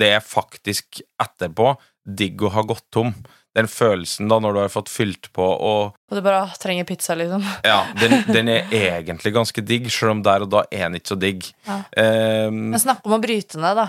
det 0.00 0.12
er 0.16 0.24
faktisk 0.24 1.02
etterpå 1.22 1.74
digg 2.06 2.42
å 2.46 2.52
ha 2.54 2.64
gått 2.66 2.86
tom. 2.94 3.12
Den 3.56 3.68
følelsen 3.72 4.28
da 4.28 4.36
når 4.44 4.52
du 4.52 4.60
har 4.60 4.72
fått 4.72 4.90
fylt 4.92 5.30
på 5.32 5.44
og 5.48 5.94
Og 6.10 6.18
du 6.18 6.20
bare 6.22 6.44
trenger 6.60 6.84
pizza, 6.88 7.14
liksom. 7.16 7.44
Ja, 7.64 7.78
den, 7.98 8.18
den 8.36 8.50
er 8.52 8.68
egentlig 8.76 9.32
ganske 9.34 9.64
digg, 9.64 9.88
selv 9.90 10.12
om 10.18 10.20
der 10.26 10.44
og 10.44 10.50
da 10.52 10.64
er 10.70 10.86
den 10.90 10.98
ikke 11.00 11.14
så 11.14 11.18
digg. 11.22 11.48
Ja. 11.66 11.78
Ehm, 11.96 12.66
Men 12.74 12.82
snakk 12.82 13.00
om 13.08 13.16
å 13.16 13.22
bryte 13.24 13.56
ned, 13.62 13.80
da. 13.80 13.88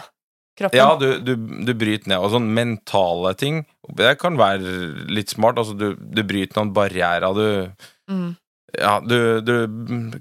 Kroppen. 0.57 0.79
ja, 0.79 0.87
du, 0.97 1.19
du, 1.21 1.35
du 1.67 1.73
bryter 1.77 2.09
ned. 2.09 2.17
Og 2.23 2.31
sånn 2.33 2.47
mentale 2.55 3.35
ting, 3.37 3.59
det 3.99 4.15
kan 4.17 4.39
være 4.39 4.71
litt 5.13 5.29
smart. 5.35 5.59
Altså, 5.61 5.75
du, 5.77 5.91
du 5.99 6.23
bryter 6.25 6.57
noen 6.61 6.73
barrierer. 6.73 7.27
Du, 7.37 7.87
Mm. 8.09 8.37
ja, 8.79 8.93
du, 9.03 9.41
du 9.43 9.53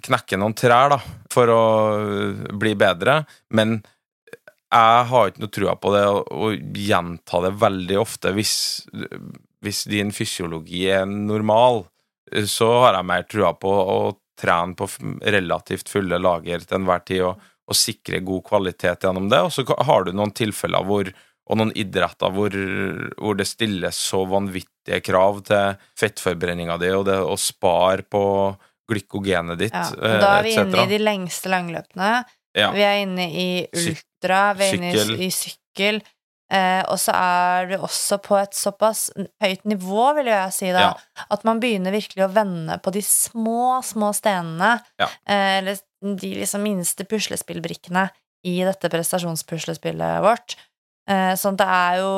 knekker 0.03 0.41
noen 0.43 0.53
trær, 0.59 0.91
da, 0.91 0.97
for 1.31 1.47
å 1.55 1.61
bli 2.59 2.73
bedre. 2.75 3.21
Men 3.55 3.79
jeg 4.73 5.09
har 5.11 5.29
ikke 5.31 5.43
noe 5.45 5.55
trua 5.55 5.75
på 5.79 5.93
det 5.95 6.05
å, 6.11 6.49
gjenta 6.87 7.43
det 7.45 7.53
veldig 7.61 7.99
ofte 8.03 8.33
hvis, 8.35 8.55
hvis 9.63 9.85
din 9.91 10.11
fysiologi 10.15 10.87
er 10.91 11.07
normal. 11.07 11.85
Så 12.51 12.69
har 12.83 12.99
jeg 12.99 13.09
mer 13.13 13.27
trua 13.31 13.53
på 13.55 13.71
å 13.71 13.99
trene 14.37 14.75
på 14.77 14.89
relativt 15.23 15.89
fulle 15.89 16.19
lager 16.21 16.65
til 16.67 16.81
enhver 16.81 17.05
tid 17.07 17.23
og, 17.29 17.47
og 17.67 17.79
sikre 17.79 18.21
god 18.27 18.45
kvalitet 18.51 19.07
gjennom 19.07 19.31
det. 19.33 19.41
Og 19.47 19.55
så 19.55 19.65
har 19.87 20.05
du 20.05 20.13
noen 20.13 20.35
tilfeller 20.37 20.85
hvor 20.87 21.13
og 21.47 21.61
noen 21.61 21.71
idretter 21.79 22.33
hvor, 22.35 22.55
hvor 23.23 23.37
det 23.39 23.47
stilles 23.47 23.99
så 24.09 24.25
vanvittige 24.27 24.99
krav 25.07 25.45
til 25.47 25.77
fettforbrenninga 25.99 26.75
di 26.83 26.91
og 26.91 27.05
det 27.07 27.21
å 27.23 27.37
spare 27.39 28.03
på 28.03 28.23
glykogenet 28.91 29.59
ditt, 29.59 29.75
Ja. 29.75 29.87
eh, 29.95 30.19
da 30.23 30.33
er 30.39 30.43
vi 30.47 30.55
inne 30.55 30.83
i 30.83 30.91
de 30.91 30.99
lengste 31.03 31.51
langløpene. 31.51 32.11
Ja. 32.57 32.71
Vi 32.73 32.81
er 32.83 33.03
inne 33.05 33.27
i 33.31 33.49
ultra, 33.77 34.55
vi 34.57 34.65
er 34.65 34.75
inne 34.79 34.93
i, 34.95 35.27
i 35.27 35.31
sykkel. 35.35 36.03
Eh, 36.49 36.83
og 36.87 36.95
så 37.03 37.11
er 37.13 37.67
vi 37.67 37.75
også 37.77 38.21
på 38.23 38.37
et 38.39 38.55
såpass 38.55 39.11
høyt 39.43 39.65
nivå, 39.67 40.15
vil 40.15 40.27
jeg 40.31 40.53
si, 40.55 40.69
da, 40.73 40.81
Ja. 40.81 41.25
at 41.35 41.43
man 41.45 41.59
begynner 41.61 41.91
virkelig 41.93 42.23
å 42.25 42.31
vende 42.33 42.79
på 42.81 42.93
de 42.95 43.03
små, 43.03 43.83
små 43.83 44.13
stenene. 44.15 44.77
Ja. 45.03 45.09
Eh, 45.27 45.59
eller 45.59 45.77
de 46.03 46.31
liksom 46.39 46.63
minste 46.63 47.05
puslespillbrikkene 47.05 48.09
i 48.47 48.61
dette 48.63 48.89
prestasjonspuslespillet 48.89 50.23
vårt. 50.23 50.55
Eh, 51.09 51.35
sånn 51.39 51.55
at 51.55 51.63
det 51.63 51.67
er 51.71 51.99
jo 52.01 52.13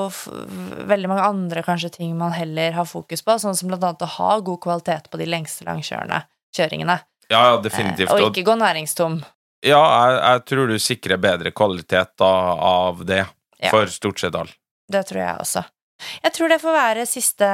veldig 0.88 1.08
mange 1.10 1.24
andre 1.24 1.62
kanskje 1.64 1.90
ting 1.98 2.14
man 2.16 2.32
heller 2.32 2.72
har 2.72 2.84
fokus 2.88 3.22
på, 3.24 3.34
sånn 3.40 3.56
som 3.56 3.68
blant 3.68 3.84
annet 3.84 4.04
å 4.06 4.12
ha 4.18 4.38
god 4.40 4.60
kvalitet 4.64 5.10
på 5.12 5.18
de 5.20 5.26
lengste 5.28 5.64
langkjøringene. 5.68 6.24
kjøringene. 6.56 7.00
Ja, 7.30 7.56
Eh, 7.56 7.62
definitivt. 7.62 8.10
og 8.10 8.20
Og, 8.22 8.32
ikke 8.36 8.44
gå 8.46 8.54
næringstom. 8.56 9.22
Ja, 9.66 9.80
jeg, 9.80 10.20
jeg 10.22 10.44
tror 10.50 10.68
du 10.70 10.76
sikrer 10.78 11.18
bedre 11.22 11.50
kvalitet 11.52 12.14
da, 12.18 12.30
av 12.54 13.04
det, 13.08 13.24
Ja. 13.58 13.70
for 13.72 13.86
stort 13.90 14.20
sett 14.22 14.34
all. 14.38 14.50
Det 14.88 15.02
tror 15.08 15.18
jeg 15.20 15.36
også. 15.42 15.64
Jeg 16.22 16.30
tror 16.32 16.48
det 16.52 16.60
får 16.62 16.74
være 16.76 17.06
siste 17.10 17.46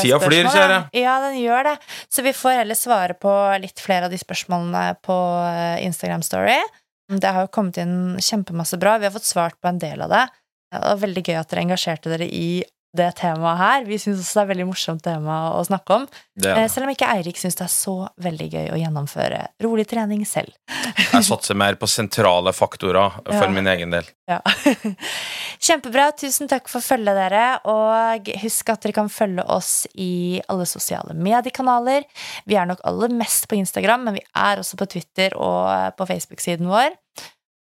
Tida 0.00 0.20
flyr, 0.22 0.44
spørsmål, 0.46 0.54
kjære. 0.54 0.76
ja. 0.94 1.00
Ja, 1.02 1.14
den 1.26 1.40
gjør 1.42 1.64
det. 1.72 1.72
Så 2.08 2.22
vi 2.22 2.30
får 2.32 2.60
heller 2.60 2.78
svare 2.78 3.16
på 3.18 3.32
litt 3.60 3.80
flere 3.82 4.06
av 4.06 4.12
de 4.14 4.18
spørsmålene 4.22 4.84
på 5.02 5.16
eh, 5.48 5.82
Instagram 5.88 6.22
Story. 6.22 6.54
Det 7.10 7.32
har 7.34 7.48
jo 7.48 7.50
kommet 7.50 7.80
inn 7.82 8.14
kjempemasse 8.22 8.78
bra. 8.78 8.92
Vi 9.02 9.08
har 9.08 9.14
fått 9.16 9.26
svart 9.26 9.58
på 9.60 9.66
en 9.72 9.80
del 9.82 10.04
av 10.06 10.12
det. 10.14 10.22
Det 10.70 10.84
var 10.84 11.00
veldig 11.02 11.24
gøy 11.26 11.34
at 11.40 11.50
dere 11.50 11.64
engasjerte 11.66 12.12
dere 12.14 12.28
i 12.30 12.62
det 12.96 13.12
temaet 13.20 13.58
her. 13.60 13.84
Vi 13.86 13.98
syns 14.02 14.18
også 14.24 14.40
det 14.40 14.42
er 14.42 14.48
veldig 14.50 14.66
morsomt 14.66 15.02
tema 15.04 15.34
å 15.54 15.60
snakke 15.66 15.94
om. 16.00 16.06
Det 16.34 16.50
Eh, 16.50 16.56
det. 16.62 16.70
Selv 16.72 16.86
om 16.88 16.90
ikke 16.94 17.06
Eirik 17.12 17.36
syns 17.38 17.54
det 17.58 17.64
er 17.66 17.70
så 17.72 17.94
veldig 18.18 18.48
gøy 18.50 18.70
å 18.74 18.78
gjennomføre 18.80 19.40
rolig 19.62 19.86
trening 19.86 20.24
selv. 20.26 20.50
Jeg 21.12 21.22
satser 21.28 21.54
mer 21.54 21.76
på 21.78 21.86
sentrale 21.90 22.50
faktorer 22.56 23.20
for 23.24 23.46
Ja. 23.46 23.48
min 23.54 23.66
egen 23.70 23.90
del. 23.94 24.08
Ja. 24.26 24.40
Kjempebra. 25.60 26.10
Tusen 26.18 26.48
takk 26.50 26.68
for 26.72 26.80
følget, 26.84 27.14
dere. 27.18 27.44
Og 27.70 28.30
husk 28.42 28.72
at 28.72 28.82
dere 28.84 28.96
kan 28.96 29.10
følge 29.12 29.44
oss 29.50 29.86
i 29.94 30.40
alle 30.50 30.66
sosiale 30.66 31.14
mediekanaler. 31.14 32.06
Vi 32.48 32.56
er 32.58 32.66
nok 32.70 32.80
aller 32.88 33.12
mest 33.14 33.46
på 33.50 33.58
Instagram, 33.60 34.06
men 34.08 34.18
vi 34.18 34.24
er 34.34 34.62
også 34.62 34.78
på 34.80 34.88
Twitter 34.96 35.36
og 35.38 35.94
på 35.98 36.08
Facebook-siden 36.10 36.66
vår. 36.70 36.96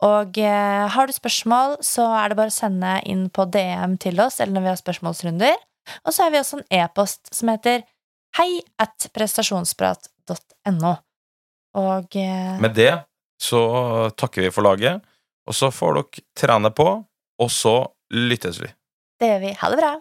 Og 0.04 0.38
eh, 0.42 0.84
har 0.92 1.08
du 1.08 1.14
spørsmål, 1.16 1.78
så 1.86 2.10
er 2.18 2.32
det 2.32 2.40
bare 2.40 2.52
å 2.52 2.56
sende 2.56 2.98
inn 3.10 3.30
på 3.34 3.46
DM 3.54 3.96
til 4.04 4.20
oss, 4.24 4.42
eller 4.42 4.58
når 4.58 4.66
vi 4.66 4.72
har 4.74 4.82
spørsmålsrunder. 4.82 5.56
Og 6.04 6.16
så 6.16 6.26
har 6.26 6.34
vi 6.34 6.42
også 6.42 6.60
en 6.60 6.68
e-post 6.82 7.32
som 7.36 7.52
heter 7.52 7.86
hei 8.40 8.50
at 8.82 9.08
prestasjonsprat.no. 9.16 10.94
Og 11.80 12.20
eh, 12.20 12.60
Med 12.64 12.76
det 12.78 12.94
så 13.44 13.64
takker 14.20 14.46
vi 14.46 14.54
for 14.56 14.66
laget, 14.66 15.04
og 15.48 15.58
så 15.58 15.72
får 15.74 16.00
dere 16.00 16.26
trene 16.40 16.72
på, 16.76 16.88
og 17.44 17.52
så 17.52 17.76
lyttes 18.14 18.62
vi. 18.62 18.70
det 19.20 19.32
gjør 19.32 19.42
vi. 19.44 19.54
Ha 19.60 19.72
det 19.72 19.80
bra. 19.80 19.94